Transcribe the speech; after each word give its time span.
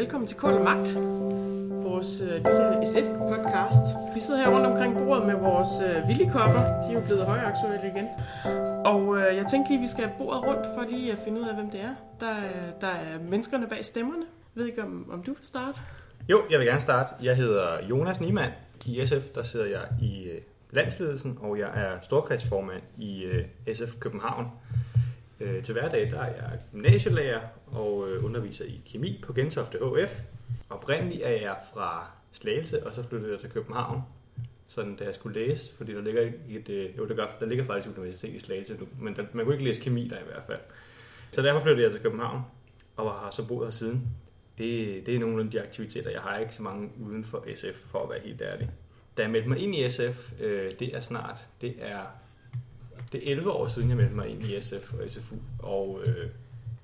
velkommen 0.00 0.26
til 0.28 0.36
Kål 0.36 0.52
og 0.52 0.64
Magt, 0.64 0.94
vores 1.84 2.20
øh, 2.20 2.28
lille 2.34 2.86
SF-podcast. 2.92 4.14
Vi 4.14 4.20
sidder 4.20 4.40
her 4.40 4.48
rundt 4.54 4.66
omkring 4.66 4.94
bordet 4.98 5.26
med 5.26 5.34
vores 5.34 5.68
øh, 5.88 6.08
villikopper. 6.08 6.60
De 6.82 6.88
er 6.90 6.92
jo 6.92 7.00
blevet 7.06 7.24
højaktuelle 7.26 7.86
igen. 7.94 8.06
Og 8.86 9.16
øh, 9.18 9.36
jeg 9.36 9.46
tænkte 9.50 9.70
lige, 9.72 9.80
vi 9.80 9.86
skal 9.86 10.04
have 10.04 10.14
bordet 10.18 10.42
rundt 10.46 10.66
for 10.74 10.84
lige 10.90 11.12
at 11.12 11.18
finde 11.24 11.40
ud 11.40 11.46
af, 11.48 11.54
hvem 11.54 11.70
det 11.70 11.80
er. 11.80 11.94
Der, 12.20 12.26
er- 12.26 12.70
der 12.80 12.86
er 12.86 13.18
menneskerne 13.30 13.66
bag 13.66 13.84
stemmerne. 13.84 14.22
Jeg 14.54 14.60
ved 14.60 14.66
ikke, 14.66 14.82
om, 14.82 15.10
om 15.12 15.22
du 15.22 15.30
vil 15.32 15.46
starte? 15.46 15.78
Jo, 16.28 16.38
jeg 16.50 16.58
vil 16.58 16.66
gerne 16.66 16.80
starte. 16.80 17.14
Jeg 17.22 17.36
hedder 17.36 17.66
Jonas 17.90 18.20
Niemann. 18.20 18.52
I 18.86 19.06
SF 19.06 19.24
der 19.34 19.42
sidder 19.42 19.66
jeg 19.66 19.82
i 20.02 20.24
øh, 20.24 20.40
landsledelsen, 20.70 21.38
og 21.42 21.58
jeg 21.58 21.68
er 21.74 21.90
storkredsformand 22.02 22.82
i 22.98 23.22
øh, 23.24 23.44
SF 23.74 23.98
København. 24.00 24.46
Øh, 25.40 25.62
Til 25.62 25.72
hverdag 25.72 26.10
der 26.10 26.20
er 26.20 26.26
jeg 26.26 26.58
gymnasielærer 26.72 27.40
og 27.66 28.08
øh, 28.08 28.24
underviser 28.24 28.64
i 28.64 28.80
kemi 28.86 29.20
på 29.26 29.32
Gentofte 29.32 29.78
HF. 29.78 30.20
Oprindeligt 30.70 31.22
er 31.22 31.30
jeg 31.30 31.56
fra 31.74 32.10
Slagelse, 32.32 32.86
og 32.86 32.94
så 32.94 33.02
flyttede 33.02 33.32
jeg 33.32 33.40
til 33.40 33.50
København. 33.50 34.02
Sådan 34.68 34.96
da 34.96 35.04
jeg 35.04 35.14
skulle 35.14 35.40
læse, 35.40 35.74
fordi 35.76 35.94
der 35.94 36.00
ligger 36.00 36.32
et, 36.48 36.68
øh, 36.68 36.98
jo, 36.98 37.08
der, 37.08 37.14
gør, 37.14 37.26
der 37.40 37.46
ligger 37.46 37.64
faktisk 37.64 37.88
et 37.88 37.98
universitet 37.98 38.34
i 38.34 38.38
Slagelse 38.38 38.76
nu, 38.80 38.88
men 38.98 39.16
der, 39.16 39.24
man 39.32 39.44
kunne 39.44 39.54
ikke 39.54 39.64
læse 39.64 39.80
kemi 39.80 40.08
der 40.08 40.18
i 40.18 40.24
hvert 40.26 40.42
fald. 40.46 40.60
Så 41.30 41.42
derfor 41.42 41.60
flyttede 41.60 41.84
jeg 41.84 41.92
til 41.92 42.00
København, 42.00 42.42
og 42.96 43.12
har 43.12 43.30
så 43.30 43.46
boet 43.46 43.66
her 43.66 43.70
siden. 43.70 44.08
Det, 44.58 45.06
det 45.06 45.14
er 45.14 45.18
nogle 45.18 45.44
af 45.44 45.50
de 45.50 45.62
aktiviteter. 45.62 46.10
Jeg 46.10 46.20
har 46.20 46.38
ikke 46.38 46.54
så 46.54 46.62
mange 46.62 46.90
uden 47.00 47.24
for 47.24 47.44
SF, 47.54 47.76
for 47.90 48.02
at 48.02 48.10
være 48.10 48.20
helt 48.24 48.40
ærlig. 48.42 48.70
Da 49.16 49.22
jeg 49.22 49.30
meldte 49.30 49.48
mig 49.48 49.58
ind 49.58 49.74
i 49.74 49.90
SF, 49.90 50.32
øh, 50.40 50.72
det 50.78 50.96
er 50.96 51.00
snart, 51.00 51.48
det 51.60 51.74
er, 51.78 52.00
det 53.12 53.26
er 53.26 53.30
11 53.30 53.50
år 53.50 53.66
siden, 53.66 53.88
jeg 53.88 53.96
meldte 53.96 54.14
mig 54.14 54.28
ind 54.28 54.42
i 54.42 54.60
SF 54.60 54.94
og 54.94 55.10
SFU. 55.10 55.34
Og 55.58 56.02
øh, 56.06 56.30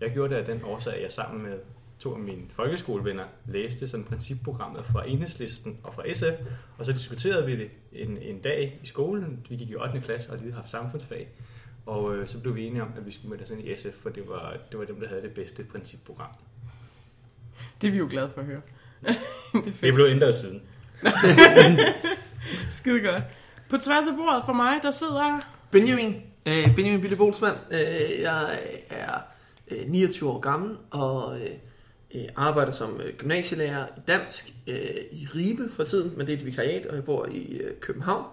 jeg 0.00 0.10
gjorde 0.10 0.34
det 0.34 0.40
af 0.40 0.44
den 0.44 0.64
årsag, 0.64 0.94
at 0.94 1.02
jeg 1.02 1.12
sammen 1.12 1.42
med 1.42 1.58
to 1.98 2.14
af 2.14 2.20
mine 2.20 2.42
folkeskolevenner 2.50 3.24
læste 3.46 3.88
sådan 3.88 4.04
principprogrammet 4.04 4.84
fra 4.84 5.08
Enhedslisten 5.08 5.78
og 5.82 5.94
fra 5.94 6.02
SF, 6.14 6.40
og 6.78 6.86
så 6.86 6.92
diskuterede 6.92 7.46
vi 7.46 7.56
det 7.56 7.70
en, 7.92 8.18
en 8.22 8.38
dag 8.38 8.80
i 8.82 8.86
skolen. 8.86 9.46
Vi 9.48 9.56
gik 9.56 9.70
i 9.70 9.74
8. 9.74 10.00
klasse 10.00 10.30
og 10.30 10.36
havde 10.36 10.46
lige 10.46 10.54
haft 10.56 10.70
samfundsfag, 10.70 11.28
og 11.86 12.16
øh, 12.16 12.26
så 12.26 12.40
blev 12.40 12.56
vi 12.56 12.66
enige 12.66 12.82
om, 12.82 12.88
at 12.96 13.06
vi 13.06 13.10
skulle 13.10 13.30
melde 13.30 13.42
os 13.42 13.50
ind 13.50 13.60
i 13.60 13.76
SF, 13.76 13.94
for 14.02 14.10
det 14.10 14.28
var, 14.28 14.56
det 14.70 14.78
var 14.78 14.84
dem, 14.84 15.00
der 15.00 15.08
havde 15.08 15.22
det 15.22 15.34
bedste 15.34 15.64
principprogram. 15.64 16.30
Det 17.80 17.88
er 17.88 17.92
vi 17.92 17.98
jo 17.98 18.06
glade 18.10 18.30
for 18.34 18.40
at 18.40 18.46
høre. 18.46 18.60
det 19.52 19.66
er 19.66 19.80
Det 19.80 19.94
blevet 19.94 20.10
ændret 20.10 20.34
siden. 20.34 20.62
Skide 22.70 23.00
godt. 23.00 23.22
På 23.70 23.76
tværs 23.76 24.08
af 24.08 24.16
bordet 24.16 24.42
for 24.46 24.52
mig, 24.52 24.80
der 24.82 24.90
sidder... 24.90 25.55
Benjamin, 25.76 26.22
øh, 26.46 26.74
Benjamin 26.76 27.00
Bille 27.00 27.16
Bolsmann. 27.16 27.56
Øh, 27.70 28.20
jeg 28.20 28.58
er 28.90 29.18
øh, 29.70 29.88
29 29.90 30.30
år 30.30 30.40
gammel 30.40 30.76
og 30.90 31.40
øh, 31.40 31.50
øh, 32.14 32.24
arbejder 32.36 32.72
som 32.72 33.00
øh, 33.04 33.14
gymnasielærer 33.14 33.86
i 33.86 34.00
dansk 34.08 34.52
øh, 34.66 34.90
i 35.12 35.28
Ribe 35.34 35.70
for 35.76 35.84
tiden, 35.84 36.12
men 36.16 36.26
det 36.26 36.32
er 36.32 36.36
et 36.36 36.46
vikariat, 36.46 36.86
og 36.86 36.96
jeg 36.96 37.04
bor 37.04 37.26
i 37.30 37.56
øh, 37.56 37.70
København. 37.80 38.24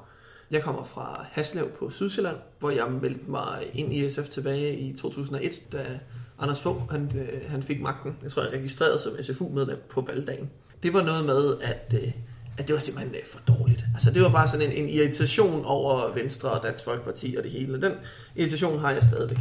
Jeg 0.52 0.64
kommer 0.64 0.86
fra 0.86 1.26
Haslev 1.32 1.70
på 1.70 1.90
Sydsjælland, 1.90 2.38
hvor 2.60 2.70
jeg 2.70 2.92
meldte 2.92 3.32
mig 3.32 3.70
ind 3.74 3.94
i 3.94 4.10
SF 4.10 4.30
tilbage 4.30 4.78
i 4.78 4.94
2001, 4.98 5.62
da 5.72 6.00
Anders 6.40 6.62
Fogh 6.62 6.92
han, 6.92 7.12
øh, 7.18 7.52
han 7.52 7.64
fik 7.64 7.82
magten. 7.82 8.18
Jeg 8.24 8.32
tror, 8.32 8.44
jeg 8.44 8.54
registrerede 8.54 9.00
som 9.00 9.22
SFU-medlem 9.22 9.78
på 9.90 10.02
valgdagen. 10.02 10.50
Det 10.84 10.94
var 10.94 11.04
noget 11.04 11.26
med, 11.26 11.56
at, 11.62 11.96
øh, 12.04 12.12
at 12.58 12.68
det 12.68 12.74
var 12.74 12.80
simpelthen 12.80 13.16
øh, 13.16 13.22
for 13.26 13.40
dårligt. 13.48 13.86
Altså, 13.94 14.12
det 14.12 14.22
var 14.22 14.30
bare 14.30 14.48
sådan 14.48 14.72
en, 14.72 14.84
en 14.84 14.90
irritation 14.90 15.66
over 15.66 16.14
Venstre 16.14 16.52
og 16.52 16.64
Dansk 16.64 16.84
Folkeparti 16.84 17.36
og 17.38 17.44
det 17.44 17.52
hele. 17.52 17.82
Den 17.82 17.94
irritation 18.36 18.80
har 18.80 18.92
jeg 18.92 19.04
stadigvæk. 19.04 19.40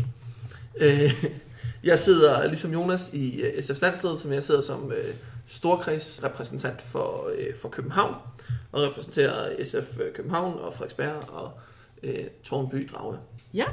Øh, 0.76 1.24
jeg 1.90 1.98
sidder 1.98 2.48
ligesom 2.48 2.72
Jonas 2.72 3.14
i 3.14 3.40
øh, 3.40 3.58
SF's 3.58 3.82
landsledelse, 3.82 4.28
men 4.28 4.34
jeg 4.34 4.44
sidder 4.44 4.60
som 4.60 4.92
øh, 4.92 5.14
storkredsrepræsentant 5.46 6.82
for, 6.82 7.30
øh, 7.38 7.56
for 7.62 7.68
København 7.68 8.14
og 8.72 8.82
repræsenterer 8.82 9.64
SF 9.64 9.98
øh, 10.00 10.14
København 10.14 10.58
og 10.58 10.74
Frederiksberg 10.74 11.32
og 11.32 11.52
øh, 12.02 12.24
Tornby 12.44 12.88
Drage. 12.94 13.18
Ja, 13.54 13.64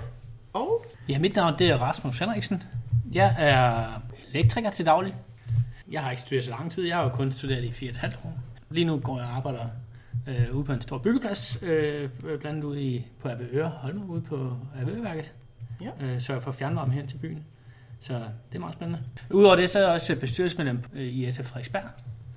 og 0.54 0.86
Ja, 1.10 1.20
mit 1.20 1.36
navn 1.36 1.54
det 1.60 1.70
er 1.70 1.78
Rasmus 1.78 2.20
Henriksen. 2.20 2.64
Jeg 3.12 3.36
er 3.40 3.86
elektriker 4.34 4.72
til 4.72 4.86
daglig. 4.86 5.16
Jeg 5.92 6.02
har 6.02 6.12
ikke 6.12 6.22
studeret 6.22 6.46
så 6.46 6.52
lang 6.52 6.72
tid. 6.72 6.88
Jeg 6.88 6.96
har 6.96 7.04
jo 7.04 7.10
kun 7.10 7.34
studeret 7.34 7.64
i 7.64 7.70
4,5 7.70 8.28
år. 8.28 8.49
Lige 8.70 8.86
nu 8.86 9.00
går 9.00 9.18
jeg 9.18 9.28
og 9.28 9.36
arbejder 9.36 9.66
øh, 10.28 10.56
ude 10.56 10.64
på 10.64 10.74
en 10.74 10.82
stor 10.82 10.98
byggeplads, 10.98 11.64
øh, 11.64 12.10
blandt 12.22 12.46
andet 12.46 12.64
ude 12.64 12.82
i, 12.82 13.08
på 13.22 13.30
Abbevøre, 13.30 13.70
Holme, 13.70 14.06
ude 14.06 14.22
på 14.22 14.58
Abbevøreværket. 14.82 15.32
Ja. 15.82 16.06
Øh, 16.06 16.22
sørger 16.22 16.42
for 16.42 16.52
fjernvarme 16.52 16.94
hen 16.94 17.08
til 17.08 17.18
byen. 17.18 17.46
Så 18.00 18.14
det 18.14 18.56
er 18.56 18.60
meget 18.60 18.74
spændende. 18.74 19.00
Udover 19.32 19.56
det, 19.56 19.70
så 19.70 19.80
er 19.80 19.84
jeg 19.84 19.92
også 19.92 20.20
bestyrelsesmedlem 20.20 20.84
øh, 20.94 21.02
i 21.02 21.32
SF 21.32 21.46
Frederiksberg. 21.46 21.84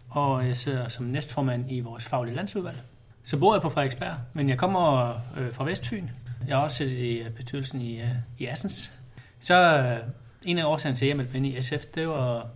Og 0.08 0.46
jeg 0.46 0.56
sidder 0.56 0.88
som 0.88 1.06
næstformand 1.06 1.72
i 1.72 1.80
vores 1.80 2.04
faglige 2.04 2.34
landsudvalg. 2.34 2.76
Så 3.24 3.38
bor 3.38 3.54
jeg 3.54 3.62
på 3.62 3.68
Frederiksberg, 3.68 4.14
men 4.32 4.48
jeg 4.48 4.58
kommer 4.58 5.10
øh, 5.10 5.52
fra 5.52 5.64
Vestfyn. 5.64 6.08
Jeg 6.48 6.52
er 6.52 6.62
også 6.62 6.84
i 6.84 7.12
øh, 7.12 7.30
bestyrelsen 7.30 7.80
i, 7.80 8.00
øh, 8.00 8.08
i 8.38 8.46
Assens. 8.46 8.92
Så 9.40 9.54
øh, 9.54 9.98
en 10.42 10.58
af 10.58 10.64
årsagerne 10.64 10.96
til, 10.96 11.04
at 11.04 11.08
jeg 11.08 11.16
meldte 11.16 11.38
mig 11.38 11.46
ind 11.46 11.58
i 11.58 11.62
SF, 11.62 11.84
det 11.94 12.08
var 12.08 12.46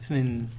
sådan 0.00 0.26
en, 0.26 0.50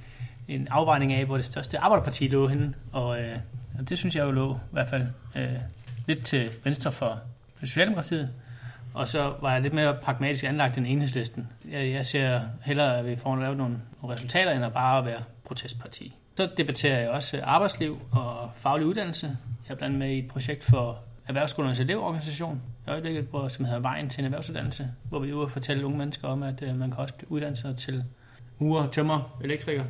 en 0.48 0.68
afvejning 0.68 1.12
af, 1.12 1.24
hvor 1.24 1.36
det 1.36 1.44
største 1.44 1.78
arbejderparti 1.78 2.28
lå 2.28 2.48
henne. 2.48 2.74
Og, 2.92 3.20
øh, 3.20 3.36
og 3.78 3.88
det 3.88 3.98
synes 3.98 4.16
jeg 4.16 4.24
jo 4.24 4.30
lå 4.30 4.54
i 4.54 4.72
hvert 4.72 4.88
fald 4.88 5.06
øh, 5.36 5.58
lidt 6.06 6.24
til 6.24 6.48
venstre 6.64 6.92
for 6.92 7.20
Socialdemokratiet. 7.60 8.30
Og 8.94 9.08
så 9.08 9.34
var 9.40 9.52
jeg 9.52 9.62
lidt 9.62 9.74
mere 9.74 9.96
pragmatisk 10.02 10.44
anlagt 10.44 10.78
end 10.78 10.86
enhedslisten. 10.86 11.48
Jeg, 11.70 11.90
jeg 11.90 12.06
ser 12.06 12.40
hellere, 12.62 12.98
at 12.98 13.06
vi 13.06 13.16
får 13.16 13.36
lavet 13.36 13.56
nogle, 13.56 13.78
nogle 14.02 14.14
resultater, 14.14 14.52
end 14.52 14.64
at 14.64 14.72
bare 14.72 15.04
være 15.04 15.22
protestparti. 15.44 16.14
Så 16.36 16.48
debatterer 16.56 17.00
jeg 17.00 17.10
også 17.10 17.40
arbejdsliv 17.44 17.98
og 18.12 18.50
faglig 18.54 18.86
uddannelse. 18.86 19.36
Jeg 19.68 19.74
er 19.74 19.78
blandt 19.78 19.98
med 19.98 20.10
i 20.10 20.18
et 20.18 20.28
projekt 20.28 20.64
for 20.64 20.98
Erhvervsskolernes 21.28 21.80
elevorganisation 21.80 22.62
i 22.86 22.90
øjeblikket, 22.90 23.24
hvor, 23.24 23.48
som 23.48 23.64
hedder 23.64 23.80
Vejen 23.80 24.08
til 24.08 24.20
en 24.20 24.24
erhvervsuddannelse, 24.24 24.92
hvor 25.08 25.18
vi 25.18 25.30
er 25.30 25.34
ude 25.34 25.44
og 25.44 25.50
fortælle 25.50 25.86
unge 25.86 25.98
mennesker 25.98 26.28
om, 26.28 26.42
at 26.42 26.62
øh, 26.62 26.78
man 26.78 26.90
kan 26.90 26.98
også 26.98 27.14
uddanne 27.28 27.56
sig 27.56 27.76
til 27.76 28.04
murer, 28.58 28.90
tømmer, 28.90 29.38
elektriker, 29.44 29.84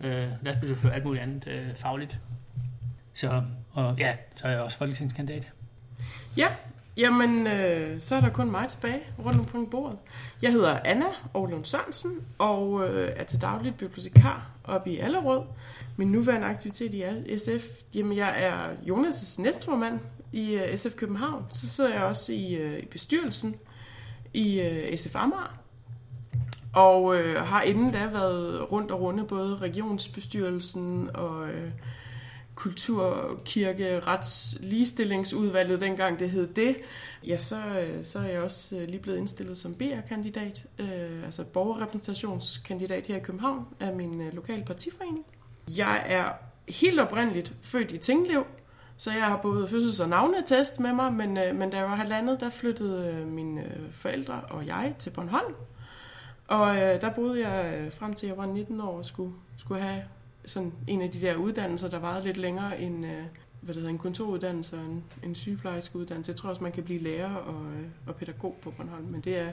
øh, 0.00 0.28
lastbilchauffør, 0.42 0.90
alt 0.90 1.04
muligt 1.04 1.22
andet 1.22 1.48
øh, 1.48 1.74
fagligt. 1.74 2.18
Så, 3.14 3.42
og 3.72 3.94
ja, 3.98 4.16
så 4.34 4.46
er 4.46 4.50
jeg 4.50 4.60
også 4.60 4.78
folketingskandidat. 4.78 5.52
Ja, 6.36 6.48
jamen, 6.96 7.46
øh, 7.46 8.00
så 8.00 8.16
er 8.16 8.20
der 8.20 8.28
kun 8.28 8.50
mig 8.50 8.68
tilbage 8.68 9.00
rundt 9.24 9.38
omkring 9.38 9.70
bordet. 9.70 9.98
Jeg 10.42 10.52
hedder 10.52 10.80
Anna 10.84 11.06
Aarlund 11.34 11.64
Sørensen, 11.64 12.12
og 12.38 12.88
øh, 12.88 13.12
er 13.16 13.24
til 13.24 13.40
dagligt 13.40 13.76
bibliotekar 13.76 14.50
oppe 14.64 14.90
i 14.90 14.98
Allerød. 14.98 15.42
Min 15.96 16.12
nuværende 16.12 16.46
aktivitet 16.46 16.94
i 16.94 17.38
SF, 17.38 17.64
jamen 17.94 18.16
jeg 18.16 18.34
er 18.36 18.74
Jonas' 18.74 19.42
næstformand 19.42 20.00
i 20.32 20.54
øh, 20.54 20.76
SF 20.76 20.94
København. 20.94 21.44
Så 21.50 21.68
sidder 21.68 21.94
jeg 21.94 22.02
også 22.02 22.32
i, 22.32 22.54
øh, 22.54 22.78
i 22.78 22.86
bestyrelsen 22.86 23.56
i 24.34 24.60
øh, 24.60 24.96
SF 24.96 25.16
Amager. 25.16 25.65
Og 26.76 27.16
øh, 27.16 27.42
har 27.42 27.62
inden 27.62 27.92
da 27.92 28.06
været 28.06 28.72
rundt 28.72 28.90
og 28.90 29.00
runde 29.00 29.24
både 29.24 29.56
regionsbestyrelsen 29.56 31.10
og 31.14 31.48
øh, 31.48 31.70
kultur, 32.54 33.40
kirke, 33.44 34.00
rets, 34.00 34.58
ligestillingsudvalget, 34.60 35.80
dengang 35.80 36.18
det 36.18 36.30
hed 36.30 36.46
det, 36.46 36.76
ja, 37.26 37.38
så, 37.38 37.56
øh, 37.56 38.04
så 38.04 38.18
er 38.18 38.24
jeg 38.24 38.40
også 38.40 38.76
øh, 38.76 38.88
lige 38.88 39.00
blevet 39.00 39.18
indstillet 39.18 39.58
som 39.58 39.74
BR-kandidat, 39.74 40.66
øh, 40.78 41.24
altså 41.24 41.44
borgerrepræsentationskandidat 41.44 43.06
her 43.06 43.16
i 43.16 43.20
København 43.20 43.66
af 43.80 43.96
min 43.96 44.20
øh, 44.20 44.34
lokale 44.34 44.64
partiforening. 44.64 45.24
Jeg 45.76 46.04
er 46.06 46.32
helt 46.72 47.00
oprindeligt 47.00 47.52
født 47.62 47.92
i 47.92 47.98
Tinglev, 47.98 48.44
så 48.96 49.12
jeg 49.12 49.24
har 49.24 49.40
både 49.42 49.68
fødsels- 49.68 50.00
og 50.00 50.08
navnetest 50.08 50.80
med 50.80 50.92
mig, 50.92 51.12
men, 51.12 51.36
øh, 51.36 51.56
men 51.56 51.70
da 51.70 51.76
jeg 51.76 51.86
var 51.86 51.96
halvandet, 51.96 52.40
der 52.40 52.50
flyttede 52.50 53.14
øh, 53.14 53.26
mine 53.28 53.60
øh, 53.60 53.92
forældre 53.92 54.40
og 54.50 54.66
jeg 54.66 54.94
til 54.98 55.10
Bornholm. 55.10 55.54
Og 56.48 56.76
øh, 56.76 57.00
der 57.00 57.10
boede 57.14 57.48
jeg 57.48 57.80
øh, 57.80 57.92
frem 57.92 58.14
til 58.14 58.26
jeg 58.26 58.36
var 58.36 58.46
19 58.46 58.80
år 58.80 58.98
og 58.98 59.04
skulle, 59.04 59.32
skulle 59.56 59.82
have 59.82 60.02
sådan 60.44 60.72
en 60.86 61.02
af 61.02 61.10
de 61.10 61.20
der 61.20 61.34
uddannelser, 61.34 61.88
der 61.88 61.98
varede 61.98 62.24
lidt 62.24 62.36
længere 62.36 62.80
end 62.80 63.06
øh, 63.06 63.22
hvad 63.60 63.74
det 63.74 63.82
hedder, 63.82 63.90
en 63.90 63.98
kontoruddannelse 63.98 64.76
og 64.76 64.84
en, 64.84 65.04
en 65.22 65.34
sygeplejerskeuddannelse. 65.34 66.32
Jeg 66.32 66.36
tror 66.36 66.50
også, 66.50 66.62
man 66.62 66.72
kan 66.72 66.84
blive 66.84 67.02
lærer 67.02 67.34
og, 67.34 67.64
øh, 67.72 67.86
og 68.06 68.14
pædagog 68.14 68.56
på 68.62 68.70
Bornholm, 68.70 69.04
men 69.04 69.20
det 69.20 69.38
er, 69.38 69.50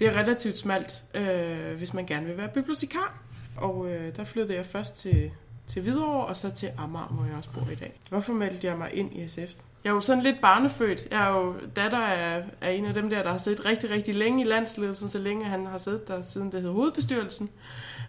det 0.00 0.08
er 0.08 0.12
relativt 0.12 0.58
smalt, 0.58 1.04
øh, 1.14 1.76
hvis 1.76 1.94
man 1.94 2.06
gerne 2.06 2.26
vil 2.26 2.36
være 2.36 2.48
bibliotekar. 2.48 3.22
Og 3.56 3.90
øh, 3.90 4.16
der 4.16 4.24
flyttede 4.24 4.58
jeg 4.58 4.66
først 4.66 4.96
til, 4.96 5.30
til 5.66 5.82
Hvidovre, 5.82 6.26
og 6.26 6.36
så 6.36 6.50
til 6.50 6.70
Amager, 6.78 7.06
hvor 7.06 7.24
jeg 7.24 7.34
også 7.36 7.50
bor 7.50 7.70
i 7.72 7.74
dag. 7.74 8.00
Hvorfor 8.08 8.32
meldte 8.32 8.66
jeg 8.66 8.78
mig 8.78 8.90
ind 8.94 9.16
i 9.16 9.28
SF? 9.28 9.38
Jeg 9.84 9.90
er 9.90 9.94
jo 9.94 10.00
sådan 10.00 10.22
lidt 10.22 10.40
barnefødt. 10.40 11.08
Jeg 11.10 11.26
er 11.26 11.30
jo 11.30 11.54
datter 11.76 11.98
af, 11.98 12.44
af 12.60 12.72
en 12.72 12.84
af 12.84 12.94
dem 12.94 13.10
der, 13.10 13.22
der 13.22 13.30
har 13.30 13.38
siddet 13.38 13.64
rigtig, 13.64 13.90
rigtig 13.90 14.14
længe 14.14 14.44
i 14.44 14.46
landsledelsen, 14.46 15.08
så 15.08 15.18
længe 15.18 15.44
han 15.44 15.66
har 15.66 15.78
siddet 15.78 16.08
der, 16.08 16.22
siden 16.22 16.52
det 16.52 16.62
hed 16.62 16.70
hovedbestyrelsen. 16.70 17.50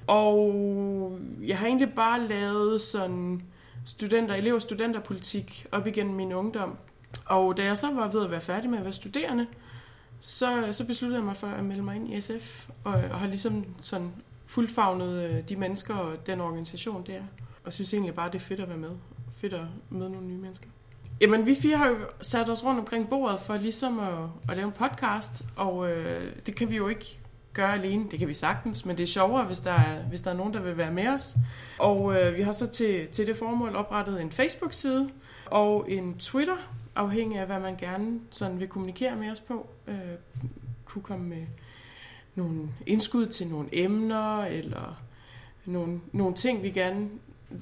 Og 0.07 1.19
jeg 1.41 1.57
har 1.57 1.65
egentlig 1.65 1.93
bare 1.93 2.27
lavet 2.27 2.81
sådan 2.81 3.41
studenter, 3.85 4.35
elev- 4.35 4.55
og 4.55 4.61
studenterpolitik 4.61 5.67
op 5.71 5.87
igennem 5.87 6.15
min 6.15 6.33
ungdom. 6.33 6.77
Og 7.25 7.57
da 7.57 7.63
jeg 7.63 7.77
så 7.77 7.93
var 7.93 8.11
ved 8.11 8.23
at 8.23 8.31
være 8.31 8.41
færdig 8.41 8.69
med 8.69 8.77
at 8.77 8.83
være 8.83 8.93
studerende, 8.93 9.47
så, 10.19 10.67
så 10.71 10.85
besluttede 10.85 11.19
jeg 11.19 11.25
mig 11.25 11.37
for 11.37 11.47
at 11.47 11.63
melde 11.63 11.83
mig 11.83 11.95
ind 11.95 12.13
i 12.13 12.21
SF, 12.21 12.69
og, 12.83 12.93
og 12.93 13.19
har 13.19 13.27
ligesom 13.27 13.65
sådan 13.81 14.11
fuldfagnet 14.45 15.09
øh, 15.09 15.49
de 15.49 15.55
mennesker 15.55 15.95
og 15.95 16.27
den 16.27 16.41
organisation, 16.41 17.03
der. 17.07 17.13
er. 17.13 17.23
Og 17.67 17.73
synes 17.73 17.93
egentlig 17.93 18.15
bare, 18.15 18.31
det 18.31 18.35
er 18.35 18.39
fedt 18.39 18.59
at 18.59 18.69
være 18.69 18.77
med. 18.77 18.91
Fedt 19.37 19.53
at 19.53 19.65
møde 19.89 20.09
nogle 20.09 20.27
nye 20.27 20.37
mennesker. 20.37 20.67
Jamen, 21.21 21.45
vi 21.45 21.55
fire 21.55 21.77
har 21.77 21.87
jo 21.87 21.95
sat 22.21 22.49
os 22.49 22.63
rundt 22.63 22.79
omkring 22.79 23.09
bordet 23.09 23.39
for 23.39 23.57
ligesom 23.57 23.99
at, 23.99 24.29
at 24.49 24.57
lave 24.57 24.67
en 24.67 24.71
podcast, 24.71 25.45
og 25.55 25.91
øh, 25.91 26.31
det 26.45 26.55
kan 26.55 26.69
vi 26.69 26.75
jo 26.75 26.87
ikke 26.87 27.19
gøre 27.53 27.73
alene. 27.73 28.05
Det 28.11 28.19
kan 28.19 28.27
vi 28.27 28.33
sagtens, 28.33 28.85
men 28.85 28.97
det 28.97 29.03
er 29.03 29.07
sjovere, 29.07 29.45
hvis 29.45 29.59
der 29.59 29.71
er, 29.71 30.03
hvis 30.03 30.21
der 30.21 30.31
er 30.31 30.35
nogen, 30.35 30.53
der 30.53 30.61
vil 30.61 30.77
være 30.77 30.91
med 30.91 31.07
os. 31.07 31.35
Og 31.79 32.15
øh, 32.15 32.37
vi 32.37 32.41
har 32.41 32.51
så 32.51 32.67
til, 32.67 33.07
til 33.07 33.27
det 33.27 33.37
formål 33.37 33.75
oprettet 33.75 34.21
en 34.21 34.31
Facebook-side 34.31 35.09
og 35.45 35.91
en 35.91 36.17
Twitter, 36.17 36.57
afhængig 36.95 37.39
af, 37.39 37.45
hvad 37.45 37.59
man 37.59 37.75
gerne 37.75 38.19
sådan 38.31 38.59
vil 38.59 38.67
kommunikere 38.67 39.15
med 39.15 39.31
os 39.31 39.39
på. 39.39 39.69
Øh, 39.87 39.95
kunne 40.85 41.03
komme 41.03 41.29
med 41.29 41.45
nogle 42.35 42.69
indskud 42.85 43.25
til 43.25 43.47
nogle 43.47 43.69
emner, 43.71 44.43
eller 44.43 45.01
nogle, 45.65 46.01
nogle 46.11 46.35
ting, 46.35 46.63
vi 46.63 46.69
gerne, 46.69 47.09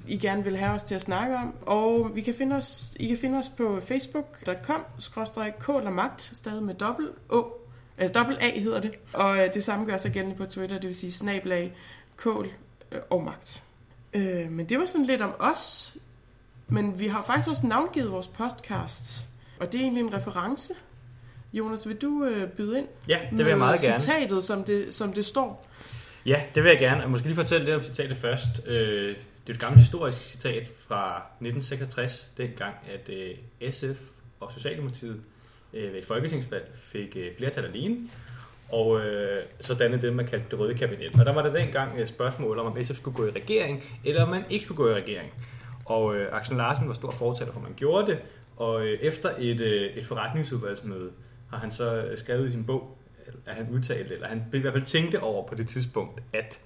i 0.08 0.18
gerne 0.18 0.44
vil 0.44 0.58
have 0.58 0.72
os 0.72 0.84
til 0.84 0.96
at 0.96 1.02
snakke 1.02 1.36
om. 1.36 1.56
Og 1.62 2.16
vi 2.16 2.22
kan 2.22 2.34
finde 2.34 2.56
os, 2.56 2.98
I 3.00 3.08
kan 3.08 3.18
finde 3.18 3.38
os 3.38 3.50
på 3.50 3.82
facebook.com, 3.82 5.94
magt, 5.94 6.22
stadig 6.22 6.64
med 6.64 6.74
dobbelt 6.74 7.12
O, 7.30 7.44
eller 7.98 8.14
dobbelt 8.14 8.40
A 8.42 8.60
hedder 8.60 8.82
det. 8.82 8.92
Og 9.14 9.38
øh, 9.38 9.54
det 9.54 9.64
samme 9.64 9.86
gør 9.86 9.98
sig 9.98 10.12
gældende 10.12 10.36
på 10.36 10.46
Twitter, 10.46 10.80
det 10.80 10.88
vil 10.88 10.96
sige 10.96 11.12
snablag, 11.12 11.74
kål 12.16 12.50
øh, 12.92 13.00
og 13.10 13.24
magt. 13.24 13.64
Øh, 14.14 14.52
men 14.52 14.70
det 14.70 14.80
var 14.80 14.86
sådan 14.86 15.06
lidt 15.06 15.22
om 15.22 15.34
os. 15.40 15.98
Men 16.68 17.00
vi 17.00 17.08
har 17.08 17.22
faktisk 17.22 17.50
også 17.50 17.68
navngivet 17.68 18.12
vores 18.12 18.28
podcast. 18.28 19.26
Og 19.60 19.72
det 19.72 19.78
er 19.78 19.84
egentlig 19.84 20.02
en 20.02 20.14
reference. 20.14 20.74
Jonas, 21.54 21.88
vil 21.88 21.96
du 21.96 22.24
øh, 22.24 22.50
byde 22.50 22.78
ind? 22.78 22.88
Ja, 23.08 23.20
det 23.30 23.38
vil 23.38 23.48
jeg 23.48 23.58
meget 23.58 23.80
gerne. 23.80 24.00
Citatet, 24.00 24.44
som 24.44 24.64
det, 24.64 24.94
som 24.94 25.14
det 25.14 25.26
står. 25.26 25.68
Ja, 26.26 26.42
det 26.56 26.64
vil 26.64 26.70
jeg 26.70 26.80
gerne. 26.80 27.02
Jeg 27.02 27.10
måske 27.10 27.28
lige 27.28 27.36
fortælle 27.36 27.66
lidt 27.66 27.76
om 27.76 27.84
citatet 27.84 28.18
først. 28.18 28.68
Øh, 28.68 29.16
det 29.48 29.52
er 29.52 29.54
et 29.54 29.60
gammelt 29.60 29.82
historisk 29.82 30.20
citat 30.20 30.68
fra 30.88 31.18
1966, 31.18 32.32
dengang 32.38 32.76
at 32.94 33.10
øh, 33.10 33.72
SF 33.72 34.02
og 34.40 34.52
Socialdemokratiet 34.52 35.22
øh, 35.74 35.94
ved 35.94 36.00
et 36.00 36.06
folketingsvalg 36.06 36.72
fik 36.74 37.18
øh, 37.20 37.38
flertal 37.38 37.66
alene, 37.66 37.98
og 38.72 39.06
øh, 39.06 39.44
så 39.60 39.74
dannede 39.74 40.02
det, 40.02 40.16
man 40.16 40.28
kaldte 40.28 40.48
det 40.52 40.60
røde 40.60 40.74
kabinet. 40.74 41.20
Og 41.20 41.26
der 41.26 41.34
var 41.34 41.42
der 41.42 41.54
dengang 41.54 41.96
øh, 41.96 42.02
et 42.02 42.10
spørgsmål 42.10 42.60
om, 42.60 42.66
om 42.66 42.84
SF 42.84 42.96
skulle 42.96 43.18
gå 43.18 43.26
i 43.28 43.32
regering, 43.32 43.84
eller 44.06 44.24
om 44.24 44.30
man 44.30 44.44
ikke 44.50 44.66
skulle 44.66 44.78
gå 44.78 44.90
i 44.90 44.94
regering. 44.94 45.34
Og 45.86 46.16
øh, 46.16 46.38
Axel 46.38 46.58
Larsen 46.58 46.88
var 46.88 46.94
stor 46.94 47.12
fortaler 47.12 47.52
for, 47.52 47.60
at 47.60 47.64
man 47.64 47.74
gjorde 47.76 48.12
det, 48.12 48.20
og 48.58 48.86
øh, 48.86 49.00
efter 49.00 49.30
et, 49.38 49.62
øh, 49.62 49.96
et 49.96 50.06
forretningsudvalgsmøde 50.06 51.12
har 51.50 51.58
han 51.58 51.72
så 51.72 51.96
øh, 51.96 52.18
skrevet 52.18 52.48
i 52.48 52.52
sin 52.52 52.66
bog, 52.66 52.98
at 53.46 53.56
han 53.56 53.70
udtalte, 53.72 54.14
eller 54.14 54.28
han 54.28 54.44
i 54.54 54.58
hvert 54.58 54.74
fald 54.74 54.84
tænkte 54.84 55.22
over 55.22 55.48
på 55.48 55.56
det 55.56 55.68
tidspunkt, 55.68 56.22
at 56.34 56.60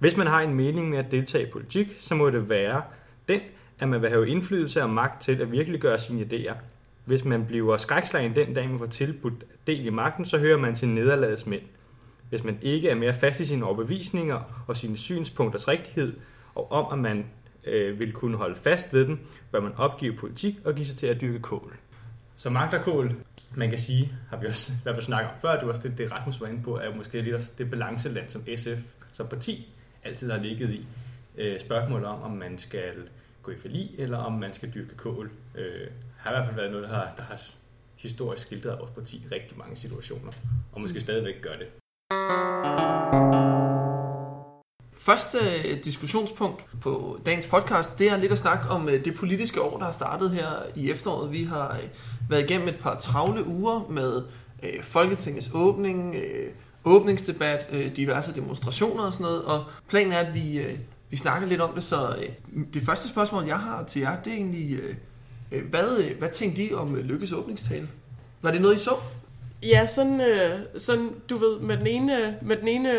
hvis 0.00 0.16
man 0.16 0.26
har 0.26 0.40
en 0.40 0.54
mening 0.54 0.90
med 0.90 0.98
at 0.98 1.10
deltage 1.10 1.46
i 1.46 1.50
politik, 1.50 1.88
så 1.98 2.14
må 2.14 2.30
det 2.30 2.48
være 2.48 2.82
den, 3.28 3.40
at 3.78 3.88
man 3.88 4.02
vil 4.02 4.10
have 4.10 4.28
indflydelse 4.28 4.82
og 4.82 4.90
magt 4.90 5.22
til 5.22 5.40
at 5.40 5.52
virkelig 5.52 5.80
gøre 5.80 5.98
sine 5.98 6.22
idéer. 6.22 6.54
Hvis 7.04 7.24
man 7.24 7.46
bliver 7.46 7.76
skrækslagen 7.76 8.34
den 8.34 8.54
dag, 8.54 8.68
man 8.68 8.78
får 8.78 8.86
tilbudt 8.86 9.44
del 9.66 9.86
i 9.86 9.90
magten, 9.90 10.24
så 10.24 10.38
hører 10.38 10.58
man 10.58 10.74
til 10.74 10.88
nederlagets 10.88 11.46
mænd. 11.46 11.62
Hvis 12.28 12.44
man 12.44 12.58
ikke 12.62 12.88
er 12.88 12.94
mere 12.94 13.14
fast 13.14 13.40
i 13.40 13.44
sine 13.44 13.64
overbevisninger 13.64 14.64
og 14.66 14.76
sine 14.76 14.96
synspunkters 14.96 15.68
rigtighed, 15.68 16.16
og 16.54 16.72
om 16.72 16.92
at 16.92 16.98
man 16.98 17.26
øh, 17.64 18.00
vil 18.00 18.12
kunne 18.12 18.36
holde 18.36 18.54
fast 18.54 18.92
ved 18.92 19.06
dem, 19.06 19.18
bør 19.52 19.60
man 19.60 19.72
opgive 19.76 20.16
politik 20.16 20.54
og 20.64 20.74
give 20.74 20.86
sig 20.86 20.96
til 20.96 21.06
at 21.06 21.20
dyrke 21.20 21.40
kål. 21.40 21.76
Så 22.36 22.50
magt 22.50 22.74
og 22.74 22.80
kål, 22.80 23.14
man 23.56 23.68
kan 23.70 23.78
sige, 23.78 24.12
har 24.30 24.36
vi 24.36 24.46
også 24.46 24.72
i 24.72 24.82
hvert 24.82 24.94
fald 24.94 25.04
snakket 25.04 25.30
om 25.30 25.40
før, 25.40 25.56
det 25.56 25.62
var 25.62 25.68
også 25.68 25.88
det, 25.88 25.98
det 25.98 26.12
Rasmus 26.12 26.40
var 26.40 26.46
inde 26.46 26.62
på, 26.62 26.76
er 26.76 26.94
måske 26.96 27.22
lidt 27.22 27.34
også 27.34 27.52
det 27.58 27.70
balanceland, 27.70 28.28
som 28.28 28.44
SF 28.56 28.80
som 29.12 29.26
parti 29.26 29.74
altid 30.04 30.30
har 30.30 30.38
ligget 30.38 30.70
i. 30.70 30.86
Øh, 31.38 31.60
spørgsmål 31.60 32.04
om, 32.04 32.22
om 32.22 32.30
man 32.30 32.58
skal 32.58 32.94
gå 33.42 33.50
i 33.50 33.56
forli, 33.56 33.94
eller 33.98 34.18
om 34.18 34.32
man 34.32 34.52
skal 34.52 34.74
dyrke 34.74 34.94
kål, 34.96 35.30
øh, 35.54 35.86
har 36.16 36.30
i 36.30 36.34
hvert 36.34 36.44
fald 36.44 36.56
været 36.56 36.70
noget, 36.70 36.88
der 36.88 36.94
har, 36.94 37.14
der 37.16 37.22
har 37.22 37.40
historisk 37.96 38.42
skildret 38.46 38.78
vores 38.78 38.90
parti 38.90 39.22
rigtig 39.32 39.58
mange 39.58 39.76
situationer, 39.76 40.32
og 40.72 40.80
måske 40.80 41.00
stadigvæk 41.00 41.42
gør 41.42 41.56
det. 41.58 41.66
Første 44.92 45.38
øh, 45.38 45.84
diskussionspunkt 45.84 46.66
på 46.82 47.20
dagens 47.26 47.46
podcast, 47.46 47.98
det 47.98 48.08
er 48.10 48.16
lidt 48.16 48.32
at 48.32 48.38
snakke 48.38 48.68
om 48.68 48.88
øh, 48.88 49.04
det 49.04 49.14
politiske 49.14 49.62
år, 49.62 49.78
der 49.78 49.84
har 49.84 49.92
startet 49.92 50.30
her 50.30 50.48
i 50.76 50.90
efteråret. 50.90 51.32
Vi 51.32 51.44
har 51.44 51.72
øh, 51.72 51.88
været 52.30 52.50
igennem 52.50 52.68
et 52.68 52.78
par 52.80 52.98
travle 52.98 53.46
uger 53.46 53.86
med 53.88 54.22
Folketingets 54.82 55.50
åbning, 55.54 56.16
åbningsdebat, 56.84 57.66
øh, 57.72 57.96
diverse 57.96 58.34
demonstrationer 58.34 59.04
og 59.04 59.12
sådan 59.12 59.24
noget. 59.24 59.44
Og 59.44 59.64
planen 59.88 60.12
er, 60.12 60.18
at 60.18 60.34
vi, 60.34 60.58
øh, 60.58 60.78
vi 61.10 61.16
snakker 61.16 61.48
lidt 61.48 61.60
om 61.60 61.74
det, 61.74 61.84
så 61.84 62.16
øh, 62.18 62.64
det 62.74 62.82
første 62.82 63.08
spørgsmål, 63.08 63.44
jeg 63.44 63.58
har 63.58 63.84
til 63.84 64.00
jer, 64.00 64.22
det 64.22 64.32
er 64.32 64.36
egentlig, 64.36 64.80
hvad, 65.70 66.14
hvad 66.18 66.28
tænkte 66.28 66.62
I 66.62 66.74
om 66.74 66.96
Lykkes 66.96 67.32
åbningstale? 67.32 67.88
Var 68.42 68.50
det 68.50 68.60
noget, 68.60 68.76
I 68.76 68.78
så? 68.78 68.94
Ja, 69.62 69.86
sådan, 69.86 70.20
øh, 70.20 70.58
sådan, 70.78 71.10
du 71.30 71.36
ved, 71.36 71.58
med 71.58 71.76
den 71.76 71.86
ene, 71.86 72.38
med 72.42 72.56
den 72.56 72.68
ene 72.68 72.90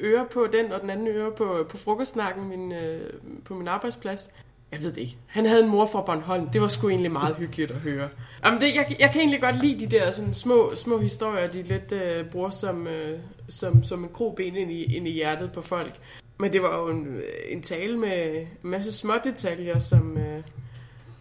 øre 0.00 0.26
på 0.32 0.46
den, 0.52 0.72
og 0.72 0.80
den 0.80 0.90
anden 0.90 1.08
øre 1.08 1.32
på, 1.32 1.66
på 1.68 1.76
frokostsnakken 1.76 2.48
min, 2.48 2.72
øh, 2.72 3.12
på 3.44 3.54
min 3.54 3.68
arbejdsplads. 3.68 4.30
Jeg 4.72 4.82
ved 4.82 4.92
det 4.92 5.00
ikke. 5.00 5.16
Han 5.26 5.46
havde 5.46 5.64
en 5.64 5.68
mor 5.68 5.86
fra 5.86 6.02
Bornholm. 6.02 6.48
Det 6.48 6.60
var 6.60 6.68
sgu 6.68 6.88
egentlig 6.88 7.12
meget 7.12 7.36
hyggeligt 7.36 7.70
at 7.70 7.76
høre. 7.76 8.08
Jamen 8.44 8.60
det, 8.60 8.74
jeg, 8.74 8.96
jeg 9.00 9.10
kan 9.10 9.20
egentlig 9.20 9.40
godt 9.40 9.62
lide 9.62 9.86
de 9.86 9.96
der 9.96 10.10
sådan 10.10 10.34
små, 10.34 10.74
små 10.74 10.98
historier, 10.98 11.50
de 11.50 11.62
lidt 11.62 11.92
øh, 11.92 12.30
bruger 12.30 12.50
som, 12.50 12.86
øh, 12.86 13.18
som, 13.48 13.84
som 13.84 14.04
en 14.04 14.10
kroben 14.12 14.56
ind 14.56 14.72
i, 14.72 14.96
ind 14.96 15.08
i 15.08 15.10
hjertet 15.10 15.52
på 15.52 15.62
folk. 15.62 16.00
Men 16.38 16.52
det 16.52 16.62
var 16.62 16.78
jo 16.78 16.88
en, 16.88 17.20
en 17.48 17.62
tale 17.62 17.98
med 17.98 18.36
en 18.36 18.70
masse 18.70 18.92
små 18.92 19.14
detaljer, 19.24 19.78
som, 19.78 20.18
øh, 20.18 20.42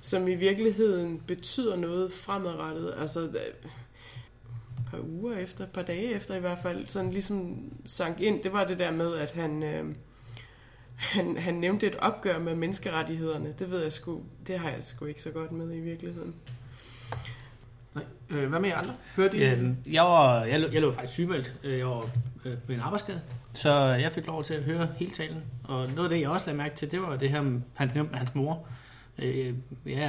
som 0.02 0.28
i 0.28 0.36
virkeligheden 0.36 1.22
betyder 1.28 1.76
noget 1.76 2.12
fremadrettet. 2.12 2.94
Altså, 3.02 3.20
øh, 3.20 3.28
et 3.28 3.72
par 4.92 5.00
uger 5.00 5.38
efter, 5.38 5.64
et 5.64 5.72
par 5.72 5.82
dage 5.82 6.14
efter 6.14 6.36
i 6.36 6.40
hvert 6.40 6.60
fald, 6.64 6.88
sådan 6.88 7.12
ligesom 7.12 7.58
sank 7.86 8.20
ind, 8.20 8.44
det 8.44 8.54
var 8.54 8.64
det 8.64 8.80
der 8.80 8.92
med, 8.92 9.16
at 9.16 9.32
han, 9.32 9.64
øh, 9.64 9.86
han, 10.98 11.38
han 11.38 11.54
nævnte 11.54 11.88
et 11.88 11.96
opgør 11.96 12.40
med 12.40 12.56
menneskerettighederne. 12.56 13.54
Det 13.60 13.72
ved 13.72 13.84
jeg 13.84 13.94
sgu, 13.94 14.22
det 14.48 14.60
har 14.60 14.70
jeg 14.70 14.84
sgu 14.84 15.06
ikke 15.06 15.22
så 15.22 15.32
godt 15.32 15.52
med 15.52 15.76
i 15.76 15.80
virkeligheden. 15.80 16.36
Nej. 17.96 18.04
Øh, 18.30 18.50
hvad 18.50 18.60
med 18.60 18.70
jer 18.70 18.78
andre? 18.78 18.94
Hørte 19.16 19.38
I? 19.38 19.44
Øh, 19.44 19.70
jeg, 19.86 20.04
var, 20.04 20.44
jeg, 20.44 20.74
jeg 20.74 20.82
lå 20.82 20.94
faktisk 20.94 21.14
sygemeldt. 21.14 21.54
Øh, 21.64 21.78
jeg 21.78 21.88
var 21.88 22.10
øh, 22.46 22.54
med 22.68 22.76
en 22.76 22.82
arbejdsskade. 22.82 23.22
Så 23.54 23.74
jeg 23.74 24.12
fik 24.12 24.28
lov 24.28 24.44
til 24.44 24.54
at 24.54 24.64
høre 24.64 24.90
hele 24.98 25.12
talen. 25.12 25.44
Og 25.64 25.88
noget 25.92 26.04
af 26.04 26.10
det, 26.10 26.22
jeg 26.22 26.30
også 26.30 26.46
lagde 26.46 26.58
mærke 26.58 26.76
til, 26.76 26.92
det 26.92 27.02
var 27.02 27.16
det 27.16 27.30
her, 27.30 27.38
han 27.74 27.92
nævnte 27.94 28.12
med 28.12 28.20
hans 28.20 28.36
mor. 28.36 28.68
Øh, 29.20 29.54
ja, 29.86 30.08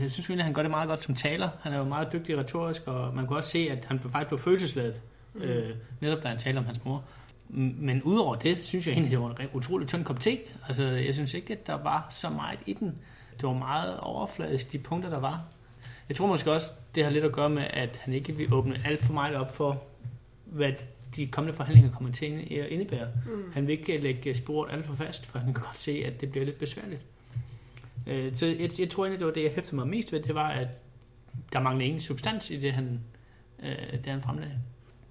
jeg 0.00 0.10
synes 0.10 0.18
egentlig, 0.18 0.38
at 0.38 0.44
han 0.44 0.54
gør 0.54 0.62
det 0.62 0.70
meget 0.70 0.88
godt 0.88 1.02
som 1.02 1.14
taler. 1.14 1.48
Han 1.60 1.72
er 1.72 1.78
jo 1.78 1.84
meget 1.84 2.12
dygtig 2.12 2.38
retorisk, 2.38 2.82
og 2.86 3.14
man 3.14 3.26
kan 3.26 3.36
også 3.36 3.50
se, 3.50 3.68
at 3.70 3.84
han 3.84 4.00
faktisk 4.00 4.28
blev 4.28 4.38
følelsesladet, 4.38 5.00
mm. 5.34 5.42
øh, 5.42 5.70
netop 6.00 6.22
da 6.22 6.28
han 6.28 6.38
taler 6.38 6.60
om 6.60 6.66
hans 6.66 6.84
mor. 6.84 7.04
Men 7.48 8.02
udover 8.02 8.36
det, 8.36 8.58
synes 8.58 8.86
jeg 8.86 8.92
egentlig, 8.92 9.10
det 9.10 9.20
var 9.20 9.34
en 9.34 9.48
utrolig 9.52 9.88
tynd 9.88 10.04
kop 10.04 10.20
te. 10.20 10.38
Altså, 10.66 10.84
jeg 10.84 11.14
synes 11.14 11.34
ikke, 11.34 11.52
at 11.52 11.66
der 11.66 11.82
var 11.82 12.06
så 12.10 12.30
meget 12.30 12.60
i 12.66 12.72
den. 12.72 12.98
Det 13.32 13.42
var 13.42 13.52
meget 13.52 14.00
overfladisk, 14.00 14.72
de 14.72 14.78
punkter, 14.78 15.10
der 15.10 15.20
var. 15.20 15.44
Jeg 16.08 16.16
tror 16.16 16.26
måske 16.26 16.52
også, 16.52 16.72
det 16.94 17.04
har 17.04 17.10
lidt 17.10 17.24
at 17.24 17.32
gøre 17.32 17.50
med, 17.50 17.64
at 17.70 18.00
han 18.04 18.14
ikke 18.14 18.32
vil 18.32 18.54
åbne 18.54 18.80
alt 18.84 19.04
for 19.04 19.12
meget 19.12 19.36
op 19.36 19.56
for, 19.56 19.82
hvad 20.44 20.72
de 21.16 21.26
kommende 21.26 21.56
forhandlinger 21.56 21.92
kommer 21.92 22.12
til 22.12 22.46
at 22.50 22.66
indebære. 22.66 23.08
Mm. 23.26 23.52
Han 23.52 23.66
vil 23.66 23.78
ikke 23.78 23.98
lægge 23.98 24.34
sporet 24.34 24.72
alt 24.72 24.86
for 24.86 24.94
fast, 24.94 25.26
for 25.26 25.38
han 25.38 25.54
kan 25.54 25.62
godt 25.62 25.78
se, 25.78 26.02
at 26.06 26.20
det 26.20 26.30
bliver 26.30 26.44
lidt 26.44 26.58
besværligt. 26.58 27.06
Øh, 28.06 28.34
så 28.34 28.46
jeg, 28.46 28.80
jeg 28.80 28.90
tror 28.90 29.04
egentlig, 29.04 29.20
det 29.20 29.26
var 29.26 29.32
det, 29.32 29.42
jeg 29.42 29.52
hæftede 29.54 29.76
mig 29.76 29.88
mest 29.88 30.12
ved, 30.12 30.22
det 30.22 30.34
var, 30.34 30.48
at 30.48 30.68
der 31.52 31.60
manglede 31.60 31.86
ingen 31.86 32.00
substans 32.00 32.50
i 32.50 32.56
det, 32.56 32.72
han, 32.72 33.00
øh, 33.62 33.92
det, 33.92 34.06
han 34.06 34.22
fremlagde. 34.22 34.58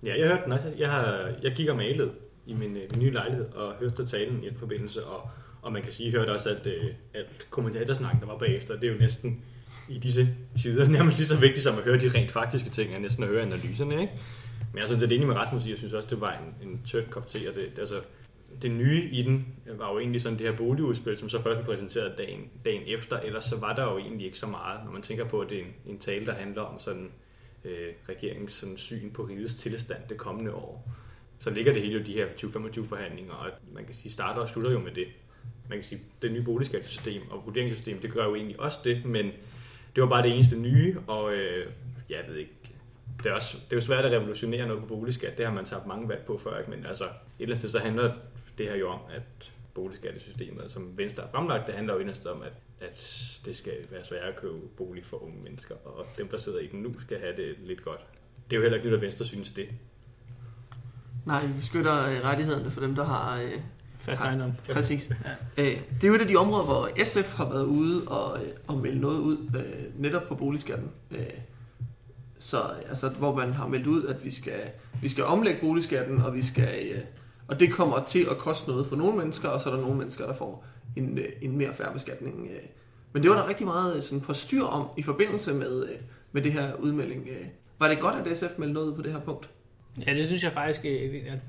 Ja, 0.03 0.19
jeg 0.19 0.27
hørte 0.27 0.43
den 0.43 0.51
også. 0.51 0.73
Jeg, 0.77 0.91
har, 0.91 1.31
jeg 1.43 1.51
gik 1.51 1.67
og 1.67 1.77
malede 1.77 2.11
i 2.47 2.53
min, 2.53 2.77
øh, 2.77 2.83
min 2.91 2.99
nye 2.99 3.11
lejlighed, 3.11 3.53
og 3.53 3.73
hørte 3.73 4.05
talen 4.05 4.43
i 4.43 4.49
den 4.49 4.57
forbindelse, 4.57 5.03
og, 5.03 5.29
og 5.61 5.73
man 5.73 5.81
kan 5.81 5.91
sige, 5.91 6.11
hørte 6.11 6.29
også, 6.29 6.49
at, 6.49 6.67
øh, 6.67 6.85
at 7.13 7.47
kommentatorsnakken, 7.49 8.21
der 8.21 8.27
var 8.27 8.37
bagefter, 8.37 8.79
det 8.79 8.89
er 8.89 8.93
jo 8.93 8.99
næsten 8.99 9.41
i 9.89 9.97
disse 9.97 10.29
tider 10.57 10.87
nærmest 10.97 11.17
lige 11.17 11.27
så 11.27 11.39
vigtigt 11.39 11.63
som 11.63 11.77
at 11.77 11.83
høre 11.83 11.99
de 11.99 12.09
rent 12.09 12.31
faktiske 12.31 12.69
ting, 12.69 12.95
er 12.95 12.99
næsten 12.99 13.23
at 13.23 13.29
høre 13.29 13.41
analyserne, 13.41 14.01
ikke? 14.01 14.13
Men 14.73 14.77
jeg 14.77 14.83
er 14.83 14.87
det 14.87 14.99
set 14.99 15.11
enig 15.11 15.27
med 15.27 15.35
Rasmus 15.35 15.67
jeg 15.67 15.77
synes 15.77 15.93
også, 15.93 16.07
det 16.11 16.21
var 16.21 16.31
en, 16.31 16.69
en 16.69 16.81
tynd 16.85 17.05
kop 17.09 17.27
te, 17.27 17.49
og 17.49 17.55
det, 17.55 17.71
det, 17.71 17.79
altså, 17.79 18.01
det 18.61 18.71
nye 18.71 19.09
i 19.11 19.21
den 19.21 19.45
var 19.77 19.91
jo 19.91 19.99
egentlig 19.99 20.21
sådan 20.21 20.37
det 20.39 20.47
her 20.47 20.55
boligudspil, 20.55 21.17
som 21.17 21.29
så 21.29 21.41
først 21.41 21.59
blev 21.59 21.65
præsenteret 21.65 22.17
dagen, 22.17 22.49
dagen 22.65 22.81
efter. 22.87 23.19
Ellers 23.19 23.43
så 23.43 23.59
var 23.59 23.75
der 23.75 23.83
jo 23.83 23.97
egentlig 23.97 24.25
ikke 24.25 24.37
så 24.37 24.47
meget, 24.47 24.79
når 24.85 24.91
man 24.91 25.01
tænker 25.01 25.25
på, 25.25 25.39
at 25.39 25.49
det 25.49 25.57
er 25.57 25.61
en, 25.61 25.73
en 25.85 25.99
tale, 25.99 26.25
der 26.25 26.33
handler 26.33 26.61
om 26.61 26.79
sådan 26.79 27.11
øh, 27.65 27.93
regeringens 28.09 28.51
sådan, 28.51 28.77
syn 28.77 29.11
på 29.11 29.23
rigets 29.23 29.53
tilstand 29.53 29.99
det 30.09 30.17
kommende 30.17 30.53
år. 30.53 30.91
Så 31.39 31.49
ligger 31.49 31.73
det 31.73 31.81
hele 31.81 31.93
jo 31.99 32.05
de 32.05 32.13
her 32.13 32.25
2025 32.27 32.85
forhandlinger, 32.85 33.33
og 33.33 33.49
man 33.73 33.85
kan 33.85 33.93
sige, 33.93 34.11
starter 34.11 34.41
og 34.41 34.49
slutter 34.49 34.71
jo 34.71 34.79
med 34.79 34.91
det. 34.91 35.07
Man 35.69 35.77
kan 35.77 35.83
sige, 35.83 36.01
det 36.21 36.31
nye 36.31 36.41
boligskattesystem 36.41 37.21
og 37.31 37.45
vurderingssystem, 37.45 37.99
det 37.99 38.11
gør 38.11 38.25
jo 38.25 38.35
egentlig 38.35 38.59
også 38.59 38.79
det, 38.83 39.05
men 39.05 39.25
det 39.95 40.03
var 40.03 40.09
bare 40.09 40.23
det 40.23 40.35
eneste 40.35 40.59
nye, 40.59 40.97
og 41.07 41.33
øh, 41.33 41.71
jeg 42.09 42.23
ved 42.27 42.35
ikke, 42.35 42.53
det 43.23 43.25
er, 43.25 43.33
også, 43.33 43.57
det 43.57 43.73
er 43.73 43.77
jo 43.77 43.81
svært 43.81 44.05
at 44.05 44.11
revolutionere 44.11 44.67
noget 44.67 44.81
på 44.81 44.87
boligskat, 44.87 45.37
det 45.37 45.45
har 45.45 45.53
man 45.53 45.65
tabt 45.65 45.87
mange 45.87 46.09
valg 46.09 46.23
på 46.25 46.37
før, 46.37 46.57
ikke? 46.57 46.69
men 46.69 46.85
altså 46.85 47.03
et 47.03 47.09
eller 47.39 47.55
andet 47.55 47.69
så 47.69 47.79
handler 47.79 48.13
det 48.57 48.67
her 48.67 48.75
jo 48.75 48.89
om, 48.89 48.99
at 49.09 49.51
boligskattesystemet, 49.73 50.71
som 50.71 50.97
Venstre 50.97 51.23
har 51.23 51.29
fremlagt, 51.31 51.67
det 51.67 51.75
handler 51.75 51.93
jo 51.93 51.99
inderst 51.99 52.25
om, 52.25 52.41
at, 52.41 52.53
at 52.79 53.41
det 53.45 53.55
skal 53.55 53.73
være 53.91 54.03
sværere 54.03 54.27
at 54.27 54.35
købe 54.35 54.59
bolig 54.77 55.05
for 55.05 55.23
unge 55.23 55.43
mennesker, 55.43 55.75
og 55.85 56.05
dem, 56.17 56.27
der 56.27 56.37
sidder 56.37 56.59
i 56.59 56.67
den 56.67 56.81
nu, 56.81 56.99
skal 56.99 57.19
have 57.19 57.37
det 57.37 57.55
lidt 57.59 57.83
godt. 57.83 57.99
Det 58.49 58.55
er 58.55 58.57
jo 58.57 58.61
heller 58.61 58.77
ikke 58.77 58.89
nyt, 58.89 58.95
at 58.95 59.01
Venstre 59.01 59.25
synes 59.25 59.51
det. 59.51 59.69
Nej, 61.27 61.45
vi 61.45 61.53
beskytter 61.59 62.05
øh, 62.05 62.23
rettighederne 62.23 62.71
for 62.71 62.81
dem, 62.81 62.95
der 62.95 63.05
har... 63.05 63.37
Øh, 63.37 63.51
Fast 63.99 64.21
Ja. 64.21 64.27
ejendom. 64.27 64.51
præcis. 64.73 65.09
Øh, 65.57 65.65
det 65.65 66.03
er 66.03 66.07
jo 66.07 66.13
et 66.15 66.21
af 66.21 66.27
de 66.27 66.35
områder, 66.35 66.63
hvor 66.65 66.89
SF 67.03 67.33
har 67.35 67.49
været 67.49 67.63
ude 67.65 68.03
og, 68.07 68.43
øh, 68.43 68.49
og 68.67 68.77
melde 68.77 68.99
noget 68.99 69.19
ud, 69.19 69.37
øh, 69.55 70.01
netop 70.01 70.21
på 70.27 70.35
boligskatten. 70.35 70.89
Øh, 71.11 71.25
så 72.39 72.57
altså, 72.89 73.09
hvor 73.09 73.35
man 73.35 73.53
har 73.53 73.67
meldt 73.67 73.87
ud, 73.87 74.05
at 74.05 74.25
vi 74.25 74.31
skal, 74.31 74.59
vi 75.01 75.09
skal 75.09 75.23
omlægge 75.23 75.59
boligskatten, 75.61 76.21
og 76.21 76.35
vi 76.35 76.43
skal... 76.43 76.91
Øh, 76.91 77.01
og 77.47 77.59
det 77.59 77.73
kommer 77.73 78.03
til 78.03 78.27
at 78.31 78.37
koste 78.37 78.69
noget 78.71 78.87
for 78.87 78.95
nogle 78.95 79.17
mennesker, 79.17 79.49
og 79.49 79.61
så 79.61 79.69
er 79.69 79.73
der 79.75 79.81
nogle 79.81 79.97
mennesker, 79.97 80.25
der 80.25 80.33
får 80.33 80.65
en, 80.95 81.19
en 81.41 81.57
mere 81.57 81.73
færre 81.73 81.93
beskatning. 81.93 82.47
Men 83.13 83.23
det 83.23 83.31
var 83.31 83.37
der 83.37 83.47
rigtig 83.49 83.65
meget 83.67 84.03
sådan 84.03 84.21
på 84.21 84.33
styr 84.33 84.63
om 84.63 84.87
i 84.97 85.03
forbindelse 85.03 85.53
med, 85.53 85.85
med 86.31 86.41
det 86.41 86.51
her 86.51 86.73
udmelding. 86.73 87.27
Var 87.79 87.87
det 87.87 87.99
godt, 87.99 88.15
at 88.27 88.37
SF 88.37 88.57
meldte 88.57 88.73
noget 88.73 88.95
på 88.95 89.01
det 89.01 89.11
her 89.11 89.19
punkt? 89.19 89.49
Ja, 90.05 90.13
det 90.13 90.25
synes 90.25 90.43
jeg 90.43 90.51
faktisk, 90.51 90.81
øh, 90.85 91.23
at, 91.27 91.39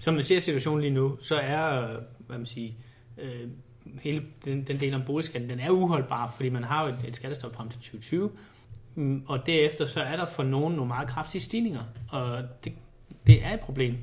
som 0.00 0.14
man 0.14 0.22
ser 0.22 0.38
situationen 0.38 0.80
lige 0.80 0.94
nu, 0.94 1.16
så 1.20 1.36
er, 1.36 1.90
øh, 1.90 2.02
hvad 2.26 2.38
man 2.38 2.46
siger, 2.46 2.72
øh, 3.18 3.48
hele 4.00 4.22
den, 4.44 4.66
den 4.66 4.80
del 4.80 4.94
om 4.94 5.02
boligskatten, 5.06 5.50
den 5.50 5.60
er 5.60 5.70
uholdbar, 5.70 6.34
fordi 6.36 6.48
man 6.48 6.64
har 6.64 6.88
jo 6.88 6.94
et, 6.94 6.98
et 7.08 7.16
skattestop 7.16 7.54
frem 7.54 7.68
til 7.68 7.80
2020, 7.80 8.30
Mm, 8.98 9.22
og 9.26 9.46
derefter 9.46 9.86
så 9.86 10.00
er 10.00 10.16
der 10.16 10.26
for 10.26 10.42
nogen 10.42 10.74
nogle 10.74 10.88
meget 10.88 11.08
kraftige 11.08 11.42
stigninger, 11.42 11.82
og 12.10 12.42
det, 12.64 12.72
det 13.26 13.44
er 13.44 13.54
et 13.54 13.60
problem. 13.60 13.96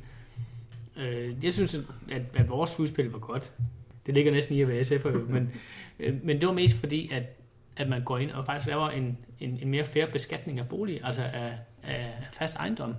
Øh, 0.98 1.44
jeg 1.44 1.54
synes, 1.54 1.76
at, 2.12 2.22
at 2.34 2.50
vores 2.50 2.80
udspil 2.80 3.12
var 3.12 3.20
godt. 3.20 3.52
Det 4.06 4.14
ligger 4.14 4.32
næsten 4.32 4.56
i 4.56 4.62
at 4.62 4.68
være 4.68 4.84
SF, 4.84 5.06
jo, 5.06 5.26
men, 5.30 5.52
øh, 6.00 6.24
men 6.24 6.42
det 6.42 6.48
var 6.48 6.54
mest 6.54 6.76
fordi, 6.76 7.10
at, 7.14 7.24
at 7.78 7.90
man 7.90 8.04
går 8.04 8.18
ind 8.18 8.32
og 8.32 8.46
faktisk 8.46 8.68
laver 8.68 8.90
en, 8.90 9.18
en, 9.40 9.60
en 9.62 9.70
mere 9.70 9.86
fair 9.86 10.06
beskatning 10.06 10.60
af 10.60 10.68
bolig, 10.68 11.00
altså 11.04 11.24
af, 11.24 11.54
af 11.84 12.14
fast 12.34 12.56
ejendom 12.56 12.96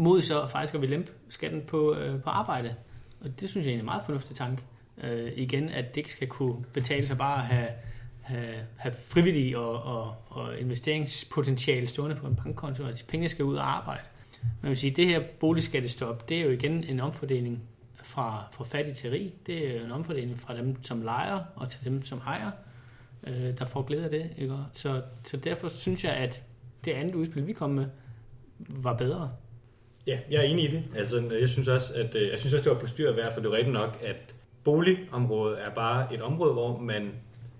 mod 0.00 0.22
så 0.22 0.46
faktisk 0.46 0.74
at 0.74 0.80
vi 0.80 0.86
lempe 0.86 1.12
skatten 1.28 1.62
på, 1.62 1.94
øh, 1.94 2.22
på 2.22 2.30
arbejde. 2.30 2.74
Og 3.20 3.40
det 3.40 3.50
synes 3.50 3.66
jeg 3.66 3.74
er 3.74 3.78
en 3.78 3.84
meget 3.84 4.02
fornuftig 4.06 4.36
tanke. 4.36 4.62
Øh, 5.02 5.32
igen, 5.36 5.68
at 5.68 5.88
det 5.88 5.96
ikke 5.96 6.12
skal 6.12 6.28
kunne 6.28 6.64
betale 6.72 7.06
sig 7.06 7.18
bare 7.18 7.38
at 7.38 7.46
have, 7.46 7.70
have, 8.20 8.56
have 8.76 8.94
frivillig 9.08 9.56
og, 9.56 9.82
og, 9.82 10.14
og 10.28 10.58
investeringspotentiale 10.58 11.88
stående 11.88 12.16
på 12.16 12.26
en 12.26 12.36
bankkonto, 12.36 12.84
at 12.84 13.04
pengene 13.08 13.28
skal 13.28 13.44
ud 13.44 13.56
og 13.56 13.76
arbejde. 13.76 14.02
Man 14.62 14.68
vil 14.68 14.78
sige, 14.78 14.90
at 14.90 14.96
det 14.96 15.06
her 15.06 15.22
boligskattestop, 15.40 16.28
det 16.28 16.36
er 16.36 16.42
jo 16.42 16.50
igen 16.50 16.84
en 16.84 17.00
omfordeling 17.00 17.62
fra, 18.02 18.44
fra 18.52 18.64
fattig 18.64 18.96
til 18.96 19.10
rig. 19.10 19.32
Det 19.46 19.70
er 19.70 19.78
jo 19.78 19.84
en 19.84 19.92
omfordeling 19.92 20.38
fra 20.38 20.56
dem, 20.56 20.84
som 20.84 21.02
lejer, 21.02 21.40
og 21.56 21.68
til 21.68 21.84
dem, 21.84 22.04
som 22.04 22.18
ejer, 22.26 22.50
øh, 23.26 23.58
der 23.58 23.64
får 23.64 23.82
glæde 23.82 24.04
af 24.04 24.10
det. 24.10 24.30
Ikke? 24.36 24.56
Så, 24.72 25.02
så 25.24 25.36
derfor 25.36 25.68
synes 25.68 26.04
jeg, 26.04 26.12
at 26.12 26.42
det 26.84 26.92
andet 26.92 27.14
udspil, 27.14 27.46
vi 27.46 27.52
kom 27.52 27.70
med, 27.70 27.86
var 28.58 28.94
bedre. 28.96 29.30
Ja, 30.06 30.18
jeg 30.30 30.38
er 30.38 30.42
enig 30.42 30.64
i 30.64 30.70
det. 30.70 30.82
Altså, 30.96 31.22
jeg 31.40 31.48
synes 31.48 31.68
også, 31.68 31.92
at 31.94 32.14
øh, 32.14 32.28
jeg 32.28 32.38
synes 32.38 32.52
også, 32.52 32.64
det 32.64 32.72
var 32.72 32.78
på 32.78 32.86
styr 32.86 33.12
værd, 33.12 33.32
for 33.34 33.40
det 33.40 33.48
er 33.48 33.56
rigtigt 33.56 33.74
nok, 33.74 33.98
at 34.04 34.34
boligområdet 34.64 35.64
er 35.64 35.70
bare 35.70 36.14
et 36.14 36.22
område, 36.22 36.52
hvor 36.52 36.78
man 36.78 37.12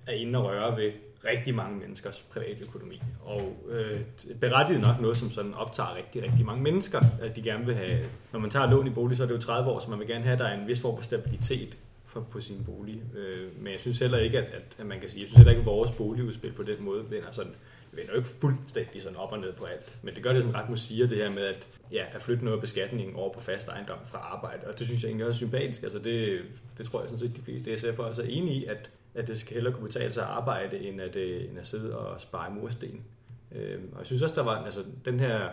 er 0.06 0.12
inde 0.12 0.38
og 0.38 0.44
røre 0.44 0.76
ved 0.76 0.92
rigtig 1.25 1.54
mange 1.54 1.78
menneskers 1.78 2.23
privatøkonomi. 2.32 3.02
Og 3.25 3.56
øh, 3.70 4.00
berettiget 4.40 4.80
nok 4.80 5.00
noget, 5.00 5.16
som 5.16 5.30
sådan 5.30 5.54
optager 5.54 5.97
rigtig, 5.97 6.23
rigtig 6.23 6.47
mange 6.47 6.62
mennesker, 6.62 7.00
at 7.23 7.37
de 7.37 7.42
gerne 7.42 7.66
vil 7.66 7.75
have... 7.75 7.99
Når 8.32 8.40
man 8.40 8.50
tager 8.50 8.70
lån 8.70 8.87
i 8.87 8.90
bolig, 8.90 9.16
så 9.16 9.23
er 9.23 9.26
det 9.26 9.35
jo 9.35 9.40
30 9.40 9.70
år, 9.70 9.78
så 9.78 9.90
man 9.90 9.99
vil 9.99 10.06
gerne 10.06 10.25
have, 10.25 10.32
at 10.32 10.38
der 10.38 10.44
er 10.44 10.61
en 10.61 10.68
vis 10.68 10.80
form 10.80 10.97
for 10.97 11.04
stabilitet 11.04 11.76
for, 12.04 12.20
på 12.20 12.40
sin 12.40 12.64
bolig. 12.64 13.02
Øh, 13.16 13.62
men 13.62 13.73
jeg 13.73 13.80
synes 13.80 13.99
heller 13.99 14.18
ikke, 14.18 14.38
at, 14.38 14.44
at, 14.44 14.76
at 14.78 14.87
man 14.87 15.00
kan 15.00 15.09
sige... 15.09 15.20
Jeg 15.20 15.28
synes 15.28 15.37
heller 15.37 15.50
ikke, 15.50 15.61
at 15.61 15.66
vores 15.66 15.90
boligudspil 15.90 16.52
på 16.52 16.62
den 16.62 16.85
måde 16.85 17.04
vender 17.11 17.30
sådan 17.30 17.52
vender 17.92 18.12
jo 18.12 18.18
ikke 18.18 18.28
fuldstændig 18.28 19.02
sådan 19.02 19.16
op 19.16 19.32
og 19.32 19.38
ned 19.38 19.52
på 19.52 19.64
alt. 19.64 19.94
Men 20.02 20.14
det 20.14 20.23
gør 20.23 20.32
det, 20.32 20.42
som 20.42 20.50
Rasmus 20.50 20.80
siger, 20.80 21.06
det 21.06 21.16
her 21.16 21.30
med 21.30 21.42
at, 21.42 21.66
ja, 21.92 22.04
at 22.12 22.23
flytte 22.23 22.44
noget 22.44 22.56
af 22.56 22.61
beskatningen 22.61 23.16
over 23.16 23.32
på 23.32 23.40
fast 23.40 23.68
ejendom 23.68 23.99
fra 24.04 24.18
arbejde. 24.18 24.66
Og 24.66 24.78
det 24.78 24.87
synes 24.87 25.02
jeg 25.02 25.09
egentlig 25.09 25.26
også 25.26 25.44
er 25.44 25.49
sympatisk. 25.49 25.82
Altså 25.82 25.99
det, 25.99 26.42
det 26.78 26.87
tror 26.87 27.00
jeg 27.00 27.09
sådan 27.09 27.18
set, 27.18 27.37
de 27.37 27.42
fleste 27.42 27.75
SF'er 27.75 28.02
er 28.02 28.12
så 28.12 28.23
enige 28.23 28.54
i, 28.54 28.64
at, 28.64 28.90
at 29.14 29.28
det 29.28 29.40
skal 29.40 29.54
hellere 29.54 29.75
kunne 29.75 29.87
betale 29.87 30.12
sig 30.12 30.23
at 30.23 30.28
arbejde, 30.28 30.78
end 30.78 31.00
at, 31.00 31.16
øh, 31.16 31.50
end 31.50 31.59
at 31.59 31.66
sidde 31.66 31.99
og 31.99 32.20
spare 32.20 32.54
mursten. 32.54 33.04
Øhm, 33.52 33.88
og 33.92 33.99
jeg 33.99 34.06
synes 34.06 34.23
også, 34.23 34.35
der 34.35 34.42
var 34.42 34.64
altså, 34.64 34.85
den 35.04 35.20
her, 35.20 35.49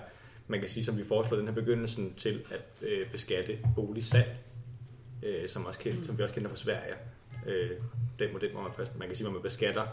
man 0.48 0.60
kan 0.60 0.70
sige, 0.70 0.84
som 0.84 0.98
vi 0.98 1.04
foreslår, 1.04 1.38
den 1.38 1.48
her 1.48 1.56
begyndelsen 1.56 2.14
til 2.14 2.42
at 2.52 2.62
øh, 2.82 3.12
beskatte 3.12 3.60
boligsalg, 3.76 4.38
øh, 5.24 5.50
som, 5.50 5.66
også 5.66 5.80
kender, 5.80 6.06
som 6.06 6.18
vi 6.18 6.24
også 6.24 6.36
kender 6.36 6.50
fra 6.50 6.58
Sverige. 6.58 6.94
Øh, 7.48 7.72
den 8.20 8.34
model, 8.34 8.52
hvor 8.52 8.62
man 8.62 8.72
først, 8.74 8.98
man 8.98 9.08
kan 9.08 9.16
sige, 9.16 9.26
hvor 9.26 9.34
man 9.34 9.42
beskatter 9.44 9.88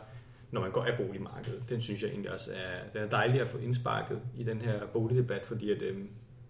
når 0.51 0.61
man 0.61 0.71
går 0.71 0.83
af 0.83 0.97
boligmarkedet. 0.97 1.63
Den 1.69 1.81
synes 1.81 2.03
jeg 2.03 2.11
egentlig 2.11 2.33
også 2.33 2.51
er, 2.53 2.91
den 2.93 3.03
er 3.03 3.09
dejlig 3.09 3.41
at 3.41 3.49
få 3.49 3.59
indsparket 3.59 4.21
i 4.37 4.43
den 4.43 4.61
her 4.61 4.87
boligdebat, 4.87 5.47
fordi 5.47 5.71
at, 5.71 5.83
øh, 5.83 5.97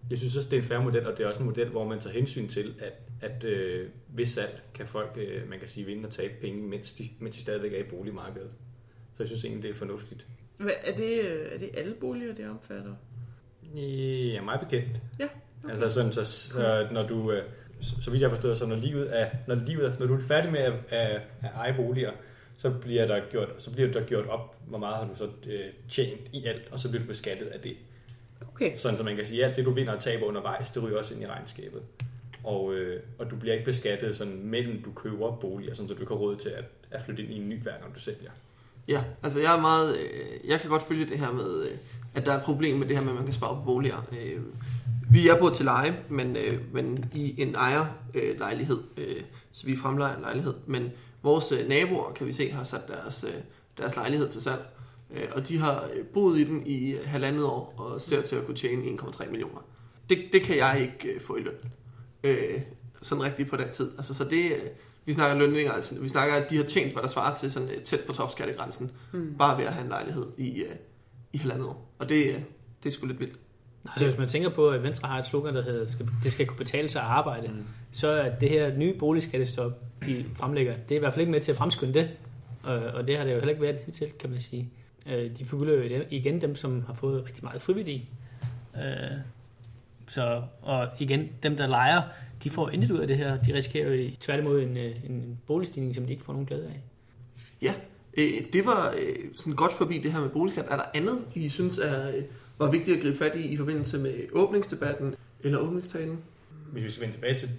jeg 0.09 0.17
synes 0.17 0.37
også, 0.37 0.49
det 0.49 0.57
er 0.57 0.61
en 0.61 0.67
færre 0.67 0.83
model, 0.83 1.07
og 1.07 1.17
det 1.17 1.23
er 1.23 1.27
også 1.27 1.39
en 1.39 1.45
model, 1.45 1.69
hvor 1.69 1.87
man 1.87 1.99
tager 1.99 2.13
hensyn 2.13 2.47
til, 2.47 2.75
at, 2.79 2.93
at 3.21 3.43
øh, 3.43 3.89
ved 4.07 4.25
salg 4.25 4.63
kan 4.73 4.87
folk, 4.87 5.17
øh, 5.17 5.49
man 5.49 5.59
kan 5.59 5.67
sige, 5.67 5.85
vinde 5.85 6.07
og 6.07 6.11
tabe 6.11 6.33
penge, 6.41 6.61
mens 6.61 6.93
de, 6.93 7.09
mens 7.19 7.35
de 7.35 7.41
stadigvæk 7.41 7.73
er 7.73 7.79
i 7.79 7.89
boligmarkedet. 7.89 8.49
Så 9.13 9.23
jeg 9.23 9.27
synes 9.27 9.45
egentlig, 9.45 9.63
det 9.63 9.69
er 9.69 9.75
fornuftigt. 9.75 10.27
Hvad, 10.57 10.73
er, 10.83 10.95
det, 10.95 11.21
øh, 11.21 11.53
er 11.53 11.57
det 11.57 11.69
alle 11.73 11.93
boliger, 11.93 12.35
det 12.35 12.49
omfatter? 12.49 12.95
Ja, 13.75 14.41
meget 14.41 14.59
bekendt. 14.59 15.01
Ja, 15.19 15.27
Okay. 15.65 15.73
Altså 15.73 15.89
sådan, 15.89 16.11
så, 16.11 16.25
så 16.25 16.87
når 16.91 17.07
du, 17.07 17.31
øh, 17.31 17.43
så, 17.79 17.95
så 18.01 18.11
vidt 18.11 18.21
jeg 18.21 18.29
forstår, 18.29 18.53
så 18.53 18.65
når 18.65 18.75
livet 18.75 19.19
er, 19.19 19.29
når 19.47 19.55
livet 19.55 19.85
er, 19.85 19.91
når 19.99 20.07
du 20.07 20.15
er 20.15 20.21
færdig 20.21 20.51
med 20.51 20.59
at, 20.59 20.73
at, 20.89 21.21
at 21.41 21.49
eje 21.55 21.73
boliger, 21.77 22.11
så 22.57 22.69
bliver 22.69 23.07
der 23.07 23.21
gjort, 23.31 23.49
så 23.57 23.71
bliver 23.71 23.91
der 23.91 24.03
gjort 24.03 24.27
op, 24.27 24.55
hvor 24.67 24.77
meget 24.77 24.95
har 24.95 25.07
du 25.07 25.15
så 25.15 25.29
øh, 25.47 25.59
tjent 25.89 26.21
i 26.33 26.45
alt, 26.45 26.73
og 26.73 26.79
så 26.79 26.89
bliver 26.89 27.01
du 27.01 27.07
beskattet 27.07 27.45
af 27.45 27.59
det. 27.59 27.75
Okay. 28.53 28.75
Sådan, 28.75 28.97
så 28.97 29.03
man 29.03 29.15
kan 29.15 29.25
sige, 29.25 29.43
at 29.43 29.47
alt 29.47 29.57
det, 29.57 29.65
du 29.65 29.71
vinder 29.71 29.93
og 29.93 29.99
taber 29.99 30.25
undervejs, 30.25 30.69
det 30.69 30.83
ryger 30.83 30.97
også 30.97 31.13
ind 31.13 31.23
i 31.23 31.27
regnskabet. 31.27 31.81
Og, 32.43 32.75
øh, 32.75 33.01
og 33.19 33.31
du 33.31 33.35
bliver 33.35 33.53
ikke 33.53 33.65
beskattet 33.65 34.15
sådan 34.15 34.39
mellem 34.43 34.83
du 34.83 34.91
køber 34.91 35.35
boliger, 35.35 35.73
sådan, 35.73 35.87
så 35.87 35.93
du 35.93 36.05
kan 36.05 36.15
råd 36.15 36.35
til 36.35 36.49
at, 36.49 36.63
at 36.91 37.01
flytte 37.01 37.23
ind 37.23 37.31
i 37.31 37.41
en 37.41 37.49
ny 37.49 37.61
hver 37.61 37.77
gang 37.81 37.95
du 37.95 37.99
sælger. 37.99 38.31
Ja, 38.87 39.03
altså 39.23 39.39
jeg 39.39 39.55
er 39.55 39.61
meget, 39.61 39.97
øh, 39.97 40.49
jeg 40.49 40.59
kan 40.59 40.69
godt 40.69 40.83
følge 40.83 41.05
det 41.05 41.19
her 41.19 41.31
med, 41.31 41.63
øh, 41.63 41.77
at 42.15 42.25
der 42.25 42.31
er 42.31 42.37
et 42.37 42.43
problem 42.43 42.77
med 42.77 42.87
det 42.87 42.97
her 42.97 43.03
med, 43.03 43.11
at 43.11 43.15
man 43.15 43.25
kan 43.25 43.33
spare 43.33 43.55
på 43.55 43.61
boliger. 43.65 44.09
Øh, 44.21 44.41
vi 45.11 45.27
er 45.27 45.39
på 45.39 45.49
til 45.49 45.65
leje, 45.65 45.95
men, 46.09 46.35
øh, 46.35 46.73
men 46.73 47.11
i 47.13 47.41
en 47.41 47.55
ejerlejlighed, 47.55 48.31
øh, 48.31 48.39
lejlighed, 48.39 48.79
øh, 48.97 49.21
så 49.51 49.65
vi 49.65 49.77
fremlejer 49.77 50.15
en 50.15 50.21
lejlighed. 50.21 50.53
Men 50.65 50.91
vores 51.25 51.51
øh, 51.51 51.67
naboer, 51.67 52.13
kan 52.13 52.27
vi 52.27 52.33
se, 52.33 52.51
har 52.51 52.63
sat 52.63 52.87
deres, 52.87 53.23
øh, 53.27 53.41
deres 53.77 53.95
lejlighed 53.95 54.29
til 54.29 54.41
salg. 54.41 54.65
Øh, 55.11 55.27
og 55.31 55.47
de 55.47 55.57
har 55.57 55.89
øh, 55.93 56.05
boet 56.05 56.39
i 56.39 56.43
den 56.43 56.67
i 56.67 56.91
øh, 56.91 57.07
halvandet 57.07 57.43
år, 57.45 57.73
og 57.77 58.01
ser 58.01 58.21
til 58.21 58.35
at 58.35 58.45
kunne 58.45 58.57
tjene 58.57 59.01
1,3 59.01 59.29
millioner. 59.29 59.65
Det, 60.09 60.17
det 60.33 60.41
kan 60.41 60.57
jeg 60.57 60.81
ikke 60.81 61.15
øh, 61.15 61.21
få 61.21 61.35
i 61.35 61.41
løn. 61.41 61.53
Øh, 62.23 62.61
sådan 63.01 63.23
rigtigt 63.23 63.49
på 63.49 63.57
den 63.57 63.71
tid. 63.71 63.91
Altså, 63.97 64.13
så 64.13 64.23
det, 64.23 64.51
øh, 64.51 64.61
vi 65.05 65.13
snakker 65.13 65.37
lønninger, 65.37 65.71
altså, 65.71 65.99
vi 65.99 66.09
snakker, 66.09 66.35
at 66.35 66.49
de 66.49 66.57
har 66.57 66.63
tjent, 66.63 66.93
hvad 66.93 67.01
der 67.01 67.07
svarer 67.09 67.35
til 67.35 67.51
sådan 67.51 67.69
øh, 67.69 67.81
tæt 67.83 67.99
på 68.07 68.13
topskattegrænsen, 68.13 68.91
Hmm. 69.11 69.35
bare 69.37 69.57
ved 69.57 69.65
at 69.65 69.73
have 69.73 69.83
en 69.83 69.89
lejlighed 69.89 70.25
i, 70.37 70.61
øh, 70.63 70.75
i 71.33 71.37
halvandet 71.37 71.67
år. 71.67 71.95
Og 71.99 72.09
det, 72.09 72.27
øh, 72.27 72.41
det 72.83 72.89
er 72.89 72.93
sgu 72.93 73.05
lidt 73.05 73.19
vildt. 73.19 73.35
Altså 73.89 74.05
hvis 74.05 74.17
man 74.17 74.27
tænker 74.27 74.49
på, 74.49 74.69
at 74.69 74.83
Venstre 74.83 75.07
har 75.09 75.19
et 75.19 75.25
slogan, 75.25 75.55
der 75.55 75.63
hedder, 75.63 75.85
skal, 75.87 76.07
det 76.23 76.31
skal 76.31 76.45
kunne 76.45 76.57
betale 76.57 76.89
sig 76.89 77.01
at 77.01 77.07
arbejde, 77.07 77.47
mm. 77.47 77.63
så 77.91 78.07
er 78.07 78.35
det 78.35 78.49
her 78.49 78.77
nye 78.77 78.93
boligskattestop, 78.93 79.71
de 80.05 80.25
fremlægger, 80.35 80.73
det 80.89 80.95
er 80.95 80.95
i 80.95 80.99
hvert 80.99 81.13
fald 81.13 81.21
ikke 81.21 81.31
med 81.31 81.41
til 81.41 81.51
at 81.51 81.57
fremskynde 81.57 81.93
det. 81.93 82.09
Og, 82.63 82.75
og 82.77 83.07
det 83.07 83.17
har 83.17 83.23
det 83.23 83.31
jo 83.31 83.35
heller 83.37 83.49
ikke 83.49 83.61
været 83.61 83.79
til, 83.93 84.07
kan 84.19 84.29
man 84.29 84.41
sige. 84.41 84.69
Øh, 85.11 85.37
De 85.37 85.45
forgylder 85.45 85.97
jo 85.97 86.03
igen 86.09 86.41
dem, 86.41 86.55
som 86.55 86.83
har 86.87 86.93
fået 86.93 87.25
rigtig 87.27 87.43
meget 87.43 87.61
frivillige. 87.61 88.09
Øh, 88.75 88.81
Så, 90.07 90.41
og 90.61 90.87
igen, 90.99 91.29
dem 91.43 91.57
der 91.57 91.67
leger, 91.67 92.01
de 92.43 92.49
får 92.49 92.69
intet 92.69 92.91
ud 92.91 92.99
af 92.99 93.07
det 93.07 93.17
her. 93.17 93.43
De 93.43 93.53
risikerer 93.53 93.95
jo 93.95 94.11
tværtimod 94.19 94.61
en, 94.61 94.77
øh, 94.77 94.95
en 95.05 95.39
boligstigning, 95.47 95.95
som 95.95 96.05
de 96.05 96.11
ikke 96.11 96.23
får 96.23 96.33
nogen 96.33 96.45
glæde 96.47 96.65
af. 96.65 96.81
Ja, 97.61 97.73
det 98.53 98.65
var 98.65 98.95
sådan 99.35 99.53
godt 99.53 99.73
forbi 99.73 99.97
det 99.97 100.11
her 100.11 100.19
med 100.21 100.29
boligskat. 100.29 100.65
Er 100.69 100.75
der 100.75 100.83
andet, 100.93 101.19
I 101.35 101.49
synes 101.49 101.77
er, 101.77 102.11
var 102.59 102.71
vigtigt 102.71 102.97
at 102.97 103.03
gribe 103.03 103.17
fat 103.17 103.35
i 103.35 103.47
i 103.47 103.57
forbindelse 103.57 103.97
med 103.97 104.13
åbningsdebatten 104.31 105.15
eller 105.43 105.57
åbningstalen? 105.57 106.19
Hvis 106.71 106.83
vi 106.83 106.89
skal 106.89 107.01
vende 107.01 107.15
tilbage 107.15 107.37
til 107.37 107.49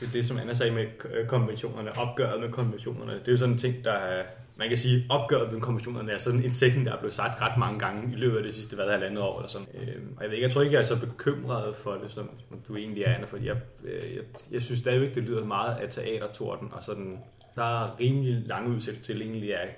det, 0.00 0.08
det 0.12 0.26
som 0.26 0.38
Anna 0.38 0.54
sagde 0.54 0.72
med 0.72 0.86
øh, 1.14 1.26
konventionerne, 1.26 1.98
opgøret 1.98 2.40
med 2.40 2.52
konventionerne, 2.52 3.12
det 3.12 3.28
er 3.28 3.32
jo 3.32 3.38
sådan 3.38 3.52
en 3.52 3.58
ting, 3.58 3.84
der 3.84 3.92
er, 3.92 4.24
man 4.56 4.68
kan 4.68 4.78
sige, 4.78 5.06
opgøret 5.08 5.52
med 5.52 5.60
konventionerne 5.60 6.12
er 6.12 6.18
sådan 6.18 6.42
en 6.42 6.50
sætning, 6.50 6.86
der 6.86 6.92
er 6.92 6.98
blevet 6.98 7.14
sagt 7.14 7.42
ret 7.42 7.58
mange 7.58 7.78
gange 7.78 8.12
i 8.12 8.16
løbet 8.16 8.36
af 8.36 8.42
det 8.42 8.54
sidste, 8.54 8.76
hvad 8.76 8.90
halvandet 8.90 9.22
år 9.22 9.38
eller 9.38 9.48
sådan. 9.48 9.66
Øhm, 9.74 10.14
og 10.16 10.22
jeg, 10.22 10.30
ved 10.30 10.36
ikke, 10.36 10.46
jeg 10.46 10.52
tror 10.52 10.62
ikke, 10.62 10.74
jeg 10.74 10.80
er 10.80 10.86
så 10.86 11.00
bekymret 11.00 11.76
for 11.76 11.92
det, 12.02 12.10
som, 12.10 12.30
du 12.68 12.76
egentlig 12.76 13.02
er, 13.02 13.14
Anna, 13.14 13.26
fordi 13.26 13.46
jeg, 13.46 13.56
øh, 13.84 14.16
jeg, 14.16 14.22
jeg 14.50 14.62
synes 14.62 14.80
stadigvæk, 14.80 15.14
det 15.14 15.22
lyder 15.22 15.44
meget 15.44 15.76
af 15.76 15.88
teatertorden, 15.88 16.68
og 16.72 16.82
sådan, 16.82 17.18
der 17.54 17.84
er 17.84 18.00
rimelig 18.00 18.42
lange 18.46 18.70
udsigter 18.70 19.02
til 19.02 19.22
egentlig 19.22 19.56
at, 19.56 19.68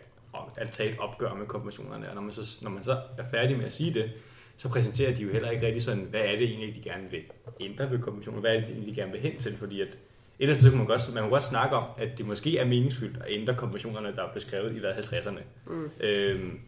at 0.56 0.70
tage 0.70 0.90
et 0.90 0.98
opgør 0.98 1.34
med 1.34 1.46
konventionerne, 1.46 2.08
og 2.08 2.14
når 2.14 2.22
man, 2.22 2.32
så, 2.32 2.58
når 2.62 2.70
man 2.70 2.84
så 2.84 2.92
er 3.18 3.24
færdig 3.30 3.56
med 3.56 3.64
at 3.64 3.72
sige 3.72 3.94
det, 3.94 4.10
så 4.58 4.68
præsenterer 4.68 5.14
de 5.14 5.22
jo 5.22 5.32
heller 5.32 5.50
ikke 5.50 5.66
rigtig 5.66 5.82
sådan, 5.82 6.06
hvad 6.10 6.20
er 6.20 6.30
det 6.30 6.42
egentlig, 6.42 6.74
de 6.74 6.80
gerne 6.80 7.10
vil 7.10 7.20
ændre 7.60 7.90
ved 7.90 7.98
konventionen, 7.98 8.40
hvad 8.40 8.54
er 8.54 8.60
det 8.60 8.68
egentlig, 8.68 8.96
de 8.96 9.00
gerne 9.00 9.12
vil 9.12 9.20
hen 9.20 9.38
til, 9.38 9.56
fordi 9.56 9.80
at, 9.80 9.98
ellers 10.38 10.58
så 10.58 10.68
kunne 10.68 10.78
man 10.78 10.86
godt, 10.86 11.14
man 11.14 11.22
kunne 11.22 11.30
godt 11.30 11.42
snakke 11.42 11.76
om, 11.76 11.84
at 11.98 12.18
det 12.18 12.26
måske 12.26 12.58
er 12.58 12.64
meningsfyldt 12.64 13.16
at 13.16 13.26
ændre 13.28 13.54
konventionerne, 13.54 14.14
der 14.14 14.22
er 14.22 14.32
beskrevet 14.32 14.76
i 14.76 14.80
der 14.80 14.92
50'erne. 14.92 15.40
Mm. 15.66 15.90
Øhm, 16.00 16.60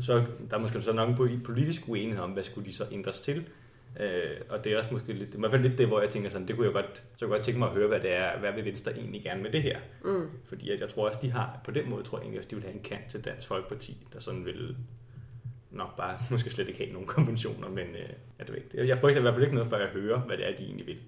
så 0.00 0.24
der 0.50 0.56
er 0.56 0.60
måske 0.60 0.82
så 0.82 0.92
nok 0.92 1.20
en 1.20 1.40
politisk 1.44 1.88
uenighed 1.88 2.22
om, 2.22 2.30
hvad 2.30 2.42
skulle 2.42 2.66
de 2.66 2.74
så 2.74 2.84
ændres 2.92 3.20
til. 3.20 3.44
Øh, 4.00 4.40
og 4.48 4.64
det 4.64 4.72
er 4.72 4.78
også 4.78 4.88
måske 4.92 5.12
lidt, 5.12 5.34
i 5.34 5.38
hvert 5.38 5.50
fald 5.50 5.62
lidt 5.62 5.78
det, 5.78 5.86
hvor 5.86 6.00
jeg 6.00 6.10
tænker 6.10 6.30
sådan, 6.30 6.48
det 6.48 6.56
kunne 6.56 6.66
jeg 6.66 6.74
godt, 6.74 7.02
så 7.16 7.26
kunne 7.26 7.34
jeg 7.34 7.38
godt 7.38 7.44
tænke 7.44 7.58
mig 7.58 7.68
at 7.68 7.74
høre, 7.74 7.88
hvad 7.88 8.00
det 8.00 8.14
er, 8.14 8.38
hvad 8.38 8.52
vil 8.52 8.64
Venstre 8.64 8.96
egentlig 8.96 9.22
gerne 9.22 9.42
med 9.42 9.52
det 9.52 9.62
her? 9.62 9.78
Mm. 10.04 10.28
Fordi 10.44 10.70
at 10.70 10.80
jeg 10.80 10.88
tror 10.88 11.08
også, 11.08 11.18
de 11.22 11.30
har, 11.30 11.60
på 11.64 11.70
den 11.70 11.90
måde 11.90 12.02
tror 12.02 12.18
jeg 12.18 12.22
egentlig 12.22 12.38
også, 12.38 12.48
de 12.50 12.56
vil 12.56 12.64
have 12.64 12.74
en 12.74 12.82
kant 12.82 13.06
til 13.08 13.24
Dansk 13.24 13.48
Folkeparti, 13.48 14.06
der 14.12 14.20
sådan 14.20 14.44
vil 14.44 14.76
nok 15.76 15.96
bare 15.96 16.18
måske 16.30 16.50
slet 16.50 16.68
ikke 16.68 16.78
have 16.78 16.92
nogen 16.92 17.06
konventioner, 17.06 17.68
men 17.68 17.86
øh, 17.86 18.10
jeg, 18.38 18.48
ved 18.48 18.56
ikke, 18.56 18.88
jeg 18.88 18.98
frygter 18.98 19.18
i 19.18 19.22
hvert 19.22 19.34
fald 19.34 19.44
ikke 19.44 19.54
noget, 19.54 19.70
før 19.70 19.78
jeg 19.78 19.88
hører, 19.88 20.20
hvad 20.20 20.36
det 20.36 20.48
er, 20.48 20.56
de 20.56 20.64
egentlig 20.64 20.86
vil. 20.86 20.98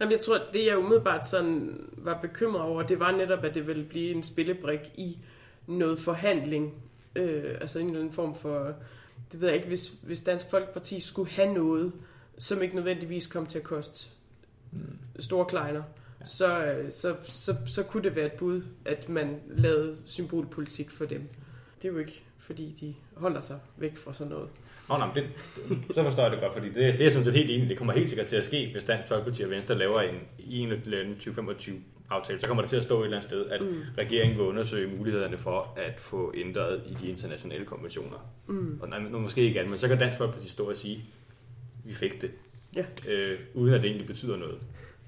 Jamen, 0.00 0.12
jeg 0.12 0.20
tror, 0.20 0.38
det 0.52 0.66
jeg 0.66 0.78
umiddelbart 0.78 1.28
sådan 1.28 1.86
var 1.92 2.18
bekymret 2.22 2.62
over, 2.62 2.82
det 2.82 3.00
var 3.00 3.12
netop, 3.12 3.44
at 3.44 3.54
det 3.54 3.66
ville 3.66 3.84
blive 3.84 4.14
en 4.14 4.22
spillebrik 4.22 4.80
i 4.94 5.18
noget 5.66 5.98
forhandling. 5.98 6.74
Øh, 7.16 7.54
altså 7.60 7.78
en 7.78 7.86
eller 7.86 8.00
anden 8.00 8.14
form 8.14 8.34
for, 8.34 8.74
det 9.32 9.40
ved 9.40 9.48
jeg 9.48 9.56
ikke, 9.56 9.68
hvis, 9.68 9.92
hvis 10.02 10.22
Dansk 10.22 10.50
Folkeparti 10.50 11.00
skulle 11.00 11.30
have 11.30 11.54
noget, 11.54 11.92
som 12.38 12.62
ikke 12.62 12.74
nødvendigvis 12.74 13.26
kom 13.26 13.46
til 13.46 13.58
at 13.58 13.64
koste 13.64 14.10
mm. 14.72 14.98
store 15.18 15.44
kleiner, 15.44 15.82
ja. 16.20 16.24
så, 16.24 16.64
øh, 16.64 16.92
så, 16.92 17.16
så, 17.22 17.56
så 17.66 17.82
kunne 17.82 18.02
det 18.02 18.16
være 18.16 18.26
et 18.26 18.32
bud, 18.32 18.62
at 18.84 19.08
man 19.08 19.40
lavede 19.48 19.96
symbolpolitik 20.04 20.90
for 20.90 21.04
dem. 21.04 21.28
Det 21.82 21.88
er 21.88 21.92
jo 21.92 21.98
ikke, 21.98 22.22
fordi 22.42 22.74
de 22.80 22.94
holder 23.16 23.40
sig 23.40 23.58
væk 23.76 23.96
fra 23.96 24.14
sådan 24.14 24.32
noget. 24.32 24.48
Nå, 24.88 24.96
nej, 24.96 25.08
det, 25.14 25.28
så 25.94 26.02
forstår 26.02 26.22
jeg 26.22 26.32
det 26.32 26.40
godt, 26.40 26.52
fordi 26.52 26.68
det, 26.68 26.98
det 26.98 27.06
er 27.06 27.10
sådan 27.10 27.24
set 27.24 27.34
helt 27.34 27.50
enig. 27.50 27.68
Det 27.68 27.78
kommer 27.78 27.92
helt 27.92 28.08
sikkert 28.08 28.26
til 28.26 28.36
at 28.36 28.44
ske, 28.44 28.68
hvis 28.72 28.84
Dansk 28.84 29.08
Folkeparti 29.08 29.42
og 29.42 29.50
Venstre 29.50 29.78
laver 29.78 30.00
en, 30.00 30.14
en 30.38 30.70
2025 30.70 31.76
aftale, 32.10 32.40
så 32.40 32.46
kommer 32.46 32.62
der 32.62 32.68
til 32.68 32.76
at 32.76 32.82
stå 32.82 33.00
et 33.00 33.04
eller 33.04 33.16
andet 33.16 33.30
sted, 33.30 33.46
at 33.46 33.62
mm. 33.62 33.80
regeringen 33.98 34.38
vil 34.38 34.46
undersøge 34.46 34.96
mulighederne 34.96 35.38
for 35.38 35.74
at 35.76 36.00
få 36.00 36.32
ændret 36.36 36.82
i 36.86 36.94
de 36.94 37.10
internationale 37.10 37.64
konventioner. 37.64 38.32
Mm. 38.46 38.78
Og 38.82 38.88
nej, 38.88 38.98
måske 38.98 39.40
ikke 39.40 39.58
andet, 39.58 39.70
men 39.70 39.78
så 39.78 39.88
kan 39.88 39.98
Dansk 39.98 40.18
Folkeparti 40.18 40.48
stå 40.48 40.70
og 40.70 40.76
sige, 40.76 41.04
vi 41.84 41.94
fik 41.94 42.22
det. 42.22 42.30
Ja. 42.76 42.84
Øh, 43.08 43.38
uden 43.54 43.74
at 43.74 43.82
det 43.82 43.88
egentlig 43.88 44.06
betyder 44.06 44.36
noget. 44.36 44.58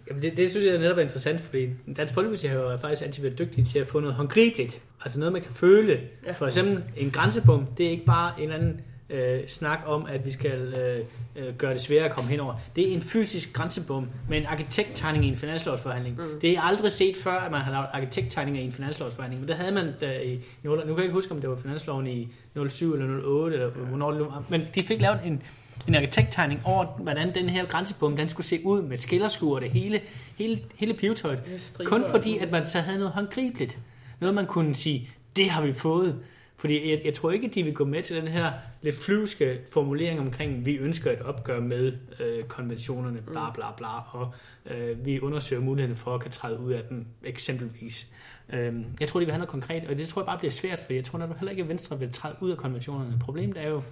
Jamen 0.08 0.22
det, 0.22 0.36
det 0.36 0.50
synes 0.50 0.66
jeg 0.66 0.78
netop 0.78 0.98
er 0.98 1.02
interessant, 1.02 1.40
fordi 1.40 1.68
Dansk 1.96 2.14
Folkeparti 2.14 2.46
har 2.46 2.56
jo 2.56 2.76
faktisk 2.76 3.02
altid 3.02 3.22
været 3.22 3.38
dygtige 3.38 3.64
til 3.64 3.78
at 3.78 3.86
få 3.86 4.00
noget 4.00 4.14
håndgribeligt. 4.14 4.82
Altså 5.04 5.18
noget, 5.18 5.32
man 5.32 5.42
kan 5.42 5.54
føle. 5.54 6.00
Ja. 6.26 6.32
For 6.32 6.46
eksempel 6.46 6.82
en 6.96 7.10
grænsebom, 7.10 7.66
det 7.78 7.86
er 7.86 7.90
ikke 7.90 8.04
bare 8.04 8.32
en 8.38 8.42
eller 8.42 8.56
anden 8.56 8.80
øh, 9.10 9.46
snak 9.46 9.78
om, 9.86 10.06
at 10.06 10.24
vi 10.24 10.32
skal 10.32 10.74
øh, 10.78 11.00
øh, 11.36 11.54
gøre 11.54 11.72
det 11.72 11.80
sværere 11.80 12.04
at 12.04 12.10
komme 12.10 12.30
henover. 12.30 12.54
Det 12.76 12.90
er 12.90 12.94
en 12.94 13.02
fysisk 13.02 13.52
grænsebom 13.52 14.08
med 14.28 14.38
en 14.38 14.46
arkitekttegning 14.46 15.24
i 15.24 15.28
en 15.28 15.36
finanslovsforhandling. 15.36 16.16
Mm. 16.16 16.40
Det 16.40 16.50
er 16.50 16.60
aldrig 16.60 16.92
set 16.92 17.16
før, 17.16 17.32
at 17.32 17.50
man 17.50 17.60
har 17.60 17.72
lavet 17.72 17.86
arkitekttegninger 17.92 18.62
i 18.62 18.64
en 18.64 18.72
finanslovsforhandling. 18.72 19.40
Men 19.40 19.48
det 19.48 19.56
havde 19.56 19.74
man 19.74 19.92
da 20.00 20.20
i, 20.20 20.40
nu 20.62 20.76
kan 20.76 20.88
jeg 20.88 21.02
ikke 21.02 21.14
huske, 21.14 21.32
om 21.32 21.40
det 21.40 21.50
var 21.50 21.56
finansloven 21.56 22.06
i 22.06 22.28
07 22.68 22.92
eller 22.92 23.20
08, 23.24 23.56
eller 23.56 23.66
ja. 23.66 23.84
hvornår 23.84 24.10
det 24.10 24.20
var. 24.20 24.44
Men 24.48 24.62
de 24.74 24.82
fik 24.82 25.00
lavet 25.00 25.20
en, 25.24 25.42
en 25.88 25.94
arkitekttegning 25.94 26.60
over, 26.64 26.84
hvordan 26.84 27.34
den 27.34 27.48
her 27.48 27.66
grænsebom 27.66 28.16
den 28.16 28.28
skulle 28.28 28.46
se 28.46 28.60
ud 28.64 28.82
med 28.82 28.96
skillerskuer 28.96 29.54
og 29.54 29.60
det 29.60 29.70
hele, 29.70 30.00
hele, 30.36 30.60
hele 30.76 30.94
pivetøjet. 30.94 31.42
Kun 31.84 32.04
fordi, 32.10 32.38
at 32.38 32.50
man 32.50 32.66
så 32.66 32.78
havde 32.78 32.98
noget 32.98 33.12
håndgribeligt. 33.12 33.78
Noget, 34.20 34.34
man 34.34 34.46
kunne 34.46 34.74
sige, 34.74 35.10
det 35.36 35.50
har 35.50 35.62
vi 35.62 35.72
fået. 35.72 36.20
Fordi 36.56 36.90
jeg, 36.90 37.00
jeg 37.04 37.14
tror 37.14 37.30
ikke, 37.30 37.46
at 37.46 37.54
de 37.54 37.62
vil 37.62 37.74
gå 37.74 37.84
med 37.84 38.02
til 38.02 38.16
den 38.16 38.28
her 38.28 38.52
lidt 38.82 38.96
flyvske 38.96 39.58
formulering 39.70 40.20
omkring, 40.20 40.66
vi 40.66 40.76
ønsker 40.76 41.10
et 41.10 41.20
opgør 41.20 41.60
med 41.60 41.92
øh, 42.20 42.44
konventionerne, 42.44 43.20
bla 43.22 43.50
bla 43.50 43.64
bla, 43.76 43.88
og 44.12 44.34
øh, 44.70 45.06
vi 45.06 45.20
undersøger 45.20 45.62
muligheden 45.62 45.96
for 45.96 46.14
at 46.14 46.20
kan 46.20 46.30
træde 46.30 46.58
ud 46.60 46.72
af 46.72 46.82
dem, 46.88 47.06
eksempelvis. 47.24 48.06
Øh, 48.52 48.74
jeg 49.00 49.08
tror, 49.08 49.20
de 49.20 49.26
vil 49.26 49.32
have 49.32 49.38
noget 49.38 49.50
konkret, 49.50 49.84
og 49.84 49.98
det 49.98 50.08
tror 50.08 50.22
jeg 50.22 50.26
bare 50.26 50.38
bliver 50.38 50.50
svært, 50.50 50.78
for 50.78 50.92
jeg 50.92 51.04
tror 51.04 51.18
nok 51.18 51.38
heller 51.38 51.50
ikke, 51.50 51.62
at 51.62 51.68
Venstre 51.68 51.98
vil 51.98 52.12
træde 52.12 52.34
ud 52.40 52.50
af 52.50 52.56
konventionerne. 52.56 53.18
Problemet 53.20 53.56
er 53.56 53.68
jo, 53.68 53.82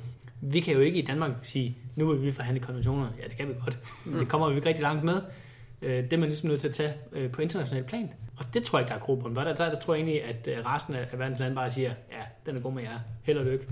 vi 0.41 0.61
kan 0.61 0.75
jo 0.75 0.81
ikke 0.81 0.99
i 0.99 1.05
Danmark 1.07 1.31
sige, 1.43 1.77
nu 1.97 2.13
vil 2.13 2.23
vi 2.23 2.33
forhandle 2.33 2.63
konventionerne. 2.63 3.13
Ja, 3.23 3.29
det 3.29 3.37
kan 3.37 3.49
vi 3.49 3.55
godt, 3.65 3.79
men 4.05 4.21
det 4.21 4.29
kommer 4.29 4.49
vi 4.49 4.57
ikke 4.57 4.69
rigtig 4.69 4.83
langt 4.83 5.05
med. 5.05 5.23
Øh, 5.83 6.05
det 6.05 6.13
er 6.13 6.17
man 6.17 6.29
ligesom 6.29 6.49
nødt 6.49 6.61
til 6.61 6.69
at 6.69 6.75
tage 6.75 6.95
øh, 7.13 7.31
på 7.31 7.43
international 7.43 7.85
plan. 7.85 8.13
Og 8.37 8.45
det 8.55 8.65
tror 8.65 8.79
jeg 8.79 8.85
ikke, 8.85 8.91
der 8.91 8.97
er 8.97 9.01
grobund. 9.01 9.37
Der, 9.37 9.45
der, 9.45 9.55
der 9.55 9.81
tror 9.81 9.95
jeg 9.95 10.01
egentlig, 10.01 10.25
at 10.25 10.49
øh, 10.49 10.67
resten 10.67 10.95
af 10.95 11.07
verdens 11.19 11.41
lande 11.41 11.55
bare 11.55 11.71
siger, 11.71 11.91
ja, 12.13 12.23
den 12.47 12.57
er 12.57 12.61
god 12.61 12.73
med 12.73 12.83
jer. 12.83 12.99
Held 13.23 13.39
og 13.39 13.45
lykke. 13.45 13.67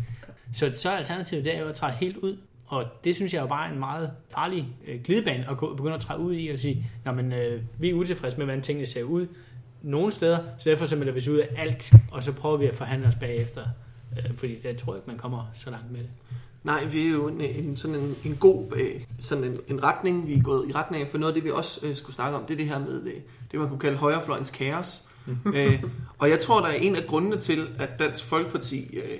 Så, 0.53 0.73
så 0.75 0.91
er 0.91 0.97
alternativet 0.97 1.45
det 1.45 1.57
er 1.57 1.61
jo 1.61 1.69
at 1.69 1.75
træde 1.75 1.93
helt 1.93 2.17
ud. 2.17 2.37
Og 2.67 2.85
det 3.05 3.17
synes 3.17 3.33
jeg 3.33 3.39
er 3.39 3.43
jo 3.43 3.49
bare 3.49 3.73
en 3.73 3.79
meget 3.79 4.11
farlig 4.29 4.69
øh, 4.87 5.01
glidebane 5.03 5.51
at 5.51 5.57
gå, 5.57 5.75
begynde 5.75 5.95
at 5.95 6.01
træde 6.01 6.21
ud 6.21 6.35
i 6.35 6.49
og 6.49 6.59
sige, 6.59 6.87
men 7.15 7.33
øh, 7.33 7.63
vi 7.79 7.91
er 7.91 7.95
utilfredse 7.95 8.39
med, 8.39 8.47
hvordan 8.47 8.63
tingene 8.63 8.87
ser 8.87 9.03
ud 9.03 9.27
nogle 9.83 10.13
steder, 10.13 10.39
så 10.59 10.71
derfor 10.71 10.87
så 10.87 10.97
melder 10.97 11.13
vi 11.13 11.21
os 11.21 11.29
ud 11.29 11.39
af 11.39 11.49
alt, 11.57 11.93
og 12.13 12.25
så 12.25 12.33
prøver 12.33 12.57
vi 12.57 12.67
at 12.67 12.75
forhandle 12.75 13.09
os 13.09 13.15
bagefter. 13.15 13.63
Øh, 14.19 14.37
fordi 14.37 14.59
det 14.59 14.77
tror 14.77 14.93
jeg 14.93 14.99
ikke, 14.99 15.11
man 15.11 15.19
kommer 15.19 15.51
så 15.55 15.71
langt 15.71 15.93
med 15.93 16.01
det. 16.01 16.11
Nej, 16.65 16.85
vi 16.85 17.07
er 17.07 17.11
jo 17.11 17.29
en, 17.29 17.41
en, 17.41 17.77
sådan 17.77 17.97
en, 17.97 18.15
en 18.25 18.37
god 18.37 18.65
øh, 18.77 19.01
sådan 19.21 19.45
en, 19.45 19.59
en 19.69 19.83
retning, 19.85 20.27
vi 20.27 20.35
er 20.35 20.43
gået 20.43 20.69
i 20.69 20.73
retning 20.73 21.03
af, 21.03 21.09
for 21.09 21.19
noget 21.19 21.33
af 21.33 21.35
det, 21.35 21.45
vi 21.45 21.51
også 21.51 21.87
øh, 21.87 21.97
skulle 21.97 22.15
snakke 22.15 22.39
om, 22.39 22.45
det 22.45 22.55
er 22.55 22.59
det 22.59 22.67
her 22.67 22.79
med 22.79 23.05
det, 23.05 23.15
det 23.53 23.61
man 23.61 23.69
kunne 23.69 23.79
kalde 23.79 23.97
højrefløjens 23.97 24.51
kaos. 24.51 25.03
øh, 25.55 25.85
og 26.19 26.31
jeg 26.31 26.41
tror, 26.41 26.61
der 26.61 26.69
er 26.69 26.73
en 26.73 26.97
af 26.97 27.07
grundene 27.07 27.37
til, 27.37 27.69
at 27.79 27.89
Dansk 27.99 28.25
Folkeparti 28.25 28.97
øh, 28.97 29.19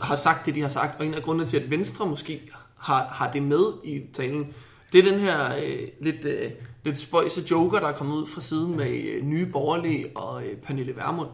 har 0.00 0.16
sagt 0.16 0.46
det, 0.46 0.54
de 0.54 0.60
har 0.60 0.68
sagt, 0.68 1.00
og 1.00 1.06
en 1.06 1.14
af 1.14 1.22
grundene 1.22 1.46
til, 1.46 1.56
at 1.56 1.70
Venstre 1.70 2.06
måske 2.06 2.40
har, 2.76 3.04
har 3.04 3.32
det 3.32 3.42
med 3.42 3.72
i 3.84 4.02
talen, 4.12 4.54
det 4.92 4.98
er 4.98 5.10
den 5.10 5.20
her 5.20 5.56
øh, 5.56 5.88
lidt, 6.00 6.24
øh, 6.24 6.50
lidt 6.84 6.98
spøjse 6.98 7.42
joker, 7.50 7.80
der 7.80 7.88
er 7.88 7.92
kommet 7.92 8.14
ud 8.14 8.26
fra 8.26 8.40
siden 8.40 8.76
med 8.76 8.90
øh, 8.90 9.24
nye 9.24 9.46
borgerlige 9.46 10.16
og 10.16 10.46
øh, 10.46 10.56
Pernille 10.56 10.96
Vermund. 10.96 11.28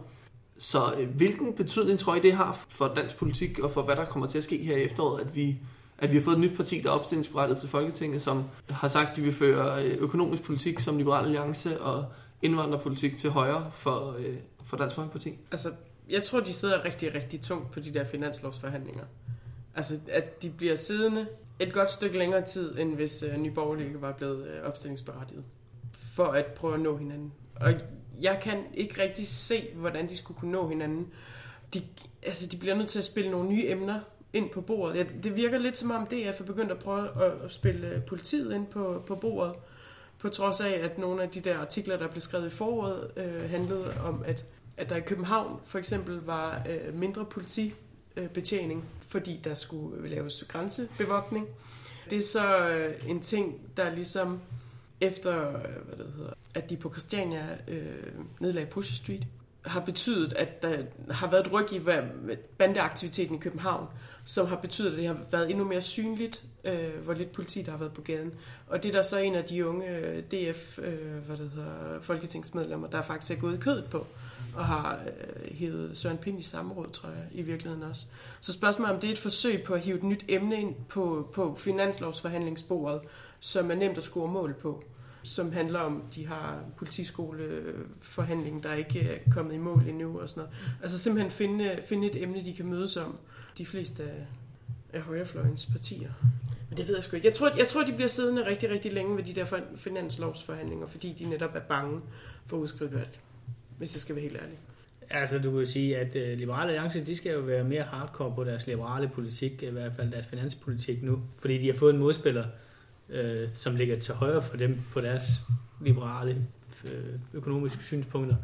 Så 0.59 0.95
øh, 0.99 1.09
hvilken 1.09 1.53
betydning 1.53 1.99
tror 1.99 2.15
I 2.15 2.21
det 2.21 2.33
har 2.33 2.65
for 2.69 2.93
dansk 2.97 3.17
politik 3.17 3.59
og 3.59 3.71
for 3.71 3.83
hvad 3.83 3.97
der 3.97 4.05
kommer 4.05 4.27
til 4.27 4.39
at 4.39 4.45
ske 4.45 4.57
her 4.59 4.77
i 4.77 4.83
efteråret, 4.83 5.21
at 5.21 5.37
vi, 5.37 5.59
at 5.99 6.13
vi 6.13 6.17
har 6.17 6.23
fået 6.23 6.35
et 6.35 6.41
nyt 6.41 6.57
parti, 6.57 6.81
der 6.81 6.89
er 6.89 6.93
opstillingsberettet 6.95 7.59
til 7.59 7.69
Folketinget, 7.69 8.23
som 8.23 8.45
har 8.71 8.89
sagt, 8.89 9.11
at 9.11 9.17
de 9.17 9.23
vil 9.23 9.33
føre 9.33 9.85
øh, 9.85 9.97
økonomisk 9.99 10.43
politik 10.43 10.81
som 10.81 10.97
Liberal 10.97 11.25
Alliance 11.25 11.81
og 11.81 12.05
indvandrerpolitik 12.43 13.17
til 13.17 13.31
højre 13.31 13.71
for, 13.73 14.17
øh, 14.19 14.37
for 14.65 14.77
Dansk 14.77 14.97
Folkeparti? 14.97 15.39
Altså, 15.53 15.69
jeg 16.09 16.23
tror, 16.23 16.41
de 16.41 16.53
sidder 16.53 16.85
rigtig, 16.85 17.15
rigtig 17.15 17.41
tungt 17.41 17.71
på 17.71 17.81
de 17.81 17.95
der 17.95 18.05
finanslovsforhandlinger. 18.05 19.05
Altså, 19.75 19.99
at 20.09 20.43
de 20.43 20.51
bliver 20.51 20.77
siddende 20.77 21.27
et 21.61 21.73
godt 21.73 21.91
stykke 21.91 22.19
længere 22.19 22.43
tid, 22.43 22.79
end 22.79 22.95
hvis 22.95 23.23
øh, 23.23 23.37
Nye 23.37 23.51
Borgerlige 23.51 24.03
var 24.03 24.13
blevet 24.13 24.47
øh, 24.49 24.63
opstillingsberettiget. 24.63 25.45
For 25.93 26.25
at 26.25 26.47
prøve 26.47 26.75
at 26.75 26.81
nå 26.81 26.97
hinanden. 26.97 27.33
Og 27.57 27.73
jeg 28.21 28.41
kan 28.43 28.65
ikke 28.75 29.03
rigtig 29.03 29.29
se, 29.29 29.69
hvordan 29.75 30.09
de 30.09 30.17
skulle 30.17 30.41
kunne 30.41 30.53
nå 30.53 30.69
hinanden. 30.69 31.13
De, 31.75 31.83
altså, 32.23 32.47
de 32.47 32.57
bliver 32.57 32.75
nødt 32.75 32.89
til 32.89 32.99
at 32.99 33.05
spille 33.05 33.31
nogle 33.31 33.49
nye 33.49 33.69
emner 33.69 34.01
ind 34.33 34.51
på 34.51 34.61
bordet. 34.61 34.97
Ja, 34.97 35.05
det 35.23 35.37
virker 35.37 35.59
lidt 35.59 35.79
som 35.79 35.91
om 35.91 36.07
DF 36.07 36.41
er 36.41 36.45
begyndt 36.45 36.71
at 36.71 36.79
prøve 36.79 37.25
at, 37.25 37.33
at 37.45 37.53
spille 37.53 37.89
øh, 37.89 38.03
politiet 38.03 38.55
ind 38.55 38.67
på, 38.67 39.03
på 39.07 39.15
bordet, 39.15 39.55
på 40.19 40.29
trods 40.29 40.61
af, 40.61 40.71
at 40.71 40.99
nogle 40.99 41.23
af 41.23 41.31
de 41.31 41.41
der 41.41 41.59
artikler, 41.59 41.97
der 41.97 42.09
blev 42.09 42.21
skrevet 42.21 42.47
i 42.47 42.51
foråret, 42.51 43.11
øh, 43.17 43.51
handlede 43.51 44.01
om, 44.05 44.23
at, 44.27 44.45
at 44.77 44.91
der 44.91 44.97
i 44.97 45.01
København 45.01 45.61
for 45.65 45.79
eksempel 45.79 46.21
var 46.21 46.67
øh, 46.69 46.95
mindre 46.95 47.25
Øh, 48.17 48.29
betjening, 48.29 48.85
fordi 49.01 49.41
der 49.45 49.55
skulle 49.55 50.09
laves 50.09 50.45
grænsebevogtning. 50.49 51.47
Det 52.11 52.19
er 52.19 52.23
så 52.23 52.69
øh, 52.69 53.11
en 53.11 53.21
ting, 53.21 53.61
der 53.77 53.95
ligesom 53.95 54.41
efter, 55.01 55.49
øh, 55.49 55.87
hvad 55.87 55.97
det 55.97 56.13
hedder, 56.17 56.33
at 56.55 56.71
de 56.71 56.77
på 56.77 56.91
Christiania 56.91 57.59
øh, 57.69 58.15
nedlagde 58.41 58.71
Pusher 58.71 58.95
Street, 58.95 59.27
har 59.67 59.81
betydet, 59.81 60.33
at 60.33 60.63
der 60.63 60.83
har 61.11 61.31
været 61.31 61.47
et 61.47 61.53
ryg 61.53 61.73
i 61.73 61.81
bandeaktiviteten 62.59 63.37
i 63.37 63.39
København, 63.39 63.87
som 64.25 64.47
har 64.47 64.57
betydet, 64.57 64.91
at 64.91 64.99
det 64.99 65.07
har 65.07 65.17
været 65.31 65.51
endnu 65.51 65.65
mere 65.65 65.83
synligt, 65.83 66.43
øh, 66.65 67.05
hvor 67.05 67.15
lidt 67.15 67.33
politi 67.33 67.63
der 67.63 67.71
har 67.71 67.79
været 67.79 67.93
på 67.93 68.01
gaden. 68.01 68.33
Og 68.69 68.83
det 68.83 68.89
er 68.89 68.93
der 68.93 69.03
så 69.03 69.19
en 69.19 69.35
af 69.35 69.45
de 69.45 69.69
unge 69.69 69.99
øh, 69.99 70.23
DF, 70.23 70.79
øh, 70.79 71.19
hvad 71.27 71.37
det 71.37 71.51
hedder, 71.55 72.01
folketingsmedlemmer, 72.01 72.89
der 72.89 73.03
faktisk 73.03 73.33
er 73.33 73.41
gået 73.41 73.55
i 73.55 73.61
kødet 73.61 73.85
på, 73.85 74.07
og 74.57 74.65
har 74.65 75.01
øh, 75.07 75.57
hævet 75.57 75.97
Søren 75.97 76.19
Pind 76.19 76.41
i 76.41 76.43
samråd, 76.43 76.91
tror 76.91 77.09
jeg, 77.09 77.27
i 77.33 77.43
virkeligheden 77.43 77.83
også. 77.83 78.07
Så 78.41 78.53
spørgsmålet 78.53 78.95
om 78.95 79.01
det 79.01 79.09
er 79.09 79.13
et 79.13 79.19
forsøg 79.19 79.63
på 79.63 79.75
at 79.75 79.81
hive 79.81 79.97
et 79.97 80.03
nyt 80.03 80.25
emne 80.29 80.61
ind 80.61 80.75
på, 80.89 81.29
på 81.33 81.55
finanslovsforhandlingsbordet, 81.55 83.01
som 83.41 83.71
er 83.71 83.75
nemt 83.75 83.99
at 83.99 84.05
score 84.05 84.29
mål 84.29 84.55
på 84.55 84.85
som 85.23 85.53
handler 85.53 85.79
om, 85.79 86.03
de 86.15 86.27
har 86.27 86.65
politiskoleforhandling, 86.77 88.63
der 88.63 88.75
ikke 88.75 89.01
er 89.01 89.19
kommet 89.31 89.55
i 89.55 89.59
mål 89.59 89.83
endnu 89.89 90.21
og 90.21 90.29
sådan 90.29 90.41
noget. 90.41 90.57
Altså 90.83 90.99
simpelthen 90.99 91.31
finde, 91.31 91.79
finde 91.87 92.11
et 92.11 92.23
emne, 92.23 92.45
de 92.45 92.55
kan 92.55 92.67
mødes 92.67 92.97
om, 92.97 93.19
de 93.59 93.67
fleste 93.67 94.03
af, 94.03 94.27
af 94.93 95.01
højrefløjens 95.01 95.67
partier. 95.67 96.11
Men 96.69 96.79
det 96.79 96.89
ved 96.89 96.95
jeg 96.95 97.05
sgu 97.05 97.17
ikke. 97.17 97.29
Jeg 97.29 97.35
tror, 97.35 97.51
jeg 97.57 97.69
tror, 97.69 97.85
de 97.85 97.93
bliver 97.93 98.09
siddende 98.09 98.47
rigtig, 98.47 98.71
rigtig 98.71 98.93
længe 98.93 99.17
ved 99.17 99.25
de 99.25 99.35
der 99.35 99.61
finanslovsforhandlinger, 99.77 100.87
fordi 100.87 101.13
de 101.19 101.25
netop 101.25 101.55
er 101.55 101.61
bange 101.61 102.01
for 102.47 102.57
at 102.57 102.61
udskrive 102.61 102.95
valg, 102.95 103.19
hvis 103.79 103.95
jeg 103.95 104.01
skal 104.01 104.15
være 104.15 104.23
helt 104.23 104.37
ærlig. 104.37 104.59
Altså, 105.11 105.39
du 105.39 105.57
kan 105.57 105.67
sige, 105.67 105.97
at 105.97 106.17
øh, 106.17 106.33
uh, 106.33 106.39
Liberale 106.39 106.71
Alliance, 106.71 107.05
de 107.05 107.17
skal 107.17 107.33
jo 107.33 107.41
være 107.41 107.65
mere 107.65 107.83
hardcore 107.83 108.35
på 108.35 108.45
deres 108.45 108.67
liberale 108.67 109.09
politik, 109.09 109.63
i 109.63 109.71
hvert 109.71 109.93
fald 109.97 110.13
deres 110.13 110.27
finanspolitik 110.27 111.03
nu, 111.03 111.21
fordi 111.39 111.59
de 111.59 111.67
har 111.67 111.75
fået 111.75 111.95
en 111.95 112.01
modspiller, 112.01 112.45
øh, 113.13 113.49
som 113.55 113.77
ligger 113.77 113.99
til 113.99 114.15
højre 114.15 114.43
for 114.43 114.57
dem 114.57 114.81
på 114.93 115.01
deres 115.01 115.25
liberale 115.81 116.47
øh, 116.85 117.19
økonomiske 117.33 117.85
synspunkter. 117.85 118.37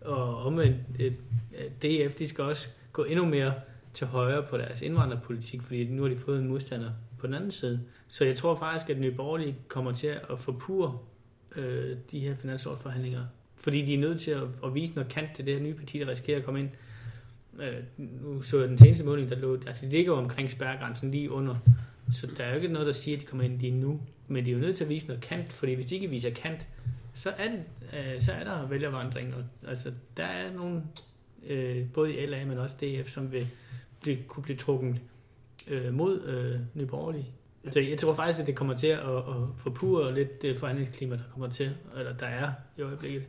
Og 0.00 0.36
omvendt, 0.36 0.78
øh, 0.98 1.12
DF, 1.82 2.14
de 2.14 2.28
skal 2.28 2.44
også 2.44 2.68
gå 2.92 3.04
endnu 3.04 3.24
mere 3.24 3.54
til 3.94 4.06
højre 4.06 4.42
på 4.42 4.56
deres 4.56 4.82
indvandrerpolitik, 4.82 5.62
fordi 5.62 5.84
nu 5.84 6.02
har 6.02 6.08
de 6.08 6.16
fået 6.16 6.40
en 6.40 6.48
modstander 6.48 6.90
på 7.18 7.26
den 7.26 7.34
anden 7.34 7.50
side. 7.50 7.80
Så 8.08 8.24
jeg 8.24 8.36
tror 8.36 8.58
faktisk, 8.58 8.90
at 8.90 8.98
Nye 8.98 9.10
Borgerlige 9.10 9.56
kommer 9.68 9.92
til 9.92 10.06
at 10.06 10.38
forpure 10.38 10.98
øh, 11.56 11.96
de 12.10 12.20
her 12.20 12.34
finanslovsforhandlinger, 12.34 13.24
fordi 13.56 13.84
de 13.84 13.94
er 13.94 13.98
nødt 13.98 14.20
til 14.20 14.30
at, 14.30 14.42
at 14.64 14.74
vise 14.74 14.92
noget 14.92 15.10
kant 15.10 15.28
til 15.34 15.46
det 15.46 15.54
her 15.54 15.62
nye 15.62 15.74
parti, 15.74 15.98
der 15.98 16.08
risikerer 16.08 16.38
at 16.38 16.44
komme 16.44 16.60
ind. 16.60 16.68
Øh, 17.58 17.74
nu 17.98 18.42
så 18.42 18.60
jeg 18.60 18.68
den 18.68 18.78
seneste 18.78 19.04
måling, 19.04 19.30
der 19.30 19.36
lå, 19.36 19.58
altså 19.66 19.86
de 19.86 19.90
ligger 19.90 20.12
jo 20.12 20.18
omkring 20.18 20.50
spærregrænsen 20.50 21.10
lige 21.10 21.30
under, 21.30 21.56
så 22.10 22.26
der 22.36 22.44
er 22.44 22.50
jo 22.50 22.56
ikke 22.56 22.68
noget, 22.68 22.86
der 22.86 22.92
siger, 22.92 23.16
at 23.16 23.20
de 23.20 23.26
kommer 23.26 23.44
ind 23.44 23.58
lige 23.58 23.72
nu, 23.72 24.00
men 24.28 24.44
de 24.44 24.50
er 24.50 24.54
jo 24.54 24.60
nødt 24.60 24.76
til 24.76 24.84
at 24.84 24.90
vise 24.90 25.06
noget 25.06 25.22
kant, 25.22 25.52
fordi 25.52 25.74
hvis 25.74 25.86
de 25.86 25.94
ikke 25.94 26.10
viser 26.10 26.30
kant, 26.30 26.66
så 27.14 27.30
er, 27.30 27.48
det, 27.50 27.62
øh, 27.92 28.22
så 28.22 28.32
er 28.32 28.44
der 28.44 28.66
vælgervandring, 28.66 29.34
og 29.34 29.44
altså, 29.68 29.92
der 30.16 30.24
er 30.24 30.52
nogle, 30.52 30.82
øh, 31.46 31.84
både 31.94 32.14
i 32.14 32.26
LA, 32.26 32.44
men 32.44 32.58
også 32.58 32.76
DF, 32.76 33.10
som 33.10 33.32
vil 33.32 33.48
blive, 34.00 34.18
kunne 34.28 34.42
blive 34.42 34.56
trukket 34.56 35.00
øh, 35.66 35.94
mod 35.94 36.20
øh, 36.22 36.60
Nye 36.74 36.86
Borgerlige. 36.86 37.26
Ja. 37.64 37.70
Så 37.70 37.80
jeg 37.80 37.98
tror 37.98 38.14
faktisk, 38.14 38.40
at 38.40 38.46
det 38.46 38.54
kommer 38.54 38.74
til 38.74 38.86
at, 38.86 39.16
at 39.16 39.34
forpure 39.58 40.14
lidt 40.14 40.42
det 40.42 40.58
forhandlingsklima, 40.58 41.14
der 41.14 41.22
kommer 41.32 41.48
til, 41.48 41.76
eller 41.96 42.16
der 42.16 42.26
er 42.26 42.50
i 42.78 42.82
øjeblikket, 42.82 43.22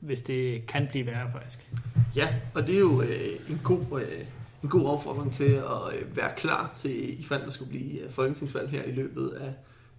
hvis 0.00 0.22
det 0.22 0.66
kan 0.66 0.86
blive 0.90 1.06
værre 1.06 1.32
faktisk. 1.32 1.70
Ja, 2.16 2.34
og 2.54 2.62
det 2.66 2.74
er 2.74 2.80
jo 2.80 3.02
øh, 3.02 3.50
en 3.50 3.60
god... 3.64 4.00
Øh, 4.00 4.26
en 4.62 4.68
god 4.70 4.86
opfordring 4.86 5.32
til 5.32 5.44
at 5.52 5.94
øh, 5.94 6.16
være 6.16 6.30
klar 6.36 6.72
til, 6.74 7.20
i 7.20 7.22
fald 7.22 7.42
der 7.42 7.50
skulle 7.50 7.68
blive 7.68 8.00
øh, 8.00 8.10
folketingsvalg 8.10 8.70
her 8.70 8.82
i 8.82 8.92
løbet 8.92 9.28
af 9.28 9.54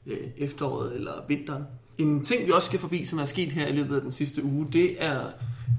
øh, 0.07 0.27
efteråret 0.37 0.95
eller 0.95 1.11
vinteren. 1.27 1.63
En 1.97 2.23
ting, 2.23 2.45
vi 2.47 2.51
også 2.51 2.67
skal 2.67 2.79
forbi, 2.79 3.05
som 3.05 3.19
er 3.19 3.25
sket 3.25 3.51
her 3.51 3.67
i 3.67 3.71
løbet 3.71 3.95
af 3.95 4.01
den 4.01 4.11
sidste 4.11 4.43
uge, 4.43 4.67
det 4.73 5.05
er 5.05 5.21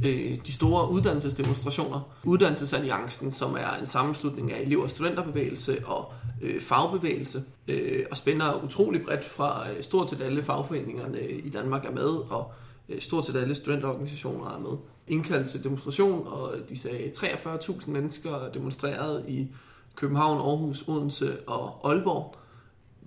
øh, 0.04 0.38
de 0.46 0.52
store 0.52 0.90
uddannelsesdemonstrationer. 0.90 2.00
Uddannelsesalliancen, 2.24 3.30
som 3.30 3.54
er 3.54 3.76
en 3.80 3.86
sammenslutning 3.86 4.52
af 4.52 4.60
elev- 4.60 4.82
og 4.82 4.90
studenterbevægelse 4.90 5.86
og 5.86 6.12
øh, 6.42 6.60
fagbevægelse, 6.60 7.42
øh, 7.68 8.04
og 8.10 8.16
spænder 8.16 8.64
utrolig 8.64 9.02
bredt 9.02 9.24
fra 9.24 9.70
øh, 9.70 9.82
stort 9.82 10.10
set 10.10 10.20
alle 10.20 10.42
fagforeningerne 10.42 11.30
i 11.30 11.50
Danmark 11.50 11.84
er 11.84 11.90
med, 11.90 12.30
og 12.30 12.52
øh, 12.88 13.00
stort 13.00 13.26
set 13.26 13.36
alle 13.36 13.54
studenterorganisationer 13.54 14.50
er 14.50 14.58
med. 14.58 14.78
Indkaldt 15.08 15.50
til 15.50 15.64
demonstration, 15.64 16.26
og 16.26 16.54
de 16.68 16.78
sagde 16.78 17.12
43.000 17.16 17.90
mennesker 17.90 18.50
demonstrerede 18.54 19.24
i 19.28 19.46
København, 19.94 20.38
Aarhus, 20.38 20.84
Odense 20.88 21.36
og 21.46 21.90
Aalborg. 21.90 22.34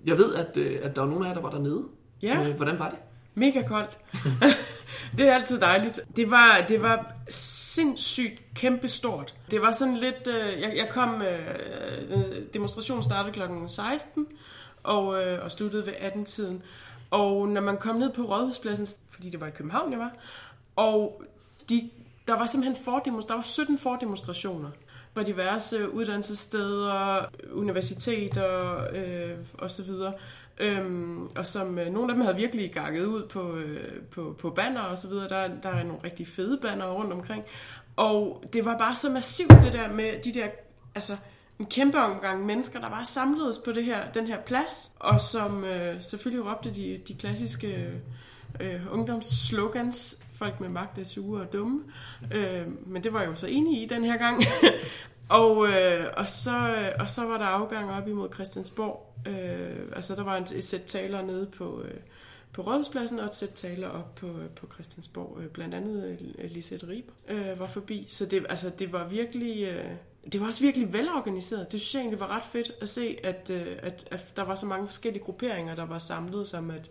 Jeg 0.06 0.18
ved, 0.18 0.34
at, 0.34 0.56
øh, 0.56 0.80
at 0.82 0.96
der 0.96 1.02
var 1.02 1.08
nogle 1.08 1.24
af 1.24 1.28
jer, 1.28 1.34
der 1.34 1.42
var 1.42 1.50
dernede. 1.50 1.84
Ja. 2.22 2.48
Øh, 2.48 2.56
hvordan 2.56 2.78
var 2.78 2.88
det? 2.88 2.98
Mega 3.34 3.62
koldt. 3.62 3.98
det 5.16 5.28
er 5.28 5.34
altid 5.34 5.60
dejligt. 5.60 6.00
Det 6.16 6.30
var, 6.30 6.64
det 6.68 6.82
var 6.82 7.12
sindssygt 7.28 8.42
kæmpestort. 8.54 9.34
Det 9.50 9.62
var 9.62 9.72
sådan 9.72 9.96
lidt... 9.96 10.28
Øh, 10.28 10.60
jeg, 10.60 10.72
jeg 10.76 10.88
kom... 10.90 11.22
Øh, 11.22 12.44
demonstrationen 12.54 13.04
startede 13.04 13.32
kl. 13.32 13.40
16 13.68 14.26
og, 14.82 15.22
øh, 15.22 15.44
og 15.44 15.50
sluttede 15.50 15.86
ved 15.86 15.92
18-tiden. 15.92 16.62
Og 17.10 17.48
når 17.48 17.60
man 17.60 17.76
kom 17.76 17.96
ned 17.96 18.12
på 18.12 18.22
Rådhuspladsen, 18.22 18.86
fordi 19.10 19.30
det 19.30 19.40
var 19.40 19.46
i 19.46 19.50
København, 19.50 19.92
jeg 19.92 19.98
var, 19.98 20.12
og 20.76 21.22
de, 21.68 21.90
der 22.26 22.38
var 22.38 22.46
simpelthen 22.46 22.84
fordemonstrationer, 22.84 23.28
der 23.28 23.34
var 23.34 23.42
17 23.42 23.78
fordemonstrationer 23.78 24.70
på 25.14 25.22
diverse 25.22 25.90
uddannelsessteder, 25.90 27.24
universiteter 27.52 28.80
øh, 28.92 29.36
og 29.58 29.70
så 29.70 29.82
videre. 29.82 30.12
Øhm, 30.58 31.26
og 31.26 31.46
som 31.46 31.78
øh, 31.78 31.92
nogle 31.92 32.12
af 32.12 32.14
dem 32.14 32.24
havde 32.24 32.36
virkelig 32.36 32.72
gakket 32.72 33.04
ud 33.04 33.28
på, 33.28 33.56
øh, 33.56 34.02
på, 34.10 34.36
på 34.38 34.50
banner 34.50 34.80
og 34.80 34.98
så 34.98 35.08
videre. 35.08 35.28
Der, 35.28 35.48
der 35.62 35.68
er 35.68 35.84
nogle 35.84 36.04
rigtig 36.04 36.28
fede 36.28 36.58
banner 36.62 36.86
rundt 36.86 37.12
omkring. 37.12 37.44
Og 37.96 38.44
det 38.52 38.64
var 38.64 38.78
bare 38.78 38.94
så 38.94 39.10
massivt 39.10 39.50
det 39.64 39.72
der 39.72 39.92
med 39.92 40.22
de 40.24 40.34
der, 40.34 40.46
altså 40.94 41.16
en 41.58 41.66
kæmpe 41.66 41.98
omgang 41.98 42.46
mennesker, 42.46 42.80
der 42.80 42.90
bare 42.90 43.04
samledes 43.04 43.58
på 43.58 43.72
det 43.72 43.84
her, 43.84 44.12
den 44.14 44.26
her 44.26 44.40
plads, 44.40 44.92
og 44.98 45.20
som 45.20 45.64
øh, 45.64 46.02
selvfølgelig 46.02 46.50
råbte 46.50 46.74
de, 46.74 47.00
de 47.08 47.14
klassiske 47.14 47.88
øh, 48.60 48.74
øh 48.74 48.80
ungdomsslogans, 48.92 50.24
folk 50.34 50.60
med 50.60 50.68
magt 50.68 50.98
er 50.98 51.04
sure 51.04 51.40
og 51.40 51.52
dumme. 51.52 51.82
Øh, 52.32 52.66
men 52.86 53.04
det 53.04 53.12
var 53.12 53.20
jeg 53.20 53.28
jo 53.28 53.34
så 53.34 53.46
enig 53.46 53.82
i 53.82 53.86
den 53.86 54.04
her 54.04 54.16
gang. 54.16 54.42
og, 55.40 55.68
øh, 55.68 56.06
og, 56.16 56.28
så, 56.28 56.84
og 56.98 57.10
så 57.10 57.24
var 57.24 57.38
der 57.38 57.44
afgang 57.44 57.90
op 57.90 58.08
imod 58.08 58.28
Christiansborg, 58.34 59.12
Øh, 59.26 59.86
altså 59.96 60.14
der 60.14 60.22
var 60.22 60.36
en, 60.36 60.42
et 60.54 60.64
sæt 60.64 60.82
taler 60.82 61.22
nede 61.22 61.46
på, 61.46 61.82
øh, 61.82 62.00
på 62.52 62.62
Rådhuspladsen 62.62 63.20
og 63.20 63.26
et 63.26 63.34
sæt 63.34 63.48
taler 63.48 63.88
op 63.88 64.14
på, 64.14 64.26
øh, 64.26 64.48
på 64.48 64.66
Christiansborg. 64.72 65.38
Øh, 65.40 65.46
blandt 65.46 65.74
andet 65.74 66.18
øh, 66.38 66.50
Lisette 66.50 66.88
Rib 66.88 67.10
øh, 67.28 67.60
var 67.60 67.66
forbi. 67.66 68.06
Så 68.08 68.26
det, 68.26 68.46
altså, 68.48 68.70
det 68.78 68.92
var 68.92 69.08
virkelig... 69.08 69.62
Øh, 69.62 69.90
det 70.32 70.40
var 70.40 70.46
også 70.46 70.60
virkelig 70.60 70.92
velorganiseret. 70.92 71.72
Det 71.72 71.80
synes 71.80 71.94
jeg 71.94 72.00
egentlig 72.00 72.20
var 72.20 72.36
ret 72.36 72.42
fedt 72.42 72.72
at 72.80 72.88
se, 72.88 73.16
at, 73.22 73.50
øh, 73.50 73.76
at, 73.82 74.08
at 74.10 74.32
der 74.36 74.42
var 74.42 74.54
så 74.54 74.66
mange 74.66 74.86
forskellige 74.86 75.24
grupperinger, 75.24 75.74
der 75.74 75.86
var 75.86 75.98
samlet 75.98 76.48
som 76.48 76.70
at, 76.70 76.90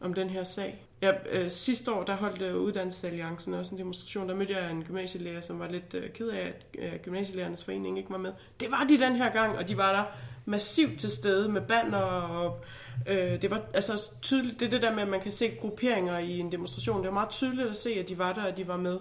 om 0.00 0.14
den 0.14 0.28
her 0.28 0.44
sag. 0.44 0.85
Ja, 1.02 1.12
øh, 1.30 1.50
sidste 1.50 1.92
år, 1.92 2.04
der 2.04 2.16
holdt 2.16 2.42
øh, 2.42 2.56
Uddannelsesalliancen 2.56 3.54
også 3.54 3.74
en 3.74 3.78
demonstration. 3.78 4.28
Der 4.28 4.34
mødte 4.34 4.56
jeg 4.56 4.70
en 4.70 4.84
gymnasielærer, 4.84 5.40
som 5.40 5.58
var 5.58 5.68
lidt 5.68 5.94
øh, 5.94 6.10
ked 6.10 6.28
af, 6.28 6.54
at 6.54 6.66
øh, 6.78 7.00
gymnasielærernes 7.02 7.64
forening 7.64 7.98
ikke 7.98 8.10
var 8.10 8.18
med. 8.18 8.32
Det 8.60 8.70
var 8.70 8.86
de 8.88 9.00
den 9.00 9.16
her 9.16 9.32
gang, 9.32 9.58
og 9.58 9.68
de 9.68 9.76
var 9.76 9.92
der 9.92 10.04
massivt 10.44 10.98
til 10.98 11.10
stede 11.10 11.48
med 11.48 11.60
banner 11.60 11.98
og 11.98 12.64
øh, 13.06 13.42
det 13.42 13.50
var 13.50 13.62
altså 13.74 14.10
tydeligt, 14.22 14.60
det 14.60 14.66
er 14.66 14.70
det 14.70 14.82
der 14.82 14.94
med, 14.94 15.02
at 15.02 15.08
man 15.08 15.20
kan 15.20 15.32
se 15.32 15.46
grupperinger 15.60 16.18
i 16.18 16.38
en 16.38 16.52
demonstration. 16.52 16.96
Det 16.96 17.06
var 17.06 17.14
meget 17.14 17.30
tydeligt 17.30 17.68
at 17.68 17.76
se, 17.76 17.90
at 17.90 18.08
de 18.08 18.18
var 18.18 18.32
der, 18.32 18.50
og 18.50 18.56
de 18.56 18.68
var 18.68 18.76
med. 18.76 18.98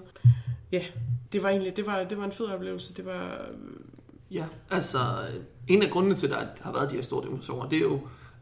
Ja, 0.71 0.81
det 1.33 1.43
var 1.43 1.49
egentlig, 1.49 1.77
det 1.77 1.85
var, 1.85 2.03
det 2.03 2.17
var 2.17 2.25
en 2.25 2.31
fed 2.31 2.45
oplevelse. 2.45 2.93
Det 2.93 3.05
var... 3.05 3.25
Øh, 3.25 4.35
ja, 4.35 4.45
altså 4.71 4.99
en 5.67 5.83
af 5.83 5.89
grundene 5.89 6.15
til, 6.15 6.27
at 6.27 6.31
der 6.31 6.63
har 6.63 6.73
været 6.73 6.89
de 6.91 6.95
her 6.95 7.03
store 7.03 7.25
demonstrationer, 7.25 7.69
det 7.69 7.77
er 7.77 7.81
jo 7.81 7.99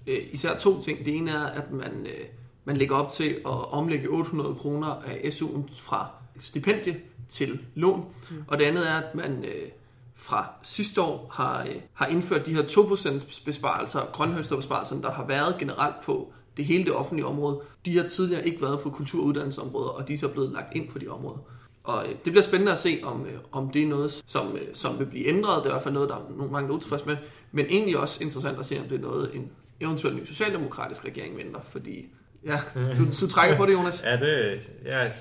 øh, 0.08 0.20
især 0.32 0.58
to 0.58 0.82
ting. 0.82 1.06
Det 1.06 1.16
ene 1.16 1.32
er, 1.32 1.46
at 1.46 1.72
man, 1.72 2.08
øh, 2.08 2.26
man 2.66 2.78
lægger 2.78 2.96
op 2.96 3.12
til 3.12 3.30
at 3.30 3.74
omlægge 3.74 4.08
800 4.08 4.56
kroner 4.56 4.88
af 4.88 5.30
SU'en 5.30 5.80
fra 5.80 6.08
stipendie 6.40 7.02
til 7.30 7.60
lån. 7.76 8.06
Mm. 8.32 8.44
Og 8.48 8.60
det 8.60 8.66
andet 8.66 8.90
er, 8.90 8.96
at 8.96 9.16
man 9.16 9.46
øh, 9.46 9.70
fra 10.16 10.50
sidste 10.64 11.02
år 11.02 11.30
har, 11.34 11.64
øh, 11.64 11.76
har 11.94 12.06
indført 12.06 12.46
de 12.46 12.56
her 12.56 12.62
2% 12.62 13.46
besparelser, 13.46 14.00
grønhøsterbesparelser, 14.14 15.02
der 15.02 15.12
har 15.12 15.26
været 15.26 15.56
generelt 15.60 15.96
på 16.04 16.34
det 16.58 16.66
hele 16.66 16.84
det 16.84 16.94
offentlige 16.94 17.26
område. 17.26 17.62
De 17.86 17.98
har 17.98 18.08
tidligere 18.08 18.48
ikke 18.48 18.62
været 18.62 18.80
på 18.80 18.90
kultur- 18.90 19.22
og 19.22 19.26
uddannelsesområder, 19.26 19.90
og 19.90 20.08
de 20.08 20.14
er 20.14 20.18
så 20.18 20.28
blevet 20.28 20.52
lagt 20.52 20.76
ind 20.76 20.90
på 20.90 21.00
de 21.00 21.08
områder. 21.08 21.38
Og 21.84 22.04
øh, 22.08 22.10
det 22.10 22.24
bliver 22.24 22.42
spændende 22.42 22.72
at 22.72 22.80
se, 22.80 23.00
om, 23.04 23.26
øh, 23.26 23.40
om 23.52 23.70
det 23.70 23.84
er 23.84 23.88
noget, 23.88 24.24
som, 24.28 24.58
som 24.74 25.00
vil 25.00 25.06
blive 25.06 25.28
ændret. 25.28 25.58
Det 25.58 25.66
er 25.66 25.70
i 25.70 25.74
hvert 25.74 25.84
fald 25.84 25.94
noget, 25.94 26.10
der 26.10 26.16
er 26.16 26.22
nogle 26.38 26.52
mange 26.52 26.74
utilfreds 26.74 27.06
med. 27.06 27.18
Men 27.52 27.66
egentlig 27.66 27.98
også 27.98 28.24
interessant 28.24 28.60
at 28.60 28.66
se, 28.66 28.80
om 28.80 28.88
det 28.88 28.96
er 28.96 29.02
noget, 29.02 29.36
en 29.36 29.52
eventuelt 29.80 30.18
ny 30.18 30.26
socialdemokratisk 30.26 31.06
regering 31.06 31.38
venter. 31.38 31.62
Fordi, 31.62 32.10
ja, 32.46 32.60
du, 32.76 33.06
du 33.22 33.28
trækker 33.28 33.58
på 33.58 33.66
det, 33.66 33.74
Jonas. 33.74 34.04
Ja, 34.06 34.20
det, 34.20 34.72
jeg, 34.86 35.12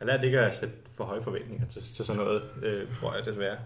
jeg 0.00 0.06
lader 0.06 0.18
det 0.18 0.26
ikke 0.26 0.40
at 0.40 0.54
sætte 0.54 0.74
for 0.96 1.04
høje 1.04 1.22
forventninger 1.22 1.66
til, 1.66 1.82
til 1.94 2.04
sådan 2.04 2.22
noget, 2.22 2.42
øh, 2.62 2.86
tror 3.00 3.14
jeg 3.14 3.26
desværre. 3.26 3.56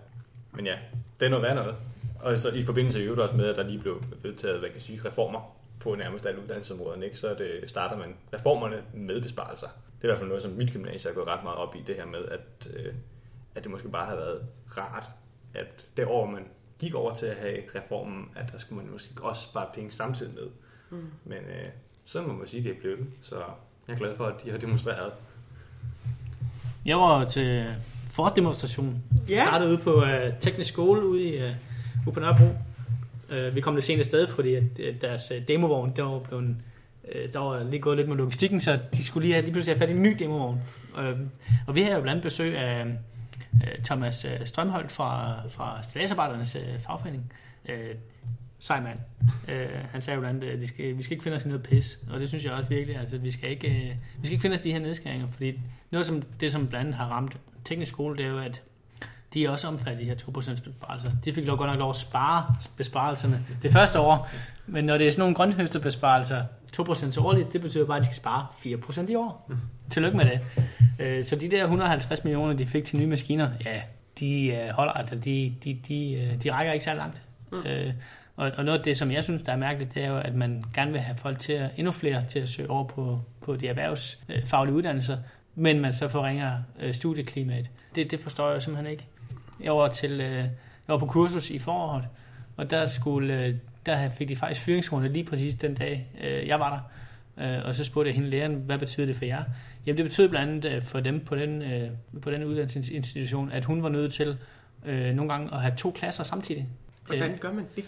Men 0.53 0.67
ja, 0.67 0.79
det 1.21 1.27
er 1.27 1.31
noget 1.31 1.43
værd 1.43 1.55
noget. 1.55 1.75
Og 2.21 2.39
så 2.39 2.51
i 2.51 2.63
forbindelse 2.63 3.05
i 3.05 3.09
også 3.09 3.37
med, 3.37 3.47
at 3.47 3.57
der 3.57 3.63
lige 3.63 3.79
blev 3.79 4.03
vedtaget, 4.23 4.59
hvad 4.59 4.71
kan 4.71 4.81
sige, 4.81 5.01
reformer 5.05 5.57
på 5.81 5.95
nærmest 5.95 6.27
alle 6.27 6.43
uddannelsesområderne, 6.43 7.05
ikke? 7.05 7.19
så 7.19 7.35
det 7.35 7.71
starter 7.71 7.97
man 7.97 8.17
reformerne 8.35 8.83
med 8.95 9.21
besparelser. 9.21 9.67
Det 9.67 10.03
er 10.03 10.05
i 10.05 10.09
hvert 10.09 10.19
fald 10.19 10.29
noget, 10.29 10.43
som 10.43 10.53
mit 10.53 10.73
gymnasie 10.73 11.11
er 11.11 11.15
gået 11.15 11.27
ret 11.27 11.45
meget 11.45 11.59
op 11.59 11.77
i, 11.77 11.83
det 11.87 11.95
her 11.95 12.07
med, 12.07 12.25
at, 12.25 12.71
øh, 12.77 12.95
at 13.55 13.63
det 13.63 13.71
måske 13.71 13.89
bare 13.89 14.07
har 14.07 14.17
været 14.17 14.43
rart, 14.77 15.09
at 15.55 15.89
det 15.97 16.07
år, 16.07 16.27
man 16.27 16.49
gik 16.79 16.95
over 16.95 17.15
til 17.15 17.27
at 17.27 17.37
have 17.37 17.63
reformen, 17.75 18.31
at 18.37 18.53
der 18.53 18.59
skulle 18.59 18.83
man 18.83 18.93
måske 18.93 19.23
også 19.23 19.43
spare 19.43 19.69
penge 19.75 19.91
samtidig 19.91 20.35
med. 20.35 20.49
Mm. 20.91 21.11
Men 21.25 21.39
øh, 21.39 21.67
sådan 22.07 22.29
må 22.29 22.35
man 22.35 22.47
sige, 22.47 22.63
det 22.63 22.71
er 22.71 22.81
blevet. 22.81 23.07
Så 23.21 23.37
jeg 23.89 23.95
er 23.95 23.99
glad 23.99 24.17
for, 24.17 24.25
at 24.25 24.35
de 24.45 24.51
har 24.51 24.59
demonstreret. 24.59 25.13
Jeg 26.85 26.97
var 26.97 27.25
til 27.25 27.75
Ford-demonstration. 28.11 29.03
Yeah. 29.31 29.47
startede 29.47 29.71
ude 29.71 29.79
på 29.79 29.95
uh, 29.95 30.09
teknisk 30.41 30.73
skole 30.73 31.07
ude, 31.07 31.23
i, 31.23 31.37
uh, 31.37 31.51
ude 32.07 32.15
på 32.15 32.21
Nørrebro. 32.21 32.57
Uh, 33.31 33.55
vi 33.55 33.61
kom 33.61 33.75
lidt 33.75 33.85
sent 33.85 33.99
afsted, 33.99 34.27
fordi 34.27 34.55
at, 34.55 34.65
deres 35.01 35.33
uh, 35.37 35.49
demovogn, 35.49 35.93
der 35.97 36.03
var 36.03 36.19
blevet 36.19 36.57
uh, 37.05 37.33
der 37.33 37.39
var 37.39 37.65
lige 37.65 37.81
gået 37.81 37.97
lidt 37.97 38.09
med 38.09 38.17
logistikken, 38.17 38.61
så 38.61 38.79
de 38.95 39.05
skulle 39.05 39.25
lige 39.25 39.33
have, 39.33 39.43
lige 39.43 39.53
pludselig 39.53 39.77
have 39.77 39.87
fat 39.87 39.91
i 39.91 39.97
en 39.97 40.03
ny 40.03 40.17
demovogn. 40.19 40.61
Uh, 40.99 41.21
og 41.67 41.75
vi 41.75 41.83
havde 41.83 41.95
jo 41.95 42.03
blandt 42.03 42.11
andet 42.11 42.23
besøg 42.23 42.57
af 42.59 42.87
uh, 43.53 43.85
Thomas 43.85 44.27
Strømholdt 44.45 44.93
fra, 44.93 45.41
fra 45.49 45.83
Statsarbejdernes 45.83 46.57
uh, 46.57 46.81
fagforening. 46.81 47.33
Uh, 47.65 47.73
sej 48.59 48.81
mand. 48.81 48.99
Uh, 49.49 49.91
han 49.91 50.01
sagde 50.01 50.15
jo 50.15 50.21
blandt 50.21 50.45
at 50.45 50.61
vi 50.61 50.67
skal, 50.67 50.99
vi 50.99 51.03
skal 51.03 51.13
ikke 51.15 51.23
finde 51.23 51.37
os 51.37 51.45
i 51.45 51.49
noget 51.49 51.63
pis, 51.63 51.99
og 52.11 52.21
det 52.21 52.29
synes 52.29 52.45
jeg 52.45 52.53
også 52.53 52.69
virkelig, 52.69 52.97
altså 52.97 53.19
vi 53.19 53.31
skal 53.31 53.51
ikke, 53.51 53.69
uh, 53.69 54.23
vi 54.23 54.27
skal 54.27 54.33
ikke 54.33 54.43
finde 54.43 54.55
os 54.55 54.65
i 54.65 54.69
de 54.69 54.73
her 54.73 54.81
nedskæringer, 54.81 55.27
fordi 55.31 55.61
noget 55.91 56.07
som 56.07 56.23
det, 56.41 56.53
som 56.53 56.69
blandt 56.69 56.87
andet 56.87 56.95
har 56.95 57.07
ramt 57.07 57.37
teknisk 57.65 57.93
skole, 57.93 58.17
det 58.17 58.25
er 58.25 58.29
jo, 58.29 58.39
at 58.39 58.63
de 59.35 59.45
er 59.45 59.51
også 59.51 59.69
omfattet 59.69 59.93
af 59.93 59.99
de 59.99 60.05
her 60.05 60.15
2% 60.15 60.63
besparelser. 60.63 61.11
De 61.25 61.33
fik 61.33 61.47
lov 61.47 61.57
godt 61.57 61.71
nok 61.71 61.79
lov 61.79 61.91
at 61.91 61.97
spare 61.97 62.55
besparelserne 62.77 63.45
det 63.63 63.73
første 63.73 64.01
år, 64.01 64.31
men 64.67 64.85
når 64.85 64.99
det 64.99 65.07
er 65.07 65.11
sådan 65.11 65.21
nogle 65.21 65.35
grønhøsterbesparelser, 65.35 66.45
2% 66.81 67.21
årligt, 67.21 67.53
det 67.53 67.61
betyder 67.61 67.87
bare, 67.87 67.97
at 67.97 68.03
de 68.03 68.07
skal 68.07 68.17
spare 68.17 68.47
4% 69.07 69.11
i 69.11 69.15
år. 69.15 69.51
Tillykke 69.91 70.17
med 70.17 70.25
det. 70.25 70.41
Øh, 70.99 71.25
så 71.25 71.37
de 71.37 71.51
der 71.51 71.63
150 71.63 72.25
millioner, 72.25 72.53
de 72.53 72.67
fik 72.67 72.85
til 72.85 72.99
nye 72.99 73.07
maskiner, 73.07 73.51
ja, 73.65 73.81
de 74.21 74.47
øh, 74.47 74.69
holder 74.69 74.93
altså, 74.93 75.15
de, 75.15 75.55
de, 75.65 75.79
de, 75.89 76.13
øh, 76.13 76.43
de 76.43 76.53
rækker 76.53 76.73
ikke 76.73 76.85
så 76.85 76.95
langt. 76.95 77.23
Mm. 77.53 77.59
Øh, 77.59 77.93
og, 78.37 78.53
og 78.57 78.65
noget 78.65 78.79
af 78.79 78.85
det, 78.85 78.97
som 78.97 79.11
jeg 79.11 79.25
synes, 79.25 79.43
der 79.43 79.53
er 79.53 79.57
mærkeligt, 79.57 79.95
det 79.95 80.05
er 80.05 80.09
jo, 80.09 80.19
at 80.19 80.35
man 80.35 80.63
gerne 80.75 80.93
vil 80.93 81.01
have 81.01 81.17
folk 81.17 81.39
til 81.39 81.53
at, 81.53 81.71
endnu 81.77 81.93
flere 81.93 82.25
til 82.29 82.39
at 82.39 82.49
søge 82.49 82.71
over 82.71 82.85
på, 82.85 83.21
på 83.41 83.57
de 83.57 83.69
erhvervsfaglige 83.69 84.75
uddannelser, 84.75 85.19
men 85.55 85.81
man 85.81 85.93
så 85.93 86.09
forringer 86.09 86.59
øh, 86.81 86.95
studieklimaet. 86.95 87.71
Det, 87.95 88.11
det 88.11 88.21
forstår 88.21 88.51
jeg 88.51 88.63
simpelthen 88.63 88.93
ikke. 88.93 89.07
Jeg 89.61 89.77
var, 89.77 89.89
til, 89.89 90.21
øh, 90.21 90.37
jeg 90.37 90.49
var 90.89 90.99
på 90.99 91.07
kursus 91.07 91.51
i 91.51 91.59
foråret, 91.59 92.05
og 92.57 92.71
der, 92.71 92.87
skulle, 92.87 93.45
øh, 93.45 93.55
der 93.87 94.11
fik 94.11 94.29
de 94.29 94.37
faktisk 94.37 94.61
fyringsrunde 94.61 95.09
lige 95.09 95.25
præcis 95.25 95.55
den 95.55 95.75
dag, 95.75 96.07
øh, 96.21 96.49
jeg 96.49 96.61
var 96.61 96.71
der. 96.71 96.81
Øh, 97.39 97.65
og 97.65 97.75
så 97.75 97.85
spurgte 97.85 98.09
jeg 98.09 98.15
hende 98.15 98.31
læreren, 98.31 98.55
hvad 98.55 98.79
betyder 98.79 99.07
det 99.07 99.17
for 99.17 99.25
jer? 99.25 99.43
Jamen 99.87 99.97
det 99.97 100.05
betyder 100.05 100.29
blandt 100.29 100.65
andet 100.65 100.77
øh, 100.77 100.83
for 100.83 101.01
dem 101.01 101.21
på 101.21 101.37
den, 101.37 101.63
øh, 101.63 101.91
på 102.23 102.31
den 102.31 102.45
uddannelsesinstitution, 102.45 103.51
at 103.53 103.65
hun 103.65 103.83
var 103.83 103.89
nødt 103.89 104.13
til 104.13 104.39
øh, 104.85 105.15
nogle 105.15 105.33
gange 105.33 105.55
at 105.55 105.61
have 105.61 105.75
to 105.77 105.91
klasser 105.91 106.25
samtidig. 106.25 106.69
Hvordan 107.07 107.39
gør 107.39 107.53
man 107.53 107.67
det? 107.77 107.85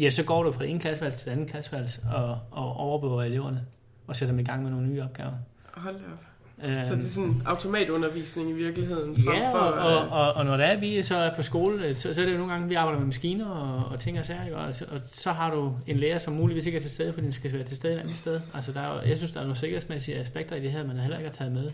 Ja, 0.00 0.10
så 0.10 0.24
går 0.24 0.42
du 0.42 0.52
fra 0.52 0.62
det 0.62 0.70
ene 0.70 0.80
klasseværelse 0.80 1.18
til 1.18 1.26
det 1.26 1.32
andet 1.32 1.50
klasseværelse 1.50 2.00
og, 2.14 2.38
og 2.50 2.76
overbevåger 2.76 3.24
eleverne 3.24 3.66
og 4.06 4.16
sætter 4.16 4.32
dem 4.32 4.38
i 4.38 4.42
gang 4.42 4.62
med 4.62 4.70
nogle 4.70 4.86
nye 4.86 5.02
opgaver. 5.02 5.32
Hold 5.74 5.94
op. 5.94 6.24
Øhm, 6.64 6.80
så 6.80 6.94
det 6.94 7.04
er 7.04 7.08
sådan 7.08 7.42
automatundervisning 7.46 8.50
i 8.50 8.52
virkeligheden? 8.52 9.14
Ja, 9.16 9.52
for, 9.52 9.58
og, 9.58 9.98
og, 9.98 10.08
og, 10.08 10.32
og 10.32 10.44
når 10.44 10.56
det 10.56 10.66
er, 10.66 10.80
vi 10.80 11.02
så 11.02 11.16
er 11.16 11.36
på 11.36 11.42
skole, 11.42 11.94
så, 11.94 12.14
så 12.14 12.20
er 12.20 12.24
det 12.24 12.32
jo 12.32 12.38
nogle 12.38 12.52
gange, 12.52 12.68
vi 12.68 12.74
arbejder 12.74 12.98
med 12.98 13.06
maskiner 13.06 13.46
og, 13.46 13.92
og 13.92 13.98
ting 13.98 14.18
og 14.18 14.26
sager, 14.26 14.56
og, 14.56 14.74
så, 14.74 14.84
og 14.92 15.00
så 15.12 15.32
har 15.32 15.54
du 15.54 15.76
en 15.86 15.96
lærer, 15.96 16.18
som 16.18 16.34
muligvis 16.34 16.66
ikke 16.66 16.76
er 16.76 16.82
til 16.82 16.90
stede, 16.90 17.12
fordi 17.12 17.24
den 17.24 17.32
skal 17.32 17.52
være 17.52 17.62
til 17.62 17.76
stede 17.76 17.94
et 17.94 17.98
andet 17.98 18.18
sted. 18.18 18.40
Altså, 18.54 18.72
der 18.72 18.80
er, 18.80 19.02
jeg 19.02 19.16
synes, 19.16 19.32
der 19.32 19.38
er 19.40 19.44
nogle 19.44 19.56
sikkerhedsmæssige 19.56 20.18
aspekter 20.18 20.56
i 20.56 20.60
det 20.60 20.70
her, 20.72 20.86
man 20.86 20.96
heller 20.96 21.18
ikke 21.18 21.28
har 21.28 21.34
taget 21.34 21.52
med. 21.52 21.70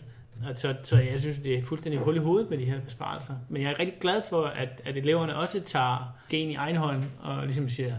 Og 0.48 0.56
så, 0.56 0.74
så 0.82 0.96
jeg 0.96 1.20
synes, 1.20 1.38
det 1.38 1.58
er 1.58 1.62
fuldstændig 1.62 2.00
hul 2.00 2.16
i 2.16 2.18
hovedet 2.18 2.50
med 2.50 2.58
de 2.58 2.64
her 2.64 2.80
besparelser. 2.80 3.34
Men 3.48 3.62
jeg 3.62 3.70
er 3.70 3.78
rigtig 3.78 3.96
glad 4.00 4.22
for, 4.28 4.44
at, 4.44 4.80
at 4.84 4.96
eleverne 4.96 5.36
også 5.36 5.60
tager 5.60 6.14
det 6.30 6.36
i 6.36 6.54
egen 6.54 6.76
hånd 6.76 7.04
og 7.22 7.42
ligesom 7.42 7.68
siger, 7.68 7.94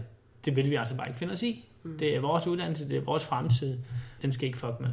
det 0.48 0.56
vil 0.56 0.70
vi 0.70 0.74
altså 0.74 0.96
bare 0.96 1.08
ikke 1.08 1.18
finde 1.18 1.32
os 1.32 1.42
i. 1.42 1.68
Mm. 1.82 1.98
Det 1.98 2.16
er 2.16 2.20
vores 2.20 2.46
uddannelse, 2.46 2.88
det 2.88 2.96
er 2.96 3.00
vores 3.00 3.24
fremtid. 3.24 3.78
Den 4.22 4.32
skal 4.32 4.46
ikke 4.46 4.58
fuck 4.58 4.80
med. 4.80 4.88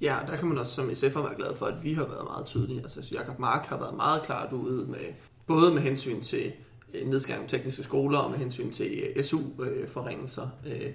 Ja, 0.00 0.16
der 0.26 0.36
kan 0.36 0.48
man 0.48 0.58
også 0.58 0.74
som 0.74 0.90
SF'er 0.90 1.18
være 1.18 1.36
glad 1.36 1.54
for, 1.54 1.66
at 1.66 1.84
vi 1.84 1.94
har 1.94 2.04
været 2.04 2.24
meget 2.24 2.46
tydelige. 2.46 2.80
Altså 2.80 3.08
Jakob 3.12 3.38
Mark 3.38 3.66
har 3.66 3.78
været 3.78 3.96
meget 3.96 4.22
klart 4.22 4.52
ude 4.52 4.86
med, 4.86 4.98
både 5.46 5.74
med 5.74 5.82
hensyn 5.82 6.20
til 6.20 6.52
øh, 6.94 7.08
nedskæring 7.08 7.48
tekniske 7.48 7.82
skoler 7.82 8.18
og 8.18 8.30
med 8.30 8.38
hensyn 8.38 8.70
til 8.70 9.02
øh, 9.16 9.24
SU-forringelser 9.24 10.48
øh, 10.66 10.90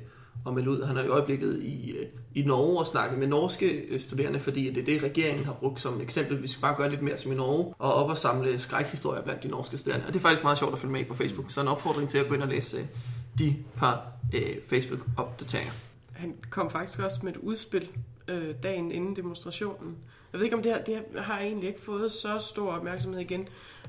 og 0.45 0.53
melde 0.53 0.69
ud. 0.69 0.83
Han 0.83 0.97
er 0.97 1.03
i 1.03 1.07
øjeblikket 1.07 1.59
i, 1.63 1.91
øh, 1.91 2.05
i 2.35 2.41
Norge 2.41 2.79
og 2.79 2.87
snakke 2.87 3.17
med 3.17 3.27
norske 3.27 3.71
øh, 3.71 3.99
studerende, 3.99 4.39
fordi 4.39 4.69
det 4.69 4.81
er 4.81 4.85
det, 4.85 5.03
regeringen 5.03 5.45
har 5.45 5.53
brugt 5.53 5.81
som 5.81 6.01
eksempel. 6.01 6.41
Vi 6.41 6.47
skal 6.47 6.61
bare 6.61 6.75
gøre 6.77 6.89
lidt 6.89 7.01
mere 7.01 7.17
som 7.17 7.31
i 7.31 7.35
Norge 7.35 7.73
og 7.79 7.93
op 7.93 8.09
og 8.09 8.17
samle 8.17 8.59
skrækhistorier 8.59 9.21
blandt 9.21 9.43
de 9.43 9.47
norske 9.47 9.77
studerende. 9.77 10.05
Og 10.07 10.13
det 10.13 10.19
er 10.19 10.23
faktisk 10.23 10.43
meget 10.43 10.57
sjovt 10.57 10.73
at 10.73 10.79
følge 10.79 10.91
med 10.91 11.05
på 11.05 11.13
Facebook. 11.13 11.51
Så 11.51 11.61
en 11.61 11.67
opfordring 11.67 12.09
til 12.09 12.17
at 12.17 12.27
gå 12.27 12.33
ind 12.33 12.43
og 12.43 12.49
læse 12.49 12.77
øh, 12.77 12.83
de 13.39 13.55
par 13.75 14.11
øh, 14.33 14.55
Facebook-opdateringer. 14.67 15.73
Han 16.13 16.35
kom 16.49 16.71
faktisk 16.71 16.99
også 16.99 17.19
med 17.23 17.31
et 17.31 17.37
udspil 17.37 17.87
øh, 18.27 18.55
dagen 18.63 18.91
inden 18.91 19.15
demonstrationen. 19.15 19.97
Jeg 20.33 20.39
ved 20.39 20.45
ikke, 20.45 20.55
om 20.55 20.63
det 20.63 20.71
her, 20.71 20.83
det 20.83 21.03
her 21.13 21.21
har 21.21 21.39
egentlig 21.39 21.69
ikke 21.69 21.81
fået 21.81 22.11
så 22.11 22.39
stor 22.39 22.71
opmærksomhed 22.71 23.19
igen, 23.19 23.47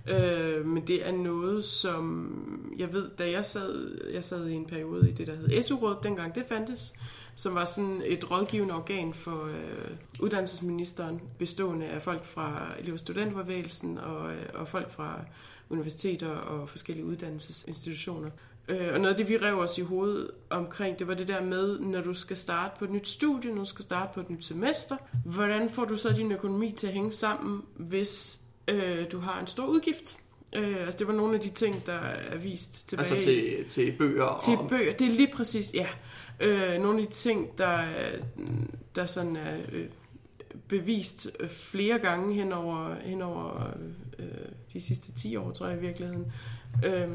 øh, 0.09 0.67
men 0.67 0.87
det 0.87 1.07
er 1.07 1.13
noget, 1.13 1.65
som 1.65 2.75
jeg 2.79 2.93
ved, 2.93 3.11
da 3.19 3.31
jeg 3.31 3.45
sad, 3.45 4.01
jeg 4.13 4.25
sad 4.25 4.49
i 4.49 4.55
en 4.55 4.67
periode 4.67 5.11
i 5.11 5.13
det, 5.13 5.27
der 5.27 5.35
hed 5.35 5.63
SU-rådet, 5.63 5.99
dengang 6.03 6.35
det 6.35 6.45
fandtes, 6.49 6.95
som 7.35 7.55
var 7.55 7.65
sådan 7.65 8.03
et 8.05 8.31
rådgivende 8.31 8.75
organ 8.75 9.15
for 9.15 9.45
øh, 9.45 9.97
uddannelsesministeren, 10.21 11.21
bestående 11.39 11.87
af 11.87 12.03
folk 12.03 12.25
fra 12.25 12.67
elev- 12.79 12.93
og 12.93 12.99
studentbevægelsen 12.99 13.99
og, 13.99 14.33
øh, 14.33 14.43
og 14.55 14.69
folk 14.69 14.91
fra 14.91 15.21
universiteter 15.71 16.29
og 16.29 16.69
forskellige 16.69 17.07
uddannelsesinstitutioner. 17.07 18.31
Øh, 18.69 18.93
og 18.93 19.01
noget 19.01 19.15
af 19.15 19.17
det, 19.17 19.29
vi 19.29 19.37
rev 19.37 19.59
os 19.59 19.79
i 19.79 19.83
hovedet 19.83 20.31
omkring, 20.51 20.99
det 20.99 21.09
var 21.09 21.15
det 21.15 21.29
der 21.29 21.43
med, 21.43 21.79
når 21.79 22.01
du 22.01 22.15
skal 22.15 22.37
starte 22.37 22.79
på 22.79 22.85
et 22.85 22.91
nyt 22.91 23.09
studie, 23.09 23.51
når 23.51 23.59
du 23.59 23.69
skal 23.69 23.83
starte 23.83 24.15
på 24.15 24.21
et 24.21 24.31
nyt 24.31 24.45
semester, 24.45 24.97
hvordan 25.25 25.71
får 25.71 25.85
du 25.85 25.97
så 25.97 26.13
din 26.13 26.33
økonomi 26.33 26.73
til 26.73 26.87
at 26.87 26.93
hænge 26.93 27.13
sammen, 27.13 27.63
hvis 27.77 28.41
øh, 28.69 29.13
du 29.13 29.19
har 29.19 29.41
en 29.41 29.47
stor 29.47 29.67
udgift? 29.67 30.19
Øh, 30.53 30.77
altså 30.77 30.99
det 30.99 31.07
var 31.07 31.13
nogle 31.13 31.35
af 31.35 31.41
de 31.41 31.51
ting, 31.51 31.87
der 31.87 31.99
er 31.99 32.37
vist 32.39 32.89
tilbage. 32.89 33.11
Altså 33.11 33.27
til, 33.27 33.65
til 33.69 33.93
bøger? 33.93 34.39
Til 34.45 34.59
og... 34.59 34.69
bøger, 34.69 34.93
det 34.93 35.07
er 35.07 35.13
lige 35.13 35.33
præcis, 35.35 35.75
ja. 35.75 35.87
Øh, 36.41 36.83
nogle 36.83 37.01
af 37.01 37.07
de 37.07 37.13
ting, 37.13 37.59
der, 37.59 37.85
der 38.97 39.07
sådan 39.07 39.37
er 39.37 39.57
øh, 39.73 39.87
bevist 40.69 41.31
flere 41.49 41.99
gange 41.99 42.35
hen 42.35 42.53
over, 42.53 42.95
hen 42.95 43.23
over 43.23 43.71
øh, 44.19 44.27
de 44.73 44.81
sidste 44.81 45.13
10 45.13 45.37
år, 45.37 45.51
tror 45.51 45.67
jeg 45.67 45.77
i 45.77 45.81
virkeligheden, 45.81 46.33
øh, 46.85 47.09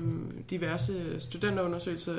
diverse 0.50 1.20
studenterundersøgelser, 1.20 2.16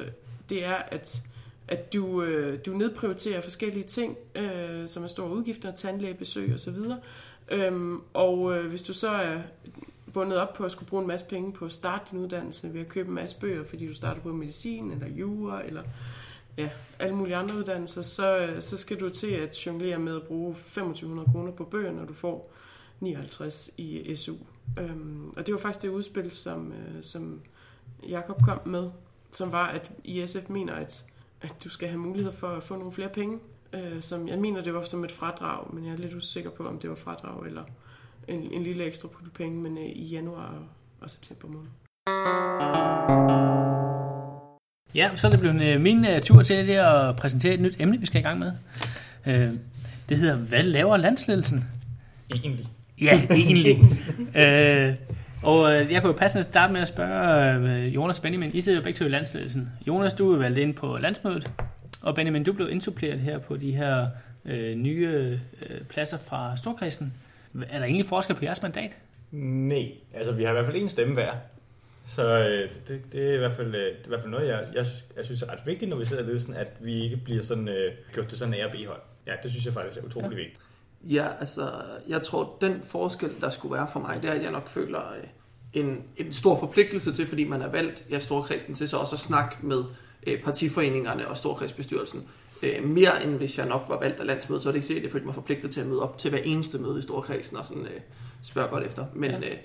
det 0.48 0.64
er, 0.64 0.74
at, 0.74 1.22
at 1.68 1.92
du, 1.92 2.22
øh, 2.22 2.58
du 2.66 2.72
nedprioriterer 2.72 3.40
forskellige 3.40 3.84
ting, 3.84 4.16
øh, 4.34 4.88
som 4.88 5.02
er 5.02 5.08
store 5.08 5.30
udgifter, 5.30 5.74
tandlægebesøg 5.74 6.54
osv., 6.54 6.76
øhm, 7.48 8.00
og 8.14 8.56
øh, 8.56 8.68
hvis 8.68 8.82
du 8.82 8.92
så 8.92 9.08
er 9.08 9.38
bundet 10.12 10.38
op 10.38 10.54
på 10.54 10.64
at 10.64 10.72
skulle 10.72 10.88
bruge 10.88 11.02
en 11.02 11.08
masse 11.08 11.26
penge 11.26 11.52
på 11.52 11.64
at 11.64 11.72
starte 11.72 12.04
din 12.10 12.18
uddannelse 12.18 12.74
ved 12.74 12.80
at 12.80 12.88
købe 12.88 13.08
en 13.08 13.14
masse 13.14 13.40
bøger, 13.40 13.64
fordi 13.64 13.86
du 13.86 13.94
starter 13.94 14.20
på 14.20 14.32
medicin 14.32 14.92
eller 14.92 15.08
jura 15.08 15.66
eller 15.66 15.82
ja, 16.58 16.70
alle 16.98 17.14
mulige 17.14 17.36
andre 17.36 17.56
uddannelser, 17.56 18.02
så, 18.02 18.38
øh, 18.38 18.62
så 18.62 18.76
skal 18.76 19.00
du 19.00 19.08
til 19.08 19.30
at 19.30 19.66
jonglere 19.66 19.98
med 19.98 20.16
at 20.16 20.22
bruge 20.22 20.54
2500 20.54 21.28
kroner 21.32 21.52
på 21.52 21.64
bøger, 21.64 21.92
når 21.92 22.04
du 22.04 22.12
får 22.12 22.52
59 23.00 23.70
i 23.76 24.16
SU. 24.16 24.34
Øhm, 24.78 25.30
og 25.36 25.46
det 25.46 25.54
var 25.54 25.60
faktisk 25.60 25.82
det 25.82 25.88
udspil, 25.88 26.30
som, 26.30 26.72
øh, 26.72 27.02
som 27.02 27.40
Jakob 28.08 28.42
kom 28.42 28.68
med, 28.68 28.90
som 29.32 29.52
var, 29.52 29.66
at 29.66 29.92
ISF 30.04 30.48
mener, 30.48 30.74
at, 30.74 31.04
at 31.40 31.54
du 31.64 31.68
skal 31.68 31.88
have 31.88 31.98
mulighed 31.98 32.32
for 32.32 32.48
at 32.48 32.62
få 32.62 32.76
nogle 32.76 32.92
flere 32.92 33.08
penge. 33.08 33.38
Øh, 33.72 34.02
som 34.02 34.28
Jeg 34.28 34.38
mener, 34.38 34.62
det 34.62 34.74
var 34.74 34.82
som 34.82 35.04
et 35.04 35.12
fradrag, 35.12 35.74
men 35.74 35.86
jeg 35.86 35.92
er 35.92 35.96
lidt 35.96 36.14
usikker 36.14 36.50
på, 36.50 36.68
om 36.68 36.78
det 36.78 36.90
var 36.90 36.96
fradrag 36.96 37.46
eller 37.46 37.64
en, 38.28 38.52
en 38.52 38.62
lille 38.62 38.84
ekstra 38.84 39.08
på 39.08 39.20
penge, 39.34 39.62
men 39.62 39.78
øh, 39.78 39.84
i 39.84 40.04
januar 40.04 40.46
og, 40.46 40.66
og 41.00 41.10
september 41.10 41.48
måned. 41.48 41.68
Ja, 44.94 45.10
så 45.16 45.26
er 45.26 45.30
det 45.30 45.40
blevet 45.40 45.62
øh, 45.62 45.80
min 45.80 45.98
uh, 45.98 46.20
tur 46.22 46.42
til 46.42 46.66
det 46.66 46.74
at 46.74 47.16
præsentere 47.16 47.54
et 47.54 47.60
nyt 47.60 47.76
emne, 47.78 48.00
vi 48.00 48.06
skal 48.06 48.20
i 48.20 48.24
gang 48.24 48.38
med. 48.38 48.52
Uh, 49.26 49.58
det 50.08 50.16
hedder, 50.16 50.36
hvad 50.36 50.62
laver 50.62 50.96
landsledelsen? 50.96 51.64
Egentlig. 52.34 52.68
Ja, 53.00 53.22
egentlig. 53.30 53.76
øh, 54.36 54.94
og 55.42 55.72
øh, 55.72 55.92
jeg 55.92 56.02
kunne 56.02 56.12
jo 56.12 56.18
passende 56.18 56.44
starte 56.44 56.72
med 56.72 56.80
at 56.80 56.88
spørge 56.88 57.54
øh, 57.54 57.94
Jonas 57.94 58.18
og 58.18 58.22
Benjamin. 58.22 58.50
I 58.54 58.60
sidder 58.60 58.78
jo 58.78 58.84
begge 58.84 58.98
to 58.98 59.04
i 59.04 59.08
landsledelsen. 59.08 59.72
Jonas, 59.86 60.12
du 60.12 60.32
er 60.32 60.38
valgt 60.38 60.58
ind 60.58 60.74
på 60.74 60.98
landsmødet. 60.98 61.52
Og 62.00 62.14
Benjamin, 62.14 62.44
du 62.44 62.52
blev 62.52 62.70
insuppleret 62.70 63.20
her 63.20 63.38
på 63.38 63.56
de 63.56 63.72
her 63.72 64.06
øh, 64.44 64.74
nye 64.76 65.38
øh, 65.68 65.80
pladser 65.88 66.18
fra 66.18 66.56
Storkredsen. 66.56 67.14
Er 67.68 67.78
der 67.78 67.86
egentlig 67.86 68.06
forskel 68.06 68.36
på 68.36 68.44
jeres 68.44 68.62
mandat? 68.62 68.96
Nej, 69.32 69.90
altså 70.14 70.32
vi 70.32 70.42
har 70.42 70.50
i 70.50 70.52
hvert 70.52 70.66
fald 70.66 70.76
en 70.76 70.88
stemme 70.88 71.14
hver. 71.14 71.32
Så 72.06 72.38
øh, 72.38 72.70
det, 72.88 73.12
det, 73.12 73.30
er 73.30 73.34
i 73.34 73.38
hvert 73.38 73.54
fald, 73.54 73.74
øh, 73.74 73.80
det 73.80 73.86
er 73.86 74.04
i 74.04 74.08
hvert 74.08 74.20
fald 74.20 74.30
noget, 74.30 74.48
jeg, 74.48 74.64
jeg, 74.74 74.84
jeg 75.16 75.24
synes 75.24 75.42
er 75.42 75.52
ret 75.52 75.66
vigtigt, 75.66 75.88
når 75.88 75.96
vi 75.96 76.04
sidder 76.04 76.22
i 76.22 76.26
ledelsen, 76.26 76.54
at 76.54 76.68
vi 76.80 77.02
ikke 77.02 77.16
bliver 77.16 77.42
sådan, 77.42 77.68
øh, 77.68 77.92
gjort 78.12 78.26
til 78.26 78.38
sådan 78.38 78.54
en 78.54 78.60
A- 78.60 78.64
og 78.64 78.70
B-hold. 78.70 79.00
Ja, 79.26 79.32
det 79.42 79.50
synes 79.50 79.66
jeg 79.66 79.74
faktisk 79.74 80.00
er 80.00 80.06
utrolig 80.06 80.30
ja. 80.30 80.36
vigtigt. 80.36 80.60
Ja, 81.10 81.26
altså, 81.40 81.70
jeg 82.08 82.22
tror, 82.22 82.56
den 82.60 82.82
forskel, 82.84 83.30
der 83.40 83.50
skulle 83.50 83.74
være 83.74 83.88
for 83.92 84.00
mig, 84.00 84.18
det 84.22 84.30
er, 84.30 84.34
at 84.34 84.42
jeg 84.42 84.50
nok 84.50 84.68
føler 84.68 84.98
øh, 84.98 85.24
en, 85.72 86.02
en 86.16 86.32
stor 86.32 86.58
forpligtelse 86.58 87.12
til, 87.12 87.26
fordi 87.26 87.44
man 87.44 87.62
er 87.62 87.68
valgt 87.68 88.04
i 88.08 88.20
Storkredsen 88.20 88.74
til 88.74 88.88
så 88.88 88.96
også 88.96 89.14
at 89.14 89.20
snakke 89.20 89.56
med 89.62 89.84
øh, 90.26 90.42
partiforeningerne 90.42 91.28
og 91.28 91.36
Storkredsbestyrelsen. 91.36 92.28
Øh, 92.62 92.84
mere 92.84 93.24
end 93.24 93.36
hvis 93.36 93.58
jeg 93.58 93.68
nok 93.68 93.84
var 93.88 94.00
valgt 94.00 94.20
af 94.20 94.26
landsmødet, 94.26 94.62
så 94.62 94.68
er 94.68 94.72
det 94.72 94.76
ikke 94.76 94.86
sikkert, 94.86 95.02
at 95.02 95.04
jeg 95.04 95.12
følte 95.12 95.26
mig 95.26 95.34
forpligtet 95.34 95.70
til 95.70 95.80
at 95.80 95.86
møde 95.86 96.02
op 96.02 96.18
til 96.18 96.30
hver 96.30 96.38
eneste 96.38 96.78
møde 96.78 96.98
i 96.98 97.02
Storkredsen 97.02 97.56
og 97.56 97.64
sådan 97.64 97.86
øh, 97.86 98.00
spørge 98.42 98.68
godt 98.68 98.84
efter. 98.84 99.04
Men, 99.14 99.30
ja. 99.30 99.38
øh, 99.38 99.56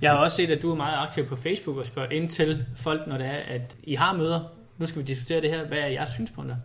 jeg 0.00 0.10
har 0.10 0.18
også 0.18 0.36
set, 0.36 0.50
at 0.50 0.62
du 0.62 0.70
er 0.70 0.76
meget 0.76 1.06
aktiv 1.06 1.26
på 1.26 1.36
Facebook 1.36 1.76
og 1.76 1.86
spørger 1.86 2.10
ind 2.10 2.28
til 2.28 2.64
folk, 2.76 3.06
når 3.06 3.18
det 3.18 3.26
er, 3.26 3.54
at 3.54 3.76
I 3.82 3.94
har 3.94 4.16
møder. 4.16 4.40
Nu 4.78 4.86
skal 4.86 5.02
vi 5.02 5.06
diskutere 5.06 5.40
det 5.40 5.50
her. 5.50 5.66
Hvad 5.66 5.78
er 5.78 5.86
jeres 5.86 6.10
synspunkter? 6.10 6.56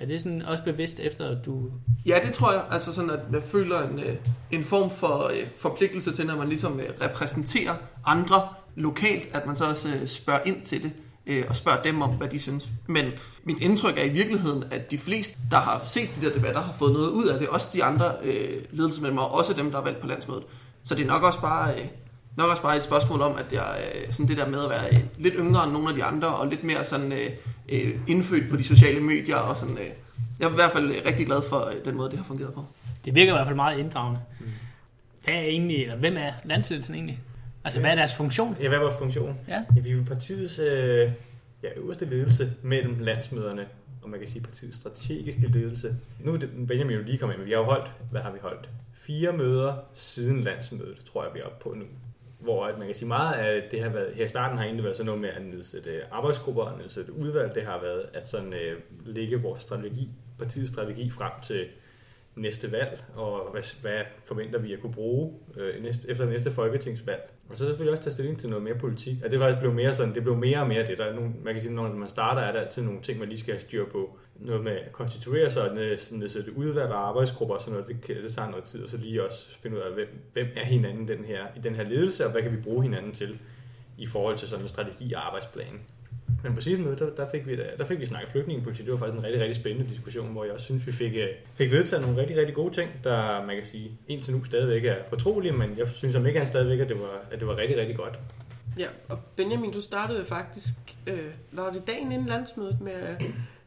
Er 0.00 0.06
det 0.06 0.20
sådan 0.20 0.42
også 0.42 0.64
bevidst 0.64 1.00
efter, 1.00 1.28
at 1.28 1.46
du... 1.46 1.70
Ja, 2.06 2.18
det 2.24 2.32
tror 2.32 2.52
jeg. 2.52 2.62
Altså 2.70 2.92
sådan, 2.92 3.10
at 3.10 3.20
jeg 3.32 3.42
føler 3.42 3.88
en, 3.88 3.98
øh, 3.98 4.16
en 4.50 4.64
form 4.64 4.90
for 4.90 5.28
øh, 5.28 5.46
forpligtelse 5.56 6.12
til, 6.12 6.26
når 6.26 6.36
man 6.36 6.48
ligesom 6.48 6.80
øh, 6.80 6.88
repræsenterer 7.00 7.74
andre 8.06 8.48
lokalt, 8.74 9.28
at 9.32 9.46
man 9.46 9.56
så 9.56 9.68
også 9.68 9.88
øh, 9.88 10.06
spørger 10.06 10.40
ind 10.44 10.62
til 10.62 10.82
det 10.82 10.92
øh, 11.26 11.44
og 11.48 11.56
spørger 11.56 11.82
dem 11.82 12.02
om, 12.02 12.10
hvad 12.10 12.28
de 12.28 12.38
synes. 12.38 12.68
Men 12.86 13.04
mit 13.44 13.56
indtryk 13.60 13.98
er 13.98 14.04
i 14.04 14.08
virkeligheden, 14.08 14.64
at 14.70 14.90
de 14.90 14.98
fleste, 14.98 15.38
der 15.50 15.56
har 15.56 15.80
set 15.84 16.10
de 16.20 16.26
der 16.26 16.32
debatter, 16.32 16.60
har 16.60 16.72
fået 16.72 16.92
noget 16.92 17.08
ud 17.08 17.26
af 17.26 17.38
det. 17.38 17.48
Også 17.48 17.68
de 17.74 17.84
andre 17.84 18.12
øh, 18.22 18.54
ledelsesmedlemmer, 18.70 19.22
og 19.22 19.38
også 19.38 19.52
dem, 19.52 19.70
der 19.70 19.78
er 19.78 19.84
valgt 19.84 20.00
på 20.00 20.06
landsmødet. 20.06 20.44
Så 20.82 20.94
det 20.94 21.02
er 21.02 21.08
nok 21.08 21.22
også 21.22 21.40
bare, 21.40 21.74
øh, 21.74 21.86
nok 22.36 22.50
også 22.50 22.62
bare 22.62 22.76
et 22.76 22.82
spørgsmål 22.82 23.20
om, 23.20 23.36
at 23.36 23.52
jeg 23.52 23.84
øh, 23.94 24.12
sådan 24.12 24.28
det 24.28 24.36
der 24.36 24.48
med 24.48 24.64
at 24.64 24.70
være 24.70 25.02
lidt 25.18 25.34
yngre 25.38 25.64
end 25.64 25.72
nogle 25.72 25.88
af 25.88 25.94
de 25.94 26.04
andre, 26.04 26.28
og 26.28 26.46
lidt 26.46 26.64
mere 26.64 26.84
sådan 26.84 27.12
øh, 27.68 27.98
indfødt 28.08 28.50
på 28.50 28.56
de 28.56 28.64
sociale 28.64 29.00
medier, 29.00 29.36
og 29.36 29.56
sådan... 29.56 29.78
Øh, 29.78 29.86
Jeg 30.40 30.46
er 30.46 30.50
i 30.50 30.54
hvert 30.54 30.72
fald 30.72 30.94
rigtig 31.06 31.26
glad 31.26 31.42
for 31.48 31.66
øh, 31.66 31.74
den 31.84 31.96
måde, 31.96 32.10
det 32.10 32.18
har 32.18 32.24
fungeret 32.24 32.54
på. 32.54 32.64
Det 33.04 33.14
virker 33.14 33.32
i 33.32 33.36
hvert 33.36 33.46
fald 33.46 33.56
meget 33.56 33.78
inddragende. 33.78 34.20
Hvad 35.24 35.34
er 35.34 35.40
egentlig, 35.40 35.82
eller 35.82 35.96
hvem 35.96 36.16
er 36.16 36.32
landsledelsen 36.44 36.94
egentlig? 36.94 37.20
Altså, 37.64 37.80
hvad 37.80 37.90
er 37.90 37.94
deres 37.94 38.14
funktion? 38.14 38.56
Ja, 38.60 38.68
hvad 38.68 38.78
er 38.78 38.82
vores 38.82 38.96
funktion? 38.98 39.36
Ja. 39.48 39.64
Ja, 39.76 39.80
vi 39.80 39.88
er 39.90 39.94
jo 39.94 40.02
partiets 40.06 40.58
øh, 40.58 41.10
ja, 41.62 41.68
øverste 41.76 42.04
ledelse 42.04 42.52
mellem 42.62 42.98
landsmøderne, 43.00 43.66
og 44.02 44.10
man 44.10 44.20
kan 44.20 44.28
sige 44.28 44.42
partiets 44.42 44.76
strategiske 44.76 45.46
ledelse. 45.46 45.96
Nu 46.20 46.34
er 46.34 46.38
det 46.38 46.50
Benjamin 46.68 46.96
jo 46.96 47.02
lige 47.02 47.18
kommet 47.18 47.34
ind, 47.34 47.40
men 47.40 47.46
vi 47.46 47.52
har 47.52 47.58
jo 47.58 47.64
holdt, 47.64 47.90
hvad 48.10 48.20
har 48.20 48.30
vi 48.32 48.38
holdt? 48.42 48.68
Fire 48.94 49.32
møder 49.32 49.74
siden 49.94 50.40
landsmødet, 50.40 50.96
tror 51.12 51.24
jeg, 51.24 51.34
vi 51.34 51.40
er 51.40 51.44
oppe 51.44 51.62
på 51.62 51.74
nu. 51.78 51.84
Hvor 52.40 52.66
at 52.66 52.78
man 52.78 52.86
kan 52.86 52.96
sige 52.96 53.08
meget 53.08 53.34
af 53.34 53.68
det 53.70 53.82
har 53.82 53.88
været, 53.88 54.14
her 54.14 54.24
i 54.24 54.28
starten 54.28 54.58
har 54.58 54.64
egentlig 54.64 54.84
været 54.84 54.96
sådan 54.96 55.06
noget 55.06 55.20
med 55.20 55.28
at 55.28 55.42
nedsætte 55.42 56.02
arbejdsgrupper 56.10 56.62
og 56.62 56.78
nedsætte 56.78 57.12
udvalg. 57.12 57.54
Det 57.54 57.62
har 57.62 57.80
været 57.80 58.06
at 58.14 58.28
sådan 58.28 58.52
øh, 58.52 58.80
lægge 59.04 59.42
vores 59.42 59.60
strategi, 59.60 60.08
partiets 60.38 60.72
strategi 60.72 61.10
frem 61.10 61.32
til 61.42 61.66
næste 62.36 62.72
valg, 62.72 63.04
og 63.14 63.50
hvad, 63.52 63.62
hvad 63.80 64.00
forventer 64.24 64.58
vi 64.58 64.72
at 64.72 64.80
kunne 64.80 64.92
bruge 64.92 65.32
øh, 65.56 65.82
næste, 65.82 66.10
efter 66.10 66.26
næste 66.26 66.50
folketingsvalg. 66.50 67.30
Og 67.48 67.56
så 67.56 67.64
er 67.64 67.68
selvfølgelig 67.68 67.92
også 67.92 68.02
tage 68.02 68.12
stilling 68.12 68.38
til 68.38 68.48
noget 68.48 68.64
mere 68.64 68.74
politik. 68.74 69.16
Og 69.24 69.30
det 69.30 69.40
var 69.40 69.56
blevet 69.60 69.76
mere 69.76 69.94
sådan, 69.94 70.14
det 70.14 70.22
blev 70.22 70.36
mere 70.36 70.60
og 70.60 70.68
mere 70.68 70.86
det. 70.86 70.98
Der 70.98 71.04
er 71.04 71.14
nogle, 71.14 71.30
man 71.44 71.54
kan 71.54 71.62
sige, 71.62 71.74
når 71.74 71.92
man 71.92 72.08
starter, 72.08 72.42
er 72.42 72.52
der 72.52 72.60
altid 72.60 72.82
nogle 72.82 73.00
ting, 73.02 73.18
man 73.18 73.28
lige 73.28 73.38
skal 73.38 73.54
have 73.54 73.60
styr 73.60 73.84
på. 73.92 74.18
Noget 74.40 74.64
med 74.64 74.72
at 74.72 74.92
konstituere 74.92 75.50
sig, 75.50 75.96
nedsætte 76.10 76.56
udvalg 76.56 76.90
af 76.90 76.96
arbejdsgrupper 76.96 77.54
og 77.54 77.60
sådan 77.60 77.72
noget, 77.72 77.88
det, 77.88 78.22
det 78.22 78.32
tager 78.34 78.50
noget 78.50 78.64
tid. 78.64 78.82
Og 78.82 78.88
så 78.88 78.96
lige 78.96 79.26
også 79.26 79.60
finde 79.62 79.76
ud 79.76 79.82
af, 79.82 79.92
hvem, 79.92 80.08
hvem 80.32 80.46
er 80.56 80.64
hinanden 80.64 81.08
den 81.08 81.24
her, 81.24 81.46
i 81.56 81.60
den 81.60 81.74
her 81.74 81.84
ledelse, 81.84 82.24
og 82.24 82.32
hvad 82.32 82.42
kan 82.42 82.52
vi 82.52 82.56
bruge 82.56 82.82
hinanden 82.82 83.12
til 83.12 83.38
i 83.98 84.06
forhold 84.06 84.38
til 84.38 84.48
sådan 84.48 84.64
en 84.64 84.68
strategi 84.68 85.12
og 85.12 85.26
arbejdsplan. 85.26 85.80
Men 86.42 86.54
på 86.54 86.60
sidste 86.60 86.82
møde, 86.82 86.96
der, 86.96 87.10
der, 87.10 87.30
fik 87.30 87.46
vi, 87.46 87.56
der 87.78 87.84
fik 87.84 88.00
vi 88.00 88.04
snakket 88.04 88.30
flygtningepolitik. 88.30 88.84
Det 88.84 88.92
var 88.92 88.98
faktisk 88.98 89.18
en 89.18 89.24
rigtig, 89.24 89.40
rigtig 89.40 89.56
spændende 89.56 89.88
diskussion, 89.90 90.32
hvor 90.32 90.44
jeg 90.44 90.52
også 90.52 90.64
synes, 90.64 90.86
vi 90.86 90.92
fik, 90.92 91.16
øh, 91.16 91.26
fik 91.54 91.70
vedtaget 91.70 92.04
nogle 92.04 92.20
rigtig, 92.20 92.36
rigtig 92.36 92.54
gode 92.54 92.74
ting, 92.74 92.90
der 93.04 93.46
man 93.46 93.56
kan 93.56 93.66
sige 93.66 93.90
indtil 94.08 94.34
nu 94.34 94.44
stadigvæk 94.44 94.84
er 94.84 94.96
fortrolige, 95.08 95.52
men 95.52 95.78
jeg 95.78 95.88
synes 95.88 96.14
om 96.14 96.26
ikke, 96.26 96.38
han 96.38 96.48
stadigvæk, 96.48 96.80
at 96.80 96.88
det 96.88 97.00
var, 97.00 97.20
at 97.30 97.40
det 97.40 97.48
var 97.48 97.56
rigtig, 97.56 97.76
rigtig 97.76 97.96
godt. 97.96 98.18
Ja, 98.78 98.86
og 99.08 99.18
Benjamin, 99.36 99.72
du 99.72 99.80
startede 99.80 100.24
faktisk, 100.24 100.74
øh, 101.06 101.30
var 101.52 101.70
det 101.70 101.86
dagen 101.86 102.12
inden 102.12 102.28
landsmødet 102.28 102.80
med, 102.80 103.16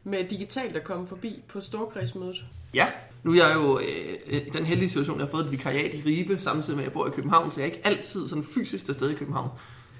med 0.04 0.24
digitalt 0.24 0.76
at 0.76 0.84
komme 0.84 1.06
forbi 1.06 1.42
på 1.48 1.60
Storkredsmødet? 1.60 2.44
Ja, 2.74 2.86
nu 3.22 3.32
er 3.32 3.46
jeg 3.46 3.54
jo 3.54 3.78
øh, 3.78 4.16
øh 4.26 4.46
i 4.46 4.50
den 4.50 4.66
heldige 4.66 4.88
situation, 4.88 5.16
at 5.16 5.18
jeg 5.18 5.26
har 5.26 5.30
fået 5.30 5.44
et 5.44 5.52
vikariat 5.52 5.94
i 5.94 6.02
Ribe, 6.06 6.38
samtidig 6.38 6.76
med 6.76 6.84
at 6.84 6.88
jeg 6.88 6.92
bor 6.92 7.06
i 7.06 7.10
København, 7.10 7.50
så 7.50 7.60
jeg 7.60 7.68
er 7.68 7.72
ikke 7.72 7.86
altid 7.86 8.28
sådan 8.28 8.44
fysisk 8.44 8.84
til 8.84 8.94
stede 8.94 9.12
i 9.12 9.14
København. 9.14 9.48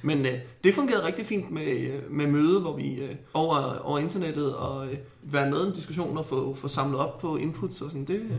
Men 0.02 0.26
øh, 0.26 0.38
det 0.64 0.74
fungerede 0.74 1.06
rigtig 1.06 1.26
fint 1.26 1.50
med, 1.50 1.66
øh, 1.66 2.10
med 2.10 2.26
møde, 2.26 2.60
hvor 2.60 2.76
vi 2.76 2.94
øh, 2.94 3.14
over, 3.34 3.78
over 3.78 3.98
internettet 3.98 4.56
og 4.56 4.86
øh, 4.86 4.98
være 5.22 5.50
med 5.50 5.64
i 5.64 5.68
en 5.68 5.74
diskussion 5.74 6.18
og 6.18 6.26
få, 6.26 6.54
få 6.54 6.68
samlet 6.68 7.00
op 7.00 7.18
på 7.18 7.36
inputs 7.36 7.80
og 7.80 7.90
sådan. 7.90 8.04
Det, 8.04 8.14
øh, 8.14 8.36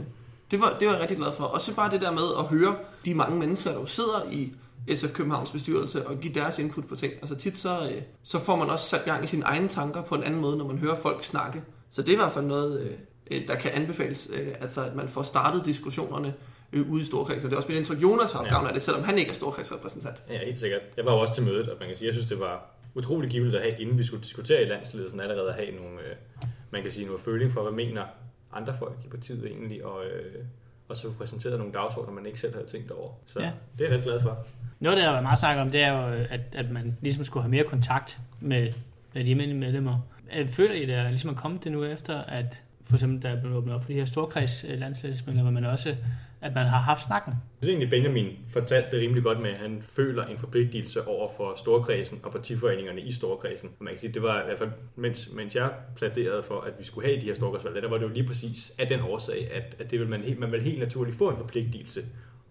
det, 0.52 0.60
var, 0.60 0.76
det 0.80 0.88
var 0.88 0.94
jeg 0.94 1.02
rigtig 1.02 1.18
glad 1.18 1.34
for. 1.34 1.44
Og 1.44 1.62
så 1.62 1.76
bare 1.76 1.92
det 1.92 2.02
der 2.02 2.12
med 2.12 2.24
at 2.40 2.46
høre 2.46 2.76
de 3.06 3.16
mange 3.16 3.40
mennesker, 3.40 3.72
der 3.72 3.80
jo 3.80 3.86
sidder 3.86 4.32
i 4.32 4.54
SF 4.94 5.14
Københavns 5.14 5.52
bestyrelse 5.52 6.08
og 6.08 6.18
give 6.20 6.34
deres 6.34 6.60
input 6.60 6.88
på 6.88 6.96
ting. 6.96 7.14
Altså 7.14 7.36
tit 7.36 7.58
så, 7.58 7.90
øh, 7.96 8.02
så 8.24 8.40
får 8.40 8.56
man 8.56 8.70
også 8.70 8.86
sat 8.86 9.06
gang 9.06 9.24
i 9.24 9.28
sine 9.28 9.44
egne 9.46 9.68
tanker 9.68 10.02
på 10.02 10.16
en 10.16 10.24
anden 10.24 10.42
måde, 10.42 10.58
når 10.58 10.68
man 10.68 10.78
hører 10.78 10.96
folk 10.96 11.24
snakke. 11.24 11.64
Så 11.90 12.02
det 12.02 12.10
er 12.10 12.14
i 12.14 12.16
hvert 12.16 12.32
fald 12.34 12.46
noget, 12.46 12.98
øh, 13.32 13.48
der 13.48 13.56
kan 13.56 13.72
anbefales, 13.72 14.30
øh, 14.34 14.48
altså 14.62 14.86
at 14.86 14.96
man 14.96 15.08
får 15.10 15.24
startet 15.24 15.66
diskussionerne 15.66 16.34
øh, 16.74 16.92
ude 16.92 17.02
i 17.02 17.06
Storkreds. 17.06 17.44
Og 17.44 17.50
det 17.50 17.54
er 17.54 17.58
også 17.58 17.70
mit 17.70 17.78
indtryk, 17.78 18.02
Jonas 18.02 18.32
har 18.32 18.40
haft 18.40 18.50
Ja. 18.50 18.54
gavn 18.56 18.68
af 18.68 18.74
det, 18.74 18.82
selvom 18.82 19.04
han 19.04 19.18
ikke 19.18 19.32
er 19.32 19.36
Storkredsrepræsentant. 19.36 20.16
Ja, 20.30 20.46
helt 20.46 20.60
sikkert. 20.60 20.82
Jeg 20.98 21.06
var 21.06 21.12
jo 21.14 21.20
også 21.20 21.34
til 21.34 21.44
mødet, 21.44 21.70
og 21.70 21.78
man 21.80 21.88
kan 21.88 21.98
sige, 21.98 22.06
jeg 22.08 22.14
synes, 22.14 22.28
det 22.28 22.40
var 22.40 22.72
utrolig 22.96 23.30
givet 23.30 23.56
at 23.56 23.62
have, 23.62 23.82
inden 23.82 23.98
vi 23.98 24.04
skulle 24.04 24.24
diskutere 24.24 24.62
i 24.62 24.66
landsledelsen, 24.66 25.20
allerede 25.20 25.50
at 25.50 25.56
have 25.56 25.72
nogle, 25.76 26.00
øh, 26.00 26.16
man 26.72 26.82
kan 26.82 26.92
sige, 26.92 27.06
noget 27.06 27.22
føling 27.22 27.52
for, 27.52 27.62
hvad 27.62 27.72
mener 27.72 28.04
andre 28.54 28.74
folk 28.80 28.94
i 29.06 29.08
partiet 29.08 29.46
egentlig, 29.46 29.86
og, 29.86 30.06
øh, 30.06 30.36
og 30.90 30.98
så 30.98 31.12
præsenteret 31.18 31.58
nogle 31.58 31.74
dagsordner, 31.74 32.14
man 32.14 32.26
ikke 32.26 32.40
selv 32.40 32.54
havde 32.54 32.68
tænkt 32.68 32.92
over. 32.92 33.10
Så 33.26 33.40
Ja. 33.40 33.52
det 33.78 33.86
er 33.86 33.90
jeg 33.90 33.98
ret 33.98 34.04
glad 34.06 34.22
for. 34.22 34.38
Noget, 34.80 34.98
der 34.98 35.10
er 35.10 35.22
meget 35.22 35.40
snak 35.40 35.58
om, 35.58 35.72
det 35.72 35.82
er 35.84 35.92
jo, 35.92 36.26
at, 36.30 36.42
at 36.54 36.72
man 36.72 36.98
ligesom 37.02 37.24
skulle 37.24 37.44
have 37.44 37.52
mere 37.52 37.64
kontakt 37.64 38.20
med, 38.40 38.74
med 39.14 39.24
de 39.24 39.30
almindelige 39.30 39.60
medlemmer. 39.60 40.00
Øh, 40.38 40.48
Føler 40.50 40.74
I, 40.74 40.86
der 40.86 41.10
ligesom 41.10 41.30
er 41.30 41.34
kommet 41.34 41.64
det 41.64 41.72
nu 41.72 41.84
efter, 41.84 42.22
at 42.22 42.62
for 42.84 42.94
eksempel 42.96 43.22
der 43.22 43.30
er 43.30 43.40
blevet 43.40 43.58
åbnet 43.58 43.76
op 43.76 43.82
for 43.84 43.88
de 43.88 43.94
her 43.94 44.06
storkreds 44.06 44.66
landsledsmedlemmer, 44.70 45.52
men 45.52 45.66
også, 45.66 45.96
at 46.46 46.56
man 46.56 46.66
har 46.66 46.78
haft 46.78 47.04
snakken? 47.04 47.34
Jeg 47.34 47.40
synes 47.62 47.72
egentlig, 47.72 47.90
Benjamin 47.90 48.38
fortalte 48.50 48.92
det 48.92 49.00
rimelig 49.00 49.24
godt 49.24 49.40
med, 49.40 49.50
at 49.50 49.58
han 49.58 49.82
føler 49.82 50.26
en 50.26 50.38
forpligtelse 50.38 51.08
over 51.08 51.30
for 51.38 51.54
Storkredsen 51.58 52.20
og 52.24 52.32
partiforeningerne 52.32 53.02
i 53.02 53.12
Storkredsen. 53.12 53.70
Og 53.80 53.84
man 53.84 53.94
kan 53.94 54.00
sige, 54.00 54.14
det 54.14 54.22
var 54.22 54.42
i 54.42 54.46
hvert 54.46 54.58
fald, 54.58 54.70
mens, 54.96 55.30
mens 55.34 55.56
jeg 55.56 55.72
pladerede 55.96 56.44
for, 56.44 56.62
at 56.62 56.74
vi 56.80 56.84
skulle 56.84 57.08
have 57.08 57.22
de 57.22 57.26
her 57.26 57.34
Storkredsvalg, 57.34 57.82
der 57.82 57.90
var 57.90 57.98
det 57.98 58.04
jo 58.04 58.10
lige 58.10 58.28
præcis 58.28 58.74
af 58.80 58.88
den 58.88 59.02
årsag, 59.02 59.48
at, 59.54 59.76
at 59.80 59.92
det 59.92 60.00
vil 60.00 60.10
man, 60.10 60.22
helt, 60.22 60.40
man 60.40 60.52
vil 60.52 60.62
helt 60.62 60.80
naturligt 60.80 61.18
få 61.18 61.30
en 61.30 61.38
forpligtelse 61.38 62.06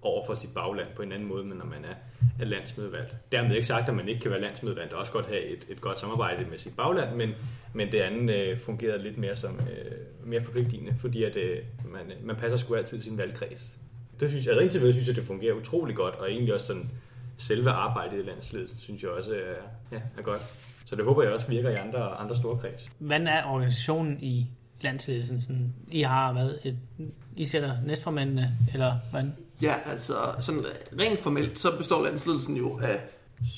over 0.04 0.26
for 0.26 0.34
sit 0.34 0.54
bagland 0.54 0.88
på 0.96 1.02
en 1.02 1.12
anden 1.12 1.28
måde, 1.28 1.44
men 1.44 1.58
når 1.58 1.64
man 1.64 1.84
er, 1.84 1.94
er 2.40 2.44
landsmødevalgt. 2.44 3.16
Dermed 3.32 3.54
ikke 3.54 3.66
sagt, 3.66 3.88
at 3.88 3.94
man 3.94 4.08
ikke 4.08 4.20
kan 4.20 4.30
være 4.30 4.40
landsmødevalgt 4.40 4.92
og 4.92 5.00
også 5.00 5.12
godt 5.12 5.26
have 5.26 5.44
et, 5.44 5.66
et 5.68 5.80
godt 5.80 5.98
samarbejde 5.98 6.44
med 6.50 6.58
sit 6.58 6.76
bagland, 6.76 7.16
men, 7.16 7.30
men 7.72 7.92
det 7.92 8.00
andet 8.00 8.34
øh, 8.34 8.58
fungerede 8.58 9.02
lidt 9.02 9.18
mere 9.18 9.36
som 9.36 9.60
øh, 9.60 9.92
mere 10.24 10.40
forpligtende, 10.40 10.94
fordi 10.98 11.24
at, 11.24 11.36
øh, 11.36 11.58
man, 11.92 12.00
øh, 12.10 12.26
man 12.26 12.36
passer 12.36 12.56
sgu 12.56 12.74
altid 12.74 13.00
sin 13.00 13.18
valgkreds. 13.18 13.78
Det 14.20 14.30
synes 14.30 14.46
jeg, 14.46 14.62
indtil 14.62 14.80
videre 14.80 14.94
synes 14.94 15.08
jeg, 15.08 15.16
det 15.16 15.24
fungerer 15.24 15.54
utrolig 15.54 15.96
godt, 15.96 16.14
og 16.14 16.30
egentlig 16.30 16.54
også 16.54 16.66
sådan 16.66 16.90
selve 17.36 17.70
arbejdet 17.70 18.18
i 18.18 18.22
landsledelsen, 18.22 18.78
synes 18.78 19.02
jeg 19.02 19.10
også 19.10 19.34
er, 19.34 19.54
ja, 19.92 20.00
er 20.18 20.22
godt. 20.22 20.40
Så 20.86 20.96
det 20.96 21.04
håber 21.04 21.22
jeg 21.22 21.32
også 21.32 21.48
virker 21.48 21.70
i 21.70 21.74
andre, 21.74 22.00
andre 22.00 22.36
store 22.36 22.58
kreds. 22.58 22.92
Hvordan 22.98 23.26
er 23.26 23.44
organisationen 23.44 24.22
i 24.22 24.46
landsledelsen? 24.80 25.40
Sådan, 25.40 25.74
I 25.90 26.02
har 26.02 26.32
været 26.32 26.58
et, 26.64 26.76
I 27.36 27.44
sætter 27.44 27.72
næstformændene, 27.86 28.48
eller 28.72 28.96
hvordan? 29.10 29.34
Ja, 29.64 29.74
altså 29.86 30.14
sådan 30.40 30.60
øh, 30.60 30.98
rent 31.00 31.20
formelt, 31.20 31.58
så 31.58 31.76
består 31.76 32.04
landsledelsen 32.04 32.56
jo 32.56 32.78
af 32.82 33.00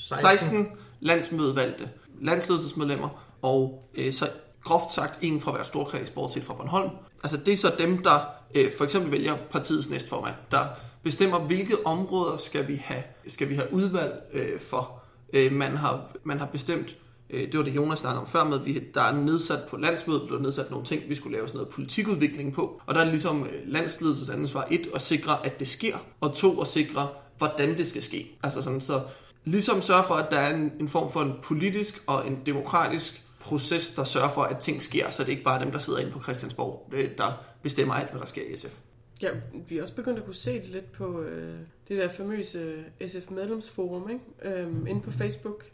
16. 0.09 0.29
16 0.29 0.67
landsmødevalgte 0.99 1.89
landsledelsesmedlemmer, 2.21 3.09
og 3.41 3.89
øh, 3.95 4.13
så 4.13 4.29
groft 4.63 4.91
sagt 4.91 5.13
en 5.21 5.41
fra 5.41 5.51
hver 5.51 5.63
storkreds, 5.63 6.09
bortset 6.09 6.43
fra 6.43 6.53
Bornholm. 6.53 6.89
Altså 7.23 7.37
det 7.37 7.53
er 7.53 7.57
så 7.57 7.73
dem, 7.77 8.03
der 8.03 8.19
øh, 8.55 8.71
for 8.77 8.83
eksempel 8.83 9.11
vælger 9.11 9.35
partiets 9.51 9.89
næstformand, 9.89 10.35
der 10.51 10.65
bestemmer, 11.03 11.39
hvilke 11.39 11.85
områder 11.85 12.37
skal 12.37 12.67
vi 12.67 12.75
have, 12.75 13.03
skal 13.27 13.49
vi 13.49 13.55
have 13.55 13.73
udvalg 13.73 14.13
øh, 14.33 14.59
for. 14.59 15.03
Øh, 15.33 15.51
man, 15.51 15.77
har, 15.77 16.05
man 16.23 16.39
har 16.39 16.45
bestemt, 16.45 16.95
øh, 17.29 17.51
det 17.51 17.57
var 17.57 17.63
det 17.63 17.75
Jonas 17.75 17.99
snakkede 17.99 18.21
om 18.21 18.27
før 18.27 18.43
med, 18.43 18.59
at 18.59 18.65
vi, 18.65 18.83
der 18.93 19.01
er 19.01 19.11
nedsat 19.11 19.59
på 19.69 19.77
landsmødet, 19.77 20.27
blev 20.27 20.41
nedsat 20.41 20.71
nogle 20.71 20.85
ting, 20.85 21.09
vi 21.09 21.15
skulle 21.15 21.37
lave 21.37 21.47
sådan 21.47 21.57
noget 21.57 21.73
politikudvikling 21.73 22.53
på. 22.53 22.81
Og 22.85 22.95
der 22.95 23.01
er 23.01 23.09
ligesom 23.09 23.43
øh, 23.43 23.53
landsledelsens 23.65 24.29
ansvar 24.29 24.67
et, 24.71 24.87
at 24.95 25.01
sikre, 25.01 25.45
at 25.45 25.59
det 25.59 25.67
sker, 25.67 25.97
og 26.21 26.35
to, 26.35 26.61
at 26.61 26.67
sikre, 26.67 27.07
hvordan 27.37 27.77
det 27.77 27.87
skal 27.87 28.03
ske. 28.03 28.37
Altså 28.43 28.61
sådan, 28.61 28.81
så 28.81 29.01
ligesom 29.45 29.81
sørge 29.81 30.03
for, 30.07 30.15
at 30.15 30.31
der 30.31 30.39
er 30.39 30.55
en, 30.55 30.71
en 30.79 30.87
form 30.87 31.11
for 31.11 31.21
en 31.21 31.33
politisk 31.43 32.03
og 32.07 32.27
en 32.27 32.39
demokratisk 32.45 33.23
proces, 33.39 33.91
der 33.91 34.03
sørger 34.03 34.29
for, 34.29 34.43
at 34.43 34.57
ting 34.57 34.81
sker, 34.81 35.09
så 35.09 35.23
det 35.23 35.29
ikke 35.29 35.43
bare 35.43 35.59
er 35.59 35.63
dem, 35.63 35.71
der 35.71 35.79
sidder 35.79 35.99
inde 35.99 36.11
på 36.11 36.21
Christiansborg, 36.21 36.89
øh, 36.93 37.17
der 37.17 37.43
bestemmer 37.61 37.93
alt, 37.93 38.11
hvad 38.11 38.19
der 38.19 38.25
sker 38.25 38.41
i 38.53 38.57
SF. 38.57 38.79
Ja, 39.21 39.29
vi 39.67 39.77
er 39.77 39.81
også 39.81 39.93
begyndt 39.93 40.19
at 40.19 40.25
kunne 40.25 40.35
se 40.35 40.53
det 40.53 40.69
lidt 40.69 40.91
på 40.91 41.21
øh, 41.21 41.55
det 41.87 41.97
der 41.97 42.09
famøse 42.09 42.83
SF 43.07 43.31
medlemsforum, 43.31 44.09
ikke? 44.09 44.59
Øhm, 44.59 44.87
inde 44.87 45.01
på 45.01 45.11
Facebook. 45.11 45.65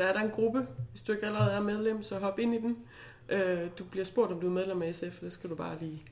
Der 0.00 0.06
er 0.06 0.12
der 0.12 0.20
en 0.20 0.30
gruppe. 0.30 0.66
Hvis 0.90 1.02
du 1.02 1.12
ikke 1.12 1.26
allerede 1.26 1.52
er 1.52 1.60
medlem, 1.60 2.02
så 2.02 2.18
hop 2.18 2.38
ind 2.38 2.54
i 2.54 2.58
den. 2.58 2.76
Øh, 3.28 3.60
du 3.78 3.84
bliver 3.84 4.04
spurgt, 4.04 4.32
om 4.32 4.40
du 4.40 4.46
er 4.46 4.50
medlem 4.50 4.82
af 4.82 4.94
SF, 4.94 5.20
det 5.20 5.32
skal 5.32 5.50
du 5.50 5.54
bare 5.54 5.76
lige 5.80 6.02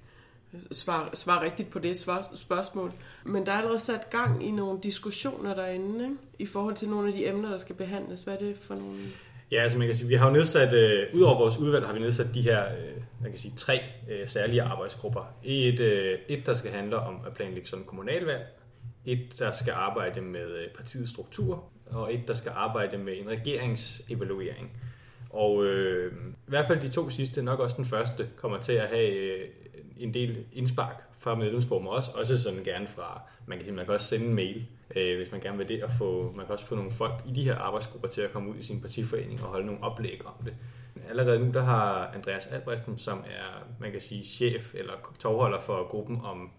øh, 0.55 0.61
svare, 0.73 1.09
svare 1.15 1.45
rigtigt 1.45 1.71
på 1.71 1.79
det 1.79 1.99
svar, 1.99 2.31
spørgsmål. 2.35 2.93
Men 3.25 3.47
der 3.47 3.53
er 3.53 3.57
allerede 3.57 3.79
sat 3.79 4.11
gang 4.11 4.47
i 4.47 4.51
nogle 4.51 4.79
diskussioner 4.83 5.55
derinde, 5.55 6.05
ikke? 6.05 6.17
i 6.39 6.47
forhold 6.47 6.75
til 6.75 6.89
nogle 6.89 7.09
af 7.09 7.15
de 7.15 7.27
emner, 7.27 7.51
der 7.51 7.59
skal 7.59 7.75
behandles. 7.75 8.23
Hvad 8.23 8.35
er 8.35 8.39
det 8.39 8.59
for 8.59 8.75
nogle... 8.75 8.97
Ja, 9.53 9.63
altså 9.63 9.79
man 9.79 9.87
kan 9.87 9.97
sige, 9.97 10.09
vi 10.09 10.15
har 10.15 10.27
jo 10.27 10.33
nedsat, 10.33 10.73
øh, 10.73 11.07
ud 11.15 11.21
over 11.21 11.39
vores 11.39 11.59
udvalg, 11.59 11.87
har 11.87 11.93
vi 11.93 12.01
nedsat 12.01 12.35
de 12.35 12.43
her, 12.43 12.65
øh, 12.65 13.03
man 13.23 13.31
kan 13.31 13.39
sige, 13.39 13.55
tre 13.57 13.81
øh, 14.11 14.29
særlige 14.29 14.63
arbejdsgrupper. 14.63 15.35
Et, 15.45 15.81
øh, 15.81 16.19
et, 16.29 16.47
der 16.47 16.55
skal 16.55 16.71
handle 16.71 16.97
om 16.97 17.21
at 17.27 17.33
planlægge 17.33 17.69
sådan 17.69 17.85
kommunalvalg. 17.85 18.43
Et, 19.07 19.39
der 19.39 19.51
skal 19.51 19.73
arbejde 19.73 20.21
med 20.21 20.47
øh, 20.51 20.69
partiets 20.77 21.11
struktur. 21.11 21.65
Og 21.91 22.15
et, 22.15 22.29
der 22.29 22.35
skal 22.35 22.53
arbejde 22.55 22.99
med 22.99 23.13
en 23.21 23.29
regeringsevaluering. 23.29 24.81
Og 25.31 25.65
øh, 25.65 26.13
i 26.33 26.51
hvert 26.51 26.67
fald 26.67 26.81
de 26.81 26.89
to 26.89 27.11
sidste, 27.11 27.43
nok 27.43 27.61
også 27.61 27.77
den 27.77 27.85
første, 27.85 28.29
kommer 28.37 28.59
til 28.59 28.73
at 28.73 28.89
have 28.89 29.13
øh, 29.13 29.49
en 29.97 30.15
del 30.15 30.45
indspark 30.53 31.03
fra 31.19 31.35
medlemsformer 31.35 31.91
også. 31.91 32.11
Også 32.15 32.43
sådan 32.43 32.65
gerne 32.65 32.87
fra, 32.87 33.23
man 33.47 33.59
kan 33.59 33.65
sige, 33.65 33.75
man 33.75 33.85
kan 33.85 33.95
også 33.95 34.07
sende 34.07 34.27
en 34.27 34.35
mail, 34.35 34.67
øh, 34.97 35.17
hvis 35.17 35.33
man 35.33 35.41
gerne 35.41 35.59
vil 35.59 35.69
det, 35.69 35.83
og 35.85 35.91
få, 35.91 36.33
man 36.37 36.47
kan 36.47 36.53
også 36.53 36.65
få 36.65 36.75
nogle 36.75 36.91
folk 36.91 37.15
i 37.27 37.33
de 37.33 37.45
her 37.45 37.57
arbejdsgrupper 37.57 38.09
til 38.09 38.21
at 38.21 38.33
komme 38.33 38.51
ud 38.51 38.57
i 38.57 38.63
sin 38.63 38.81
partiforening 38.81 39.43
og 39.43 39.49
holde 39.49 39.67
nogle 39.67 39.83
oplæg 39.83 40.21
om 40.27 40.45
det. 40.45 40.55
Allerede 41.09 41.39
nu, 41.39 41.53
der 41.53 41.63
har 41.63 42.07
Andreas 42.15 42.47
Albrechtsen, 42.47 42.99
som 42.99 43.19
er, 43.19 43.67
man 43.81 43.93
kan 43.93 44.01
sige, 44.01 44.25
chef 44.25 44.75
eller 44.75 44.93
tovholder 45.19 45.61
for 45.61 45.89
gruppen 45.89 46.21
om 46.25 46.51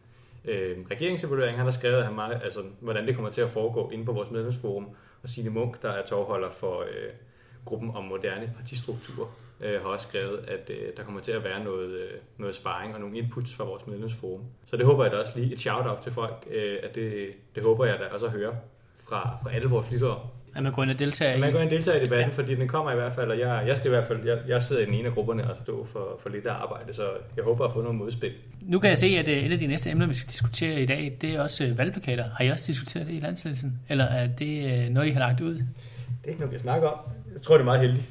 øh, 0.46 0.78
regeringsevaluering, 0.92 1.58
han 1.58 1.66
har 1.66 1.72
skrevet, 1.72 2.06
han 2.06 2.16
meget, 2.16 2.42
altså, 2.44 2.64
hvordan 2.80 3.08
det 3.08 3.16
kommer 3.16 3.32
til 3.32 3.42
at 3.42 3.50
foregå 3.50 3.90
inde 3.90 4.06
på 4.06 4.12
vores 4.12 4.32
medlemsforum, 4.32 4.90
og 5.24 5.30
Signe 5.30 5.50
Munk, 5.50 5.82
der 5.82 5.90
er 5.90 6.06
tovholder 6.06 6.50
for 6.50 6.82
øh, 6.82 7.12
gruppen 7.66 7.92
om 7.96 8.04
moderne 8.04 8.54
partistruktur, 8.58 9.30
øh, 9.60 9.82
har 9.82 9.90
også 9.90 10.08
skrevet, 10.08 10.38
at 10.38 10.70
øh, 10.70 10.98
der 10.98 11.04
kommer 11.04 11.22
til 11.22 11.32
at 11.32 11.44
være 11.44 11.64
noget, 11.64 11.90
øh, 11.90 12.12
noget 12.38 12.56
sparring 12.56 12.94
og 12.94 13.00
nogle 13.00 13.18
inputs 13.18 13.56
fra 13.56 13.64
vores 13.64 13.88
medlemsforum. 13.88 14.42
Så 14.66 14.78
det 14.78 14.86
håber 14.86 15.04
jeg 15.04 15.12
da 15.12 15.18
også 15.18 15.34
lige 15.36 15.54
et 15.54 15.60
shout-out 15.60 16.00
til 16.02 16.12
folk, 16.12 16.48
øh, 16.52 16.78
at 16.84 16.96
det, 16.96 17.34
det 17.56 17.64
håber 17.64 17.86
jeg 17.86 18.00
da 18.00 18.06
også 18.06 18.26
at 18.26 18.32
høre 18.32 18.56
fra, 19.10 19.38
fra 19.44 19.54
alle 19.54 19.70
vores 19.70 19.92
lyttere. 19.92 20.30
At 20.56 20.64
man 20.64 20.72
går 20.72 20.84
ind 20.84 20.92
og 20.92 21.00
deltager 21.00 21.36
i. 21.36 21.40
Man 21.40 21.52
går 21.52 21.60
ind 21.60 21.68
og 21.68 21.72
deltager 21.72 22.02
i 22.02 22.04
debatten, 22.04 22.30
ja. 22.30 22.36
fordi 22.36 22.56
den 22.56 22.68
kommer 22.68 22.92
i 22.92 22.96
hvert 22.96 23.14
fald, 23.14 23.32
og 23.32 23.40
jeg, 23.40 23.64
jeg 23.68 23.78
skal 23.78 23.88
i 23.88 23.90
hvert 23.90 24.04
fald, 24.08 24.26
jeg, 24.26 24.38
jeg 24.48 24.62
sidder 24.62 24.82
i 24.82 24.86
den 24.86 24.94
ene 24.94 25.08
af 25.08 25.14
grupperne 25.14 25.50
og 25.50 25.58
står 25.64 25.86
for, 25.86 26.20
for 26.22 26.30
lidt 26.30 26.46
af 26.46 26.54
arbejde, 26.54 26.94
så 26.94 27.04
jeg 27.36 27.44
håber 27.44 27.66
at 27.66 27.74
få 27.74 27.82
noget 27.82 27.96
modspil. 27.96 28.32
Nu 28.62 28.80
kan 28.80 28.90
jeg 28.90 28.98
se, 28.98 29.08
at 29.08 29.28
øh, 29.28 29.38
et 29.38 29.52
af 29.52 29.60
de 29.60 29.68
næste 29.68 29.90
emner, 29.90 30.08
vi 30.08 30.14
skal 30.14 30.30
diskutere 30.30 30.82
i 30.82 30.86
dag, 30.86 31.18
det 31.22 31.30
er 31.30 31.42
også 31.42 31.64
øh, 31.64 31.78
valgplakater. 31.78 32.26
Har 32.36 32.44
I 32.44 32.50
også 32.50 32.66
diskuteret 32.68 33.08
det 33.08 33.14
i 33.14 33.20
landsledelsen? 33.20 33.80
Eller 33.90 34.06
er 34.06 34.28
det 34.28 34.84
øh, 34.86 34.90
noget, 34.90 35.08
I 35.08 35.12
har 35.12 35.20
lagt 35.20 35.42
ud? 35.42 35.54
Det 35.54 35.64
er 36.26 36.30
ikke 36.30 36.40
noget, 36.40 36.54
vi 36.54 36.60
snakker 36.60 36.88
om. 36.88 37.00
Jeg 37.34 37.42
tror, 37.42 37.56
det 37.56 37.62
er 37.62 37.66
meget 37.66 37.82
heldigt. 37.82 38.06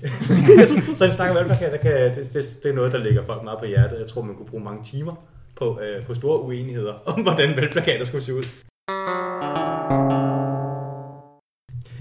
så 0.98 1.04
en 1.04 1.12
snak 1.12 1.30
om 1.30 1.36
valgplakater, 1.36 1.76
kan, 1.76 1.92
det, 1.92 2.32
det, 2.34 2.58
det, 2.62 2.70
er 2.70 2.74
noget, 2.74 2.92
der 2.92 2.98
ligger 2.98 3.22
folk 3.22 3.42
meget 3.42 3.58
på 3.58 3.64
hjertet. 3.64 3.98
Jeg 3.98 4.06
tror, 4.06 4.22
man 4.22 4.36
kunne 4.36 4.46
bruge 4.46 4.64
mange 4.64 4.84
timer 4.84 5.14
på, 5.56 5.80
øh, 5.80 6.04
på 6.04 6.14
store 6.14 6.40
uenigheder 6.40 6.94
om, 7.04 7.22
hvordan 7.22 7.56
valgplakater 7.56 8.04
skulle 8.04 8.24
se 8.24 8.34
ud. 8.34 8.42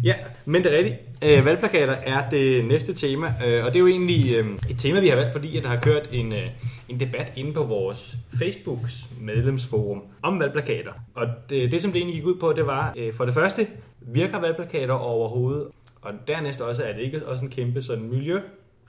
Ja, 0.03 0.15
men 0.45 0.63
det 0.63 0.73
er 0.73 0.77
rigtigt. 0.77 0.95
Øh, 1.23 1.45
valgplakater 1.45 1.93
er 1.93 2.29
det 2.29 2.65
næste 2.65 2.93
tema, 2.93 3.27
øh, 3.27 3.65
og 3.65 3.73
det 3.73 3.75
er 3.75 3.79
jo 3.79 3.87
egentlig 3.87 4.35
øh, 4.35 4.45
et 4.69 4.77
tema, 4.77 4.99
vi 4.99 5.07
har 5.07 5.15
valgt, 5.15 5.31
fordi 5.31 5.57
at 5.57 5.63
der 5.63 5.69
har 5.69 5.79
kørt 5.79 6.09
en, 6.11 6.33
øh, 6.33 6.47
en 6.89 6.99
debat 6.99 7.33
inde 7.35 7.53
på 7.53 7.63
vores 7.63 8.15
Facebooks 8.39 9.07
medlemsforum 9.21 10.01
om 10.21 10.39
valgplakater. 10.39 10.91
Og 11.15 11.27
det, 11.49 11.71
det 11.71 11.81
som 11.81 11.91
det 11.91 11.99
egentlig 11.99 12.15
gik 12.15 12.25
ud 12.25 12.35
på, 12.35 12.53
det 12.53 12.65
var 12.65 12.93
øh, 12.97 13.13
for 13.13 13.25
det 13.25 13.33
første, 13.33 13.67
virker 14.01 14.39
valgplakater 14.39 14.93
overhovedet? 14.93 15.67
Og 16.01 16.13
dernæst 16.27 16.61
også, 16.61 16.83
er 16.83 16.93
det 16.93 17.01
ikke 17.01 17.27
også 17.27 17.45
en 17.45 17.51
kæmpe 17.51 17.81
sådan 17.81 18.09
miljø 18.09 18.39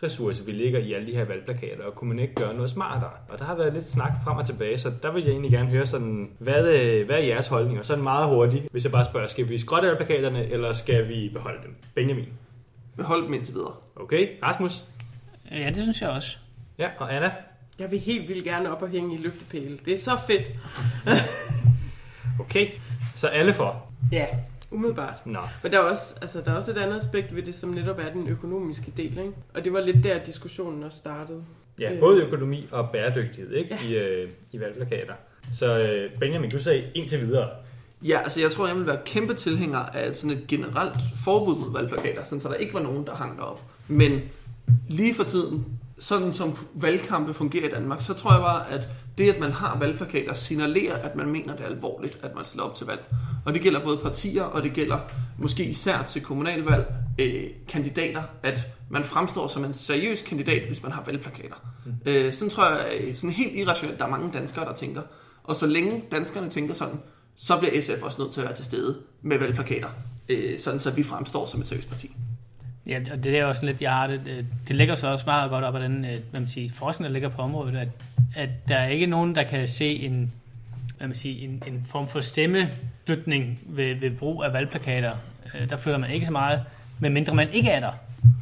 ressource, 0.02 0.44
vi 0.46 0.52
ligger 0.52 0.78
i 0.78 0.92
alle 0.92 1.06
de 1.06 1.12
her 1.12 1.24
valgplakater, 1.24 1.84
og 1.84 1.94
kunne 1.94 2.08
man 2.08 2.18
ikke 2.18 2.34
gøre 2.34 2.54
noget 2.54 2.70
smartere? 2.70 3.10
Og 3.28 3.38
der 3.38 3.44
har 3.44 3.54
været 3.54 3.72
lidt 3.72 3.84
snak 3.84 4.12
frem 4.24 4.36
og 4.36 4.46
tilbage, 4.46 4.78
så 4.78 4.92
der 5.02 5.12
vil 5.12 5.22
jeg 5.22 5.30
egentlig 5.30 5.50
gerne 5.50 5.68
høre 5.68 5.86
sådan, 5.86 6.30
hvad, 6.38 6.68
øh, 6.74 7.06
hvad 7.06 7.16
er 7.16 7.22
jeres 7.22 7.46
holdninger? 7.46 7.82
Sådan 7.82 8.04
meget 8.04 8.28
hurtigt, 8.28 8.64
hvis 8.70 8.84
jeg 8.84 8.92
bare 8.92 9.04
spørger, 9.04 9.28
skal 9.28 9.48
vi 9.48 9.58
skrotte 9.58 9.88
valgplakaterne, 9.88 10.46
eller 10.46 10.72
skal 10.72 11.08
vi 11.08 11.30
beholde 11.34 11.58
dem? 11.62 11.74
Benjamin? 11.94 12.28
Behold 12.96 13.24
dem 13.24 13.34
indtil 13.34 13.54
videre. 13.54 13.72
Okay, 13.96 14.28
Rasmus? 14.42 14.84
Ja, 15.50 15.66
det 15.68 15.82
synes 15.82 16.00
jeg 16.00 16.10
også. 16.10 16.36
Ja, 16.78 16.88
og 16.98 17.14
Anna? 17.16 17.32
Jeg 17.78 17.90
vil 17.90 17.98
helt 17.98 18.28
vildt 18.28 18.44
gerne 18.44 18.76
op 18.76 18.82
og 18.82 18.88
hænge 18.88 19.14
i 19.14 19.18
lygtepæle. 19.18 19.78
Det 19.84 19.94
er 19.94 19.98
så 19.98 20.10
fedt. 20.26 20.52
okay, 22.44 22.68
så 23.14 23.26
alle 23.26 23.52
for? 23.52 23.86
Ja, 24.12 24.26
umiddelbart. 24.70 25.26
Nå. 25.26 25.40
Men 25.62 25.72
der 25.72 25.78
er, 25.78 25.82
også, 25.82 26.18
altså, 26.22 26.40
der 26.40 26.50
er 26.50 26.56
også 26.56 26.70
et 26.70 26.76
andet 26.76 26.96
aspekt 26.96 27.36
ved 27.36 27.42
det, 27.42 27.54
som 27.54 27.70
netop 27.70 27.98
er 27.98 28.12
den 28.12 28.28
økonomiske 28.28 28.92
del. 28.96 29.18
Ikke? 29.18 29.32
Og 29.54 29.64
det 29.64 29.72
var 29.72 29.80
lidt 29.80 30.04
der, 30.04 30.24
diskussionen 30.24 30.82
også 30.82 30.98
startede. 30.98 31.44
Ja, 31.80 31.90
både 32.00 32.22
økonomi 32.22 32.68
og 32.70 32.90
bæredygtighed 32.92 33.52
ikke? 33.52 33.78
Ja. 33.82 33.88
I, 33.88 33.94
øh, 33.94 34.30
i 34.52 34.60
valgplakater. 34.60 35.14
Så 35.52 35.78
øh, 35.78 36.20
Benjamin, 36.20 36.50
du 36.50 36.60
sagde 36.60 36.84
indtil 36.94 37.20
videre. 37.20 37.48
Ja, 38.02 38.18
altså 38.18 38.40
jeg 38.40 38.50
tror, 38.50 38.66
jeg 38.66 38.76
vil 38.76 38.86
være 38.86 38.98
kæmpe 39.04 39.34
tilhænger 39.34 39.78
af 39.78 40.14
sådan 40.14 40.36
et 40.36 40.46
generelt 40.46 40.98
forbud 41.24 41.58
mod 41.58 41.72
valgplakater, 41.72 42.24
sådan 42.24 42.40
så 42.40 42.48
der 42.48 42.54
ikke 42.54 42.74
var 42.74 42.82
nogen, 42.82 43.06
der 43.06 43.14
hang 43.14 43.38
derop. 43.38 43.60
Men 43.88 44.20
lige 44.88 45.14
for 45.14 45.24
tiden, 45.24 45.78
sådan 45.98 46.32
som 46.32 46.56
valgkampe 46.74 47.34
fungerer 47.34 47.68
i 47.68 47.70
Danmark, 47.70 48.00
så 48.00 48.14
tror 48.14 48.32
jeg 48.32 48.40
bare, 48.40 48.70
at 48.70 48.88
det, 49.18 49.34
at 49.34 49.40
man 49.40 49.52
har 49.52 49.78
valgplakater, 49.78 50.34
signalerer, 50.34 50.96
at 50.96 51.16
man 51.16 51.26
mener 51.26 51.56
det 51.56 51.64
er 51.64 51.68
alvorligt, 51.68 52.18
at 52.22 52.34
man 52.34 52.44
stiller 52.44 52.64
op 52.64 52.74
til 52.74 52.86
valg. 52.86 53.04
Og 53.44 53.54
det 53.54 53.62
gælder 53.62 53.84
både 53.84 53.96
partier, 53.96 54.42
og 54.42 54.62
det 54.62 54.72
gælder 54.72 54.98
måske 55.38 55.64
især 55.64 56.02
til 56.02 56.22
kommunalvalg 56.22 56.86
øh, 57.18 57.44
kandidater, 57.68 58.22
at 58.42 58.58
man 58.90 59.04
fremstår 59.04 59.48
som 59.48 59.64
en 59.64 59.72
seriøs 59.72 60.22
kandidat, 60.22 60.66
hvis 60.66 60.82
man 60.82 60.92
har 60.92 61.02
valgplakater. 61.06 61.56
Mm. 61.86 61.92
Øh, 62.06 62.34
sådan 62.34 62.50
tror 62.50 62.70
jeg, 62.70 63.00
øh, 63.00 63.14
sådan 63.14 63.30
helt 63.30 63.56
irrationelt, 63.56 63.98
der 63.98 64.04
er 64.04 64.10
mange 64.10 64.30
danskere, 64.32 64.64
der 64.64 64.74
tænker. 64.74 65.02
Og 65.44 65.56
så 65.56 65.66
længe 65.66 66.02
danskerne 66.12 66.48
tænker 66.48 66.74
sådan, 66.74 67.00
så 67.36 67.58
bliver 67.58 67.82
SF 67.82 68.02
også 68.02 68.22
nødt 68.22 68.32
til 68.32 68.40
at 68.40 68.46
være 68.46 68.56
til 68.56 68.64
stede 68.64 68.98
med 69.22 69.38
valgplakater, 69.38 69.88
øh, 70.28 70.60
sådan 70.60 70.80
så 70.80 70.90
vi 70.90 71.02
fremstår 71.02 71.46
som 71.46 71.60
et 71.60 71.66
seriøst 71.66 71.88
parti. 71.88 72.16
Ja, 72.88 73.00
og 73.12 73.24
det 73.24 73.38
er 73.38 73.44
også 73.44 73.66
lidt, 73.66 73.82
jeg 73.82 73.92
har 73.92 74.06
det, 74.06 74.20
øh, 74.26 74.44
det 74.68 74.76
ligger 74.76 74.94
så 74.94 75.06
også 75.06 75.24
meget 75.26 75.50
godt 75.50 75.64
op 75.64 75.74
af 75.74 75.88
den 75.88 76.04
øh, 76.04 76.16
hvad 76.30 76.40
man 76.40 76.48
siger, 76.48 76.70
forskning, 76.70 77.06
der 77.06 77.12
ligger 77.12 77.28
på 77.28 77.42
området, 77.42 77.76
at, 77.76 77.88
at 78.36 78.50
der 78.68 78.76
er 78.76 78.88
ikke 78.88 79.06
nogen, 79.06 79.34
der 79.34 79.42
kan 79.42 79.68
se 79.68 79.96
en, 79.96 80.32
hvad 80.98 81.08
man 81.08 81.16
siger, 81.16 81.48
en, 81.48 81.62
en 81.66 81.84
form 81.86 82.08
for 82.08 82.20
stemmeflytning 82.20 83.60
ved, 83.66 83.94
ved 83.94 84.10
brug 84.10 84.44
af 84.44 84.52
valgplakater. 84.52 85.12
Øh, 85.54 85.68
der 85.68 85.76
flytter 85.76 85.98
man 85.98 86.10
ikke 86.10 86.26
så 86.26 86.32
meget, 86.32 86.62
medmindre 86.98 87.34
man 87.34 87.48
ikke 87.52 87.70
er 87.70 87.80
der, 87.80 87.92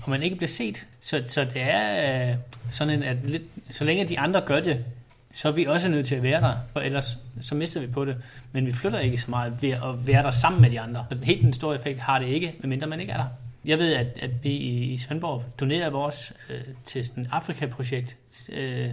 og 0.04 0.10
man 0.10 0.22
ikke 0.22 0.36
bliver 0.36 0.48
set. 0.48 0.86
Så, 1.00 1.22
så 1.26 1.44
det 1.44 1.62
er 1.62 2.36
sådan 2.70 2.94
en, 2.94 3.02
at 3.02 3.16
lidt, 3.24 3.42
så 3.70 3.84
længe 3.84 4.08
de 4.08 4.18
andre 4.18 4.40
gør 4.40 4.60
det, 4.60 4.84
så 5.32 5.48
er 5.48 5.52
vi 5.52 5.64
også 5.64 5.88
nødt 5.88 6.06
til 6.06 6.14
at 6.14 6.22
være 6.22 6.40
der, 6.40 6.54
for 6.72 6.80
ellers 6.80 7.18
så 7.40 7.54
mister 7.54 7.80
vi 7.80 7.86
på 7.86 8.04
det. 8.04 8.16
Men 8.52 8.66
vi 8.66 8.72
flytter 8.72 8.98
ikke 8.98 9.18
så 9.18 9.30
meget 9.30 9.62
ved 9.62 9.70
at 9.70 10.06
være 10.06 10.22
der 10.22 10.30
sammen 10.30 10.62
med 10.62 10.70
de 10.70 10.80
andre. 10.80 11.06
Så 11.10 11.18
helt 11.22 11.42
den 11.42 11.52
store 11.52 11.74
effekt 11.74 12.00
har 12.00 12.18
det 12.18 12.28
ikke, 12.28 12.54
medmindre 12.58 12.86
man 12.86 13.00
ikke 13.00 13.12
er 13.12 13.16
der. 13.16 13.26
Jeg 13.66 13.78
ved, 13.78 13.94
at, 13.94 14.06
at 14.20 14.30
vi 14.42 14.50
i 14.50 14.98
Svendborg 14.98 15.44
donerede 15.60 15.92
vores 15.92 16.32
øh, 16.50 16.60
til 16.84 17.06
sådan 17.06 17.22
et 17.22 17.28
Afrika-projekt. 17.32 18.16
Øh, 18.52 18.90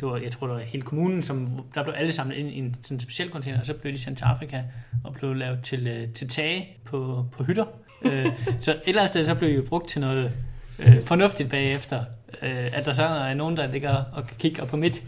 det 0.00 0.08
var, 0.08 0.16
jeg 0.16 0.32
tror, 0.32 0.46
det 0.46 0.56
var 0.56 0.62
hele 0.62 0.82
kommunen, 0.82 1.22
som, 1.22 1.64
der 1.74 1.82
blev 1.82 1.94
alle 1.96 2.12
samlet 2.12 2.36
ind 2.36 2.48
i 2.48 2.58
en 2.58 2.76
sådan 2.82 3.00
speciel 3.00 3.30
container, 3.30 3.60
og 3.60 3.66
så 3.66 3.74
blev 3.74 3.92
de 3.92 3.98
sendt 3.98 4.18
til 4.18 4.24
Afrika 4.24 4.62
og 5.04 5.14
blev 5.14 5.34
lavet 5.34 5.62
til, 5.62 5.86
øh, 5.86 6.08
til 6.08 6.28
tage 6.28 6.68
på, 6.84 7.26
på 7.32 7.44
hytter. 7.44 7.64
øh, 8.02 8.26
så 8.60 8.70
et 8.70 8.80
eller 8.86 9.00
andet 9.00 9.10
sted, 9.10 9.24
så 9.24 9.34
blev 9.34 9.50
de 9.50 9.54
jo 9.54 9.62
brugt 9.62 9.88
til 9.88 10.00
noget 10.00 10.32
øh, 10.78 11.02
fornuftigt 11.02 11.50
bagefter. 11.50 12.04
Øh, 12.42 12.78
at 12.78 12.84
der 12.84 12.92
så 12.92 13.04
er 13.04 13.34
nogen, 13.34 13.56
der 13.56 13.66
ligger 13.72 13.94
og 14.12 14.26
kigger 14.38 14.64
på 14.64 14.76
mit 14.76 15.02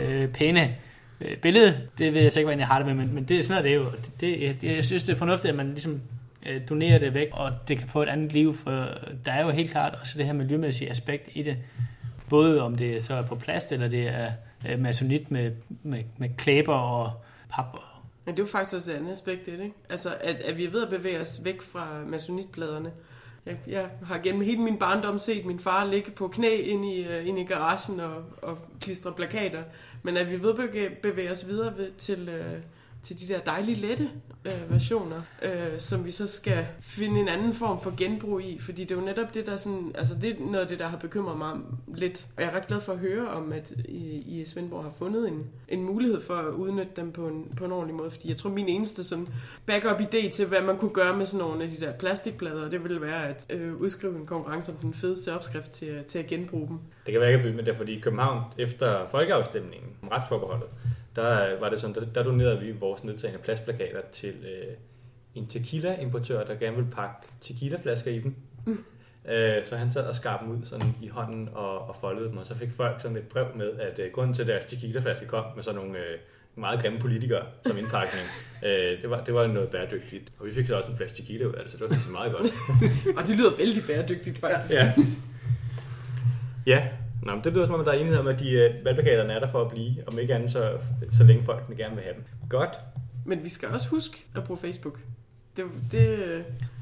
øh, 0.00 0.28
pæne 0.28 0.74
øh, 1.20 1.36
billede. 1.36 1.80
Det 1.98 2.14
ved 2.14 2.20
jeg 2.20 2.32
så 2.32 2.38
ikke, 2.38 2.46
hvordan 2.46 2.60
jeg 2.60 2.68
har 2.68 2.78
det 2.78 2.86
med, 2.86 2.94
men, 2.94 3.14
men 3.14 3.24
det 3.24 3.38
er 3.38 3.42
sådan, 3.42 3.64
det 3.64 3.70
er 3.70 3.76
jo. 3.76 3.90
Det, 4.20 4.56
det, 4.60 4.76
jeg 4.76 4.84
synes, 4.84 5.04
det 5.04 5.12
er 5.12 5.16
fornuftigt, 5.16 5.50
at 5.50 5.56
man 5.56 5.68
ligesom 5.68 6.00
øh, 6.46 6.60
donere 6.68 6.98
det 6.98 7.14
væk, 7.14 7.28
og 7.32 7.52
det 7.68 7.78
kan 7.78 7.88
få 7.88 8.02
et 8.02 8.08
andet 8.08 8.32
liv, 8.32 8.54
for 8.54 8.70
der 9.26 9.32
er 9.32 9.44
jo 9.44 9.50
helt 9.50 9.70
klart 9.70 9.98
også 10.00 10.18
det 10.18 10.26
her 10.26 10.32
miljømæssige 10.32 10.90
aspekt 10.90 11.28
i 11.32 11.42
det. 11.42 11.56
Både 12.30 12.62
om 12.62 12.74
det 12.74 13.04
så 13.04 13.14
er 13.14 13.22
på 13.22 13.34
plast, 13.34 13.72
eller 13.72 13.88
det 13.88 14.08
er 14.08 14.32
øh, 14.68 14.78
masonit 14.78 15.30
med, 15.30 15.52
med, 15.82 16.04
med 16.18 16.28
klæber 16.36 16.74
og 16.74 17.12
pap. 17.50 17.76
Men 18.24 18.36
det 18.36 18.42
er 18.42 18.44
jo 18.46 18.50
faktisk 18.50 18.76
også 18.76 18.92
et 18.92 18.96
andet 18.96 19.12
aspekt 19.12 19.46
det, 19.46 19.52
ikke? 19.52 19.74
Altså, 19.90 20.14
at, 20.20 20.36
at 20.36 20.56
vi 20.56 20.64
er 20.64 20.70
ved 20.70 20.82
at 20.82 20.90
bevæge 20.90 21.20
os 21.20 21.40
væk 21.44 21.62
fra 21.62 22.04
masonitpladerne. 22.06 22.92
Jeg, 23.46 23.56
jeg 23.66 23.86
har 24.02 24.18
gennem 24.18 24.42
hele 24.42 24.62
min 24.62 24.78
barndom 24.78 25.18
set 25.18 25.46
min 25.46 25.58
far 25.58 25.84
ligge 25.84 26.10
på 26.10 26.28
knæ 26.28 26.48
ind 26.48 26.84
i, 26.84 27.06
uh, 27.08 27.28
ind 27.28 27.38
i 27.38 27.44
garagen 27.44 28.00
og, 28.00 28.24
og 28.42 28.58
klistre 28.80 29.12
plakater. 29.12 29.62
Men 30.02 30.16
at 30.16 30.30
vi 30.30 30.34
er 30.34 30.38
ved 30.38 30.80
at 30.86 30.92
bevæge 31.02 31.30
os 31.30 31.48
videre 31.48 31.78
ved, 31.78 31.90
til, 31.98 32.28
uh, 32.28 32.62
til 33.02 33.20
de 33.20 33.34
der 33.34 33.40
dejlige 33.40 33.74
lette 33.74 34.10
øh, 34.44 34.70
versioner, 34.70 35.22
øh, 35.42 35.78
som 35.78 36.04
vi 36.04 36.10
så 36.10 36.26
skal 36.26 36.66
finde 36.80 37.20
en 37.20 37.28
anden 37.28 37.54
form 37.54 37.80
for 37.80 37.94
genbrug 37.96 38.40
i, 38.40 38.58
fordi 38.58 38.84
det 38.84 38.90
er 38.90 39.00
jo 39.00 39.06
netop 39.06 39.34
det, 39.34 39.46
der 39.46 39.56
sådan, 39.56 39.92
altså 39.94 40.14
det 40.22 40.30
er 40.30 40.34
noget 40.40 40.60
af 40.60 40.68
det, 40.68 40.78
der 40.78 40.86
har 40.86 40.96
bekymret 40.96 41.38
mig 41.38 41.56
lidt. 41.94 42.26
Og 42.36 42.42
jeg 42.42 42.50
er 42.50 42.56
ret 42.56 42.66
glad 42.66 42.80
for 42.80 42.92
at 42.92 42.98
høre 42.98 43.28
om, 43.28 43.52
at 43.52 43.72
I, 43.84 44.40
I 44.40 44.44
Svendborg 44.44 44.82
har 44.82 44.92
fundet 44.98 45.28
en, 45.28 45.46
en 45.68 45.84
mulighed 45.84 46.20
for 46.20 46.34
at 46.34 46.54
udnytte 46.54 46.92
dem 46.96 47.12
på 47.12 47.28
en, 47.28 47.54
på 47.56 47.64
en 47.64 47.72
ordentlig 47.72 47.96
måde, 47.96 48.10
fordi 48.10 48.28
jeg 48.28 48.36
tror, 48.36 48.50
min 48.50 48.68
eneste 48.68 49.04
sådan 49.04 49.26
backup 49.66 50.00
idé 50.00 50.30
til, 50.30 50.46
hvad 50.46 50.62
man 50.62 50.78
kunne 50.78 50.90
gøre 50.90 51.16
med 51.16 51.26
sådan 51.26 51.46
nogle 51.46 51.64
af 51.64 51.70
de 51.70 51.80
der 51.80 51.92
plastikplader, 51.92 52.68
det 52.68 52.82
ville 52.82 53.00
være 53.00 53.28
at 53.28 53.46
øh, 53.50 53.74
udskrive 53.76 54.16
en 54.16 54.26
konkurrence 54.26 54.72
om 54.72 54.78
den 54.78 54.94
fedeste 54.94 55.34
opskrift 55.34 55.70
til, 55.70 56.04
til 56.08 56.18
at 56.18 56.26
genbruge 56.26 56.68
dem. 56.68 56.78
Det 57.06 57.12
kan 57.12 57.20
være, 57.20 57.30
jeg 57.30 57.40
kan 57.40 57.56
med 57.56 57.64
det, 57.64 57.76
fordi 57.76 57.96
i 57.96 58.00
København 58.00 58.40
efter 58.58 59.06
folkeafstemningen 59.10 59.90
om 60.02 60.08
retsforbeholdet, 60.08 60.68
der 61.18 61.60
var 61.60 61.68
det 61.68 61.80
sådan, 61.80 61.94
der, 61.94 62.04
der 62.14 62.22
donerede 62.22 62.60
vi 62.60 62.70
vores 62.70 63.04
nedtagende 63.04 63.42
plastplakater 63.42 64.00
til 64.12 64.28
øh, 64.28 64.74
en 65.34 65.46
tequila-importør, 65.46 66.44
der 66.44 66.54
gerne 66.54 66.76
ville 66.76 66.90
pakke 66.90 67.26
tequila-flasker 67.40 68.10
i 68.10 68.18
dem. 68.18 68.34
Mm. 68.66 68.84
Øh, 69.28 69.64
så 69.64 69.76
han 69.76 69.90
sad 69.90 70.06
og 70.06 70.14
skar 70.14 70.38
dem 70.38 70.50
ud 70.50 70.64
sådan 70.64 70.88
i 71.02 71.08
hånden 71.08 71.48
og, 71.54 71.88
og 71.88 71.96
foldede 72.00 72.28
dem, 72.28 72.36
og 72.36 72.46
så 72.46 72.54
fik 72.54 72.68
folk 72.76 73.00
sådan 73.00 73.16
et 73.16 73.28
brev 73.28 73.46
med, 73.56 73.72
at 73.78 73.98
øh, 73.98 74.12
grunden 74.12 74.34
til, 74.34 74.42
at 74.42 74.48
deres 74.48 74.64
tequila-flaske 74.64 75.26
kom 75.26 75.44
med 75.54 75.62
sådan 75.62 75.80
nogle 75.80 75.98
øh, 75.98 76.18
meget 76.54 76.80
grimme 76.80 76.98
politikere 76.98 77.46
som 77.66 77.78
indpakning, 77.78 78.26
øh, 78.66 79.02
det, 79.02 79.10
var, 79.10 79.24
det 79.24 79.34
var 79.34 79.46
noget 79.46 79.68
bæredygtigt. 79.68 80.32
Og 80.38 80.46
vi 80.46 80.54
fik 80.54 80.66
så 80.66 80.76
også 80.76 80.90
en 80.90 80.96
flaske 80.96 81.16
tequila 81.16 81.44
ud 81.44 81.52
af 81.52 81.62
det, 81.62 81.72
så 81.72 81.78
det 81.78 81.90
var 81.90 81.96
så 81.96 82.10
meget 82.10 82.32
godt. 82.32 82.46
og 83.18 83.26
det 83.26 83.36
lyder 83.36 83.56
vældig 83.56 83.82
bæredygtigt, 83.86 84.38
faktisk. 84.38 84.74
Ja. 84.74 84.92
ja. 86.66 86.88
Nå, 87.22 87.34
men 87.34 87.44
det 87.44 87.52
lyder 87.52 87.66
som 87.66 87.74
om, 87.74 87.80
at 87.80 87.86
der 87.86 87.92
er 87.92 87.96
enighed 87.96 88.18
om, 88.18 88.26
at 88.26 88.40
de 88.40 88.70
uh, 88.80 88.84
valgplakaterne 88.84 89.32
er 89.32 89.40
der 89.40 89.50
for 89.50 89.62
at 89.62 89.70
blive, 89.70 89.94
om 90.06 90.18
ikke 90.18 90.34
andet, 90.34 90.50
så, 90.50 90.72
så 91.12 91.24
længe 91.24 91.44
folk 91.44 91.76
gerne 91.76 91.94
vil 91.94 92.04
have 92.04 92.14
dem. 92.14 92.24
Godt. 92.48 92.78
Men 93.24 93.44
vi 93.44 93.48
skal 93.48 93.68
også 93.68 93.88
huske 93.88 94.24
at 94.36 94.44
bruge 94.44 94.58
Facebook. 94.58 95.00
Det, 95.56 95.64
det... 95.92 96.18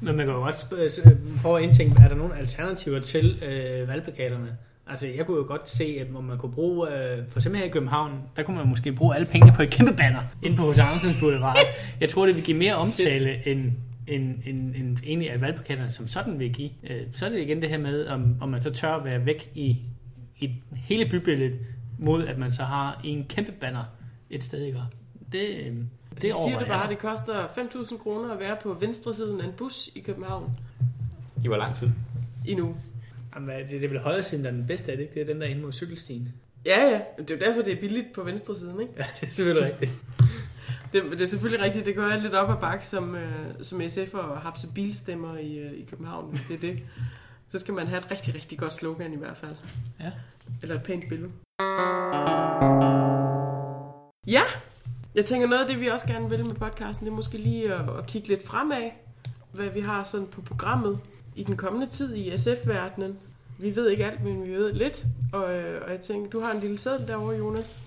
Men 0.01 0.15
man 0.15 0.25
kan 0.25 0.35
jo 0.35 0.41
også 0.41 0.65
øh, 1.05 1.11
prøve 1.41 1.57
at 1.57 1.63
indtænke, 1.63 2.01
er 2.03 2.07
der 2.07 2.15
nogle 2.15 2.37
alternativer 2.37 2.99
til 2.99 3.43
øh, 3.43 3.87
valgplakaterne? 3.87 4.57
Altså, 4.89 5.07
jeg 5.07 5.25
kunne 5.25 5.37
jo 5.37 5.45
godt 5.47 5.69
se, 5.69 5.97
at 6.01 6.11
man 6.11 6.37
kunne 6.37 6.51
bruge, 6.51 6.87
øh, 6.87 7.23
for 7.29 7.39
eksempel 7.39 7.59
her 7.59 7.67
i 7.67 7.69
København, 7.69 8.21
der 8.35 8.43
kunne 8.43 8.57
man 8.57 8.67
måske 8.67 8.91
bruge 8.91 9.15
alle 9.15 9.27
pengene 9.31 9.53
på 9.55 9.61
et 9.61 9.69
kæmpe 9.69 9.93
banner 9.97 10.19
inde 10.43 10.57
på 10.57 10.71
H.C. 10.71 10.79
Andersens 10.79 11.17
Boulevard. 11.19 11.57
Jeg 12.01 12.09
tror, 12.09 12.25
det 12.25 12.35
vil 12.35 12.43
give 12.43 12.57
mere 12.57 12.75
omtale 12.75 13.47
end, 13.47 13.71
end, 14.07 14.35
end, 14.45 14.75
end 14.75 14.97
egentlig, 15.03 15.31
at 15.31 15.41
valgplakaterne 15.41 15.91
som 15.91 16.07
sådan 16.07 16.39
vil 16.39 16.53
give. 16.53 16.69
Øh, 16.89 17.01
så 17.13 17.25
er 17.25 17.29
det 17.29 17.39
igen 17.39 17.61
det 17.61 17.69
her 17.69 17.77
med, 17.77 18.07
om, 18.07 18.35
om 18.41 18.49
man 18.49 18.61
så 18.61 18.71
tør 18.71 18.93
at 18.93 19.05
være 19.05 19.25
væk 19.25 19.51
i 19.55 19.77
et 20.41 20.51
hele 20.75 21.09
bybilledet, 21.09 21.59
mod 21.99 22.27
at 22.27 22.37
man 22.37 22.51
så 22.51 22.63
har 22.63 23.01
en 23.03 23.25
kæmpe 23.29 23.51
banner 23.51 23.83
et 24.29 24.43
sted, 24.43 24.61
ikke? 24.63 24.81
Det, 25.31 25.39
øh, 25.39 25.65
det 25.65 25.85
Det 26.21 26.31
siger 26.45 26.59
det 26.59 26.67
bare, 26.67 26.83
at 26.83 26.89
det 26.89 26.97
koster 26.97 27.47
5.000 27.47 27.97
kroner 27.97 28.33
at 28.33 28.39
være 28.39 28.57
på 28.63 28.73
venstre 28.73 29.13
siden 29.13 29.41
af 29.41 29.45
en 29.45 29.53
bus 29.57 29.89
i 29.95 29.99
København 29.99 30.51
I 31.43 31.47
hvor 31.47 31.57
lang 31.57 31.75
tid? 31.75 31.89
i 32.47 32.55
nu. 32.55 32.75
Jamen, 33.35 33.49
det, 33.59 33.69
det 33.69 33.85
er 33.85 33.89
vel 33.89 33.99
højre 33.99 34.23
siden, 34.23 34.43
der 34.43 34.49
er 34.51 34.55
den 34.55 34.67
bedste 34.67 34.91
af 34.91 34.97
det, 34.97 35.03
ikke? 35.03 35.13
Det 35.13 35.21
er 35.21 35.33
den 35.33 35.41
der 35.41 35.47
inde 35.47 35.61
mod 35.61 35.73
cykelstien. 35.73 36.33
Ja, 36.65 36.83
ja. 36.83 37.01
Det 37.17 37.31
er 37.31 37.35
jo 37.35 37.45
derfor, 37.45 37.61
det 37.61 37.73
er 37.73 37.79
billigt 37.79 38.13
på 38.13 38.23
venstre 38.23 38.55
siden, 38.55 38.81
ikke? 38.81 38.93
Ja, 38.97 39.03
det 39.21 39.27
er 39.27 39.31
selvfølgelig 39.31 39.71
rigtigt. 39.71 39.91
Det, 40.93 41.03
det 41.11 41.21
er 41.21 41.25
selvfølgelig 41.25 41.65
rigtigt. 41.65 41.85
Det 41.85 41.95
går 41.95 42.15
lidt 42.15 42.33
op 42.33 42.49
ad 42.49 42.61
bakke 42.61 42.87
som, 42.87 43.15
øh, 43.15 43.31
som 43.61 43.81
SF 43.89 44.13
og 44.13 44.41
hapse 44.41 44.67
bilstemmer 44.75 45.37
i, 45.37 45.57
øh, 45.57 45.71
i 45.71 45.85
København, 45.89 46.29
hvis 46.29 46.41
det 46.47 46.55
er 46.55 46.59
det. 46.59 46.79
Så 47.51 47.59
skal 47.59 47.73
man 47.73 47.87
have 47.87 47.99
et 47.99 48.11
rigtig, 48.11 48.35
rigtig 48.35 48.59
godt 48.59 48.73
slogan 48.73 49.13
i 49.13 49.17
hvert 49.17 49.37
fald. 49.37 49.55
Ja. 49.99 50.11
Eller 50.61 50.75
et 50.75 50.83
pænt 50.83 51.09
billede. 51.09 51.31
Ja, 54.27 54.41
jeg 55.15 55.25
tænker 55.25 55.47
noget 55.47 55.61
af 55.61 55.67
det, 55.67 55.79
vi 55.81 55.87
også 55.87 56.07
gerne 56.07 56.29
vil 56.29 56.45
med 56.45 56.55
podcasten, 56.55 57.05
det 57.05 57.11
er 57.11 57.15
måske 57.15 57.37
lige 57.37 57.73
at, 57.73 57.81
at 57.99 58.05
kigge 58.07 58.27
lidt 58.27 58.47
fremad, 58.47 58.91
hvad 59.51 59.69
vi 59.69 59.79
har 59.79 60.03
sådan 60.03 60.27
på 60.27 60.41
programmet 60.41 60.99
i 61.35 61.43
den 61.43 61.57
kommende 61.57 61.87
tid 61.87 62.15
i 62.15 62.37
SF-verdenen. 62.37 63.17
Vi 63.59 63.75
ved 63.75 63.89
ikke 63.89 64.05
alt, 64.05 64.23
men 64.23 64.43
vi 64.43 64.51
ved 64.51 64.73
lidt. 64.73 65.05
Og, 65.33 65.53
øh, 65.53 65.81
og 65.85 65.91
jeg 65.91 65.99
tænker, 65.99 66.29
du 66.29 66.39
har 66.39 66.51
en 66.51 66.59
lille 66.59 66.77
seddel 66.77 67.07
derovre, 67.07 67.37
Jonas. 67.37 67.79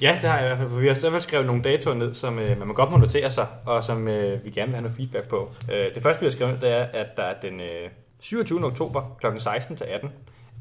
Ja, 0.00 0.18
det 0.22 0.30
har 0.30 0.38
jeg 0.38 0.46
i 0.46 0.48
hvert 0.48 0.58
fald. 0.58 0.68
For 0.68 0.76
vi 0.76 0.86
har 0.86 0.94
fald 0.94 1.20
skrevet 1.20 1.46
nogle 1.46 1.62
datoer 1.62 1.94
ned, 1.94 2.14
som 2.14 2.38
øh, 2.38 2.58
man 2.58 2.74
godt 2.74 2.90
må 2.90 2.96
notere 2.96 3.30
sig, 3.30 3.46
og 3.66 3.84
som 3.84 4.08
øh, 4.08 4.44
vi 4.44 4.50
gerne 4.50 4.66
vil 4.66 4.74
have 4.74 4.82
noget 4.82 4.96
feedback 4.96 5.28
på. 5.28 5.50
Øh, 5.72 5.94
det 5.94 6.02
første, 6.02 6.20
vi 6.20 6.26
har 6.26 6.30
skrevet 6.30 6.52
ned, 6.52 6.60
det 6.60 6.70
er, 6.70 6.84
at 6.84 7.16
der 7.16 7.22
er 7.22 7.40
den 7.40 7.60
øh, 7.60 7.90
27. 8.26 8.64
oktober 8.64 9.16
kl. 9.20 9.26
16 9.38 9.76
til 9.76 9.84
18 9.84 10.10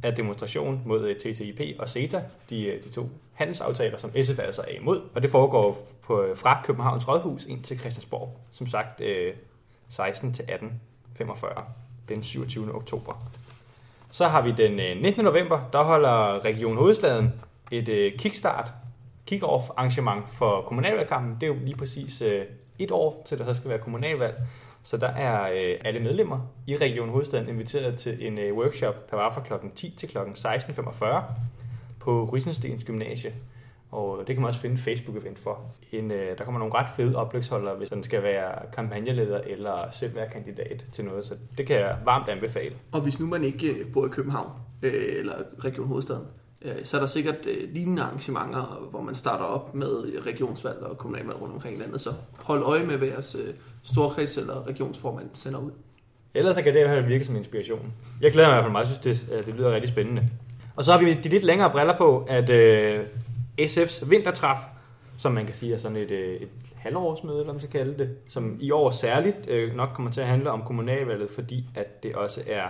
er 0.03 0.11
demonstration 0.11 0.81
mod 0.85 1.07
øh, 1.07 1.15
TTIP 1.15 1.79
og 1.79 1.89
CETA, 1.89 2.23
de, 2.49 2.65
øh, 2.65 2.83
de 2.83 2.89
to 2.89 3.09
handelsaftaler, 3.33 3.97
som 3.97 4.11
SF 4.23 4.39
altså 4.39 4.61
er 4.61 4.79
imod. 4.81 5.01
Og 5.15 5.21
det 5.21 5.29
foregår 5.29 5.87
på, 6.03 6.23
øh, 6.23 6.37
fra 6.37 6.61
Københavns 6.63 7.07
Rådhus 7.07 7.45
ind 7.45 7.63
til 7.63 7.79
Christiansborg. 7.79 8.39
Som 8.51 8.67
sagt, 8.67 9.01
øh, 9.01 9.33
16 9.89 10.33
til 10.33 10.43
18.45 10.43 11.61
den 12.09 12.23
27. 12.23 12.75
oktober. 12.75 13.13
Så 14.11 14.27
har 14.27 14.41
vi 14.41 14.51
den 14.51 14.71
19. 15.01 15.23
november, 15.23 15.69
der 15.73 15.83
holder 15.83 16.45
Region 16.45 16.77
Hovedstaden 16.77 17.33
et 17.71 18.13
kickstart 18.17 18.71
kick-off 19.31 19.69
arrangement 19.77 20.29
for 20.29 20.61
kommunalvalgkampen. 20.61 21.35
Det 21.35 21.43
er 21.43 21.47
jo 21.47 21.59
lige 21.63 21.77
præcis 21.77 22.23
et 22.79 22.91
år 22.91 23.23
til 23.27 23.37
der 23.37 23.45
så 23.45 23.53
skal 23.53 23.69
være 23.69 23.79
kommunalvalg. 23.79 24.35
Så 24.83 24.97
der 24.97 25.07
er 25.07 25.51
øh, 25.51 25.77
alle 25.85 25.99
medlemmer 25.99 26.39
i 26.67 26.77
Region 26.77 27.09
Hovedstaden 27.09 27.49
inviteret 27.49 27.95
til 27.95 28.27
en 28.27 28.37
øh, 28.37 28.53
workshop, 28.53 29.11
der 29.11 29.17
var 29.17 29.31
fra 29.31 29.41
kl. 29.41 29.67
10 29.75 29.89
til 29.97 30.09
kl. 30.09 30.17
16.45 30.17 31.05
på 31.99 32.29
Rysenstens 32.33 32.85
Gymnasie. 32.85 33.33
Og 33.91 34.23
det 34.27 34.35
kan 34.35 34.41
man 34.41 34.47
også 34.47 34.59
finde 34.59 34.75
Facebook-event 34.75 35.39
for. 35.43 35.61
En, 35.91 36.11
øh, 36.11 36.37
der 36.37 36.43
kommer 36.43 36.59
nogle 36.59 36.73
ret 36.73 36.89
fede 36.95 37.15
oplægsholdere, 37.15 37.75
hvis 37.75 37.91
man 37.91 38.03
skal 38.03 38.23
være 38.23 38.51
kampagneleder 38.73 39.41
eller 39.41 39.91
selv 39.91 40.15
være 40.15 40.29
kandidat 40.29 40.85
til 40.91 41.05
noget. 41.05 41.25
Så 41.25 41.35
det 41.57 41.67
kan 41.67 41.75
jeg 41.75 41.97
varmt 42.05 42.29
anbefale. 42.29 42.75
Og 42.91 43.01
hvis 43.01 43.19
nu 43.19 43.25
man 43.25 43.43
ikke 43.43 43.85
bor 43.93 44.05
i 44.05 44.09
København 44.09 44.51
øh, 44.81 45.19
eller 45.19 45.35
Region 45.59 45.87
Hovedstaden, 45.87 46.25
Øh, 46.61 46.75
så 46.85 46.97
er 46.97 47.01
der 47.01 47.07
sikkert 47.07 47.45
øh, 47.45 47.73
lignende 47.73 48.01
arrangementer, 48.01 48.87
hvor 48.91 49.01
man 49.01 49.15
starter 49.15 49.45
op 49.45 49.75
med 49.75 50.03
regionsvalg 50.25 50.77
og 50.77 50.97
kommunalvalg 50.97 51.41
rundt 51.41 51.53
omkring 51.53 51.75
i 51.77 51.79
landet. 51.79 52.01
Så 52.01 52.13
hold 52.37 52.63
øje 52.63 52.83
med, 52.83 52.97
hvad 52.97 53.07
jeres 53.07 53.35
øh, 53.47 53.53
storkreds 53.83 54.37
eller 54.37 54.67
regionsformand 54.67 55.29
sender 55.33 55.59
ud. 55.59 55.71
Ellers 56.33 56.55
så 56.55 56.61
kan 56.61 56.73
det 56.73 56.79
i 56.79 56.83
hvert 56.83 56.95
fald 56.95 57.05
virke 57.05 57.25
som 57.25 57.35
inspiration. 57.35 57.93
Jeg 58.21 58.31
glæder 58.31 58.47
mig 58.47 58.53
i 58.53 58.55
hvert 58.55 58.63
fald 58.63 58.71
meget, 58.71 58.85
jeg 58.85 59.15
synes, 59.15 59.19
det, 59.19 59.45
det 59.45 59.53
lyder 59.53 59.71
rigtig 59.71 59.89
spændende. 59.89 60.29
Og 60.75 60.83
så 60.83 60.91
har 60.91 60.99
vi 60.99 61.13
de 61.13 61.29
lidt 61.29 61.43
længere 61.43 61.71
briller 61.71 61.97
på, 61.97 62.25
at 62.29 62.49
øh, 62.49 63.05
SF's 63.61 64.09
vintertræf, 64.09 64.57
som 65.17 65.31
man 65.31 65.45
kan 65.45 65.55
sige 65.55 65.73
er 65.73 65.77
sådan 65.77 65.97
et, 65.97 66.11
et 66.41 66.49
halvårsmøde, 66.75 67.39
eller 67.39 67.53
man 67.53 67.59
skal 67.59 67.71
kalde 67.71 67.97
det, 67.97 68.09
som 68.27 68.57
i 68.59 68.71
år 68.71 68.91
særligt 68.91 69.49
øh, 69.49 69.75
nok 69.75 69.89
kommer 69.93 70.11
til 70.11 70.21
at 70.21 70.27
handle 70.27 70.51
om 70.51 70.61
kommunalvalget, 70.61 71.29
fordi 71.29 71.65
at 71.75 72.03
det 72.03 72.15
også 72.15 72.41
er 72.47 72.67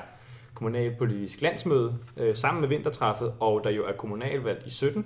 kommunalpolitisk 0.56 1.42
landsmøde 1.42 1.98
øh, 2.18 2.36
sammen 2.36 2.62
med 2.62 2.70
vintertræffet, 2.70 3.34
og 3.40 3.62
der 3.64 3.70
jo 3.70 3.86
er 3.86 3.94
kommunalvalg 3.94 4.64
i 4.66 4.70
17, 4.70 5.06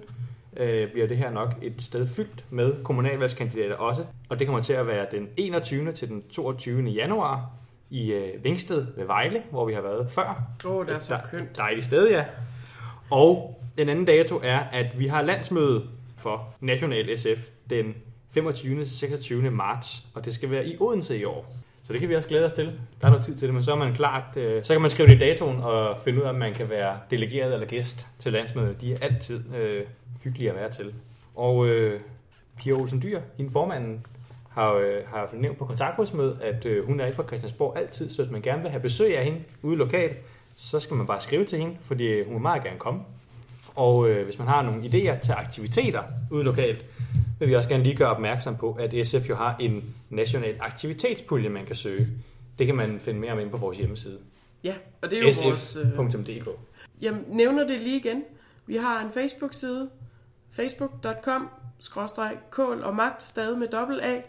øh, 0.58 0.92
bliver 0.92 1.08
det 1.08 1.18
her 1.18 1.32
nok 1.32 1.56
et 1.62 1.82
sted 1.82 2.08
fyldt 2.08 2.46
med 2.50 2.84
kommunalvalgskandidater 2.84 3.76
også. 3.76 4.06
Og 4.30 4.40
det 4.40 4.48
kommer 4.48 4.62
til 4.62 4.74
at 4.74 4.88
være 4.88 5.08
den 5.12 5.28
21. 5.38 5.92
til 5.92 6.08
den 6.08 6.24
22. 6.30 6.82
januar 6.82 7.50
i 7.90 8.12
øh, 8.12 8.44
Vingsted 8.44 8.88
ved 8.98 9.06
Vejle, 9.06 9.44
hvor 9.52 9.66
vi 9.66 9.74
har 9.74 9.82
været 9.82 10.12
før. 10.12 10.44
Åh, 10.66 10.72
oh, 10.72 10.86
det 10.86 10.96
er 10.96 11.00
så 11.00 11.16
Et 11.16 11.22
kønt. 11.32 11.58
Dejligt 11.58 11.86
sted, 11.86 12.10
ja. 12.10 12.26
Og 13.10 13.62
den 13.78 13.90
anden 13.90 14.06
dato 14.06 14.40
er, 14.44 14.60
at 14.60 15.00
vi 15.00 15.08
har 15.08 15.22
landsmøde 15.22 15.88
for 16.18 16.54
National 16.60 17.18
SF 17.18 17.50
den 17.70 17.96
25. 18.32 18.84
til 18.84 18.98
26. 18.98 19.52
marts, 19.52 20.04
og 20.14 20.26
det 20.26 20.36
skal 20.36 20.52
være 20.52 20.68
i 20.68 20.78
Odense 20.80 21.18
i 21.18 21.24
år. 21.24 21.59
Så 21.90 21.94
det 21.94 22.00
kan 22.00 22.10
vi 22.10 22.16
også 22.16 22.28
glæde 22.28 22.46
os 22.46 22.52
til. 22.52 22.80
Der 23.02 23.08
er 23.08 23.12
nok 23.12 23.22
tid 23.22 23.36
til 23.36 23.48
det, 23.48 23.54
men 23.54 23.64
så 23.64 23.72
er 23.72 23.76
man 23.76 23.94
klart, 23.94 24.38
øh, 24.38 24.64
så 24.64 24.74
kan 24.74 24.82
man 24.82 24.90
skrive 24.90 25.08
det 25.08 25.16
i 25.16 25.18
datoen 25.18 25.58
og 25.58 25.98
finde 26.04 26.20
ud 26.20 26.24
af, 26.24 26.30
om 26.30 26.36
man 26.36 26.54
kan 26.54 26.70
være 26.70 27.00
delegeret 27.12 27.54
eller 27.54 27.68
gæst 27.68 28.08
til 28.20 28.34
landsmødet. 28.34 28.82
De 28.82 28.94
er 28.94 28.98
altid 29.02 29.56
øh, 29.56 29.84
hyggelige 30.24 30.50
at 30.50 30.56
være 30.56 30.70
til. 30.70 30.94
Og 31.36 31.68
øh, 31.68 32.00
Pia 32.58 32.74
Olsen 32.74 33.02
Dyr, 33.02 33.22
hende 33.38 33.52
formanden, 33.52 34.06
har, 34.50 34.74
øh, 34.74 35.08
har 35.08 35.30
nævnt 35.34 35.58
på 35.58 35.66
kontaktrådsmødet, 35.66 36.38
at 36.42 36.66
øh, 36.66 36.86
hun 36.86 37.00
er 37.00 37.06
ikke 37.06 37.16
fra 37.16 37.28
Christiansborg 37.28 37.78
altid, 37.78 38.10
så 38.10 38.22
hvis 38.24 38.32
man 38.32 38.42
gerne 38.42 38.62
vil 38.62 38.72
have 38.72 38.82
besøg 38.82 39.18
af 39.18 39.24
hende 39.24 39.40
ude 39.62 39.76
lokalt, 39.76 40.18
så 40.58 40.80
skal 40.80 40.98
man 40.98 41.08
bare 41.08 41.22
skrive 41.22 41.46
til 41.46 41.60
hende, 41.60 41.76
fordi 41.82 42.08
øh, 42.08 42.26
hun 42.26 42.34
vil 42.34 42.42
meget 42.42 42.64
gerne 42.64 42.80
komme. 42.80 43.02
Og 43.76 44.10
øh, 44.10 44.26
hvis 44.26 44.40
man 44.40 44.48
har 44.48 44.62
nogle 44.62 44.84
idéer 44.84 45.20
til 45.20 45.32
aktiviteter 45.32 46.04
ude 46.32 46.44
lokalt, 46.44 46.86
vil 47.40 47.50
vi 47.50 47.56
også 47.56 47.70
gerne 47.70 47.84
lige 47.84 47.96
gøre 47.96 48.10
opmærksom 48.10 48.58
på, 48.58 48.78
at 48.80 49.08
SF 49.08 49.30
jo 49.30 49.36
har 49.36 49.58
en 49.60 49.96
national 50.10 50.56
aktivitetspulje, 50.60 51.50
man 51.50 51.66
kan 51.66 51.76
søge. 51.76 52.08
Det 52.60 52.66
kan 52.66 52.76
man 52.76 53.00
finde 53.00 53.20
mere 53.20 53.32
om 53.32 53.40
inde 53.40 53.52
på 53.52 53.58
vores 53.58 53.78
hjemmeside. 53.78 54.20
Ja, 54.64 54.74
og 55.02 55.12
det 55.12 55.18
er 55.18 55.22
jo 55.22 55.32
vores... 55.44 55.78
Øh, 55.78 56.12
sf.dk 56.12 56.50
jeg 57.02 57.14
nævner 57.28 57.68
det 57.68 57.80
lige 57.80 57.98
igen. 57.98 58.24
Vi 58.66 58.76
har 58.76 59.02
en 59.02 59.12
Facebook-side, 59.12 59.90
facebook.com, 60.52 61.50
kål 62.50 62.84
og 62.84 62.96
magt, 62.96 63.24
stadig 63.24 63.58
med 63.58 63.68
dobbelt 63.68 64.02
A, 64.02 64.22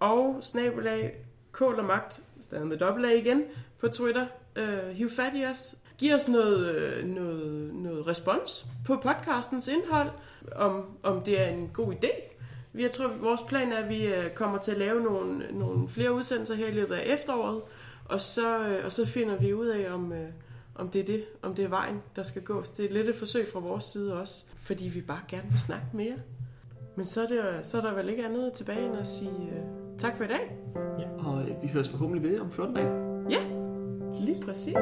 og 0.00 0.38
snabelag, 0.42 1.12
kål 1.52 1.78
og 1.78 1.84
magt, 1.84 2.20
stadig 2.40 2.66
med 2.66 2.76
dobbelt 2.76 3.06
A 3.06 3.10
igen, 3.10 3.42
på 3.78 3.88
Twitter. 3.88 4.26
Uh, 4.58 4.88
hiv 4.88 5.10
fat 5.10 5.32
i 5.34 5.44
os. 5.44 5.74
Giv 5.98 6.14
os 6.14 6.28
noget, 6.28 6.74
øh, 6.74 7.04
noget, 7.04 7.74
noget 7.74 8.06
respons 8.06 8.66
på 8.86 8.96
podcastens 8.96 9.68
indhold, 9.68 10.10
om, 10.52 10.84
om 11.02 11.22
det 11.22 11.40
er 11.40 11.46
en 11.46 11.70
god 11.72 11.92
idé. 11.92 12.33
Jeg 12.78 12.90
tror, 12.90 13.08
vores 13.20 13.40
plan 13.48 13.72
er, 13.72 13.76
at 13.76 13.88
vi 13.88 14.06
øh, 14.06 14.30
kommer 14.30 14.58
til 14.58 14.72
at 14.72 14.78
lave 14.78 15.00
nogle, 15.00 15.46
nogle 15.50 15.88
flere 15.88 16.14
udsendelser 16.14 16.54
her 16.54 16.66
i 16.66 16.74
løbet 16.74 16.94
af 16.94 17.14
efteråret, 17.14 17.60
og 18.04 18.20
så, 18.20 18.68
øh, 18.68 18.84
og 18.84 18.92
så 18.92 19.06
finder 19.06 19.36
vi 19.36 19.54
ud 19.54 19.66
af, 19.66 19.94
om, 19.94 20.12
øh, 20.12 20.28
om 20.74 20.88
det 20.88 21.00
er 21.00 21.04
det, 21.04 21.24
om 21.42 21.54
det 21.54 21.64
er 21.64 21.68
vejen, 21.68 22.02
der 22.16 22.22
skal 22.22 22.42
gås. 22.42 22.70
Det 22.70 22.84
er 22.86 22.92
lidt 22.92 23.08
et 23.08 23.16
forsøg 23.16 23.48
fra 23.52 23.60
vores 23.60 23.84
side 23.84 24.20
også, 24.20 24.44
fordi 24.56 24.88
vi 24.88 25.00
bare 25.00 25.20
gerne 25.28 25.50
vil 25.50 25.60
snakke 25.60 25.86
mere. 25.92 26.16
Men 26.96 27.06
så 27.06 27.22
er, 27.22 27.26
det, 27.26 27.66
så 27.66 27.76
er 27.76 27.82
der 27.82 27.94
vel 27.94 28.08
ikke 28.08 28.24
andet 28.24 28.52
tilbage 28.52 28.86
end 28.86 28.96
at 28.96 29.06
sige 29.06 29.30
uh, 29.30 29.98
tak 29.98 30.16
for 30.16 30.24
i 30.24 30.28
dag. 30.28 30.56
Og 31.18 31.42
øh, 31.42 31.62
vi 31.62 31.68
høres 31.68 31.88
forhåbentlig 31.88 32.30
ved 32.30 32.40
om 32.40 32.52
14 32.52 32.74
dage. 32.74 32.88
Ja, 33.30 33.44
lige 34.24 34.42
præcis. 34.42 34.76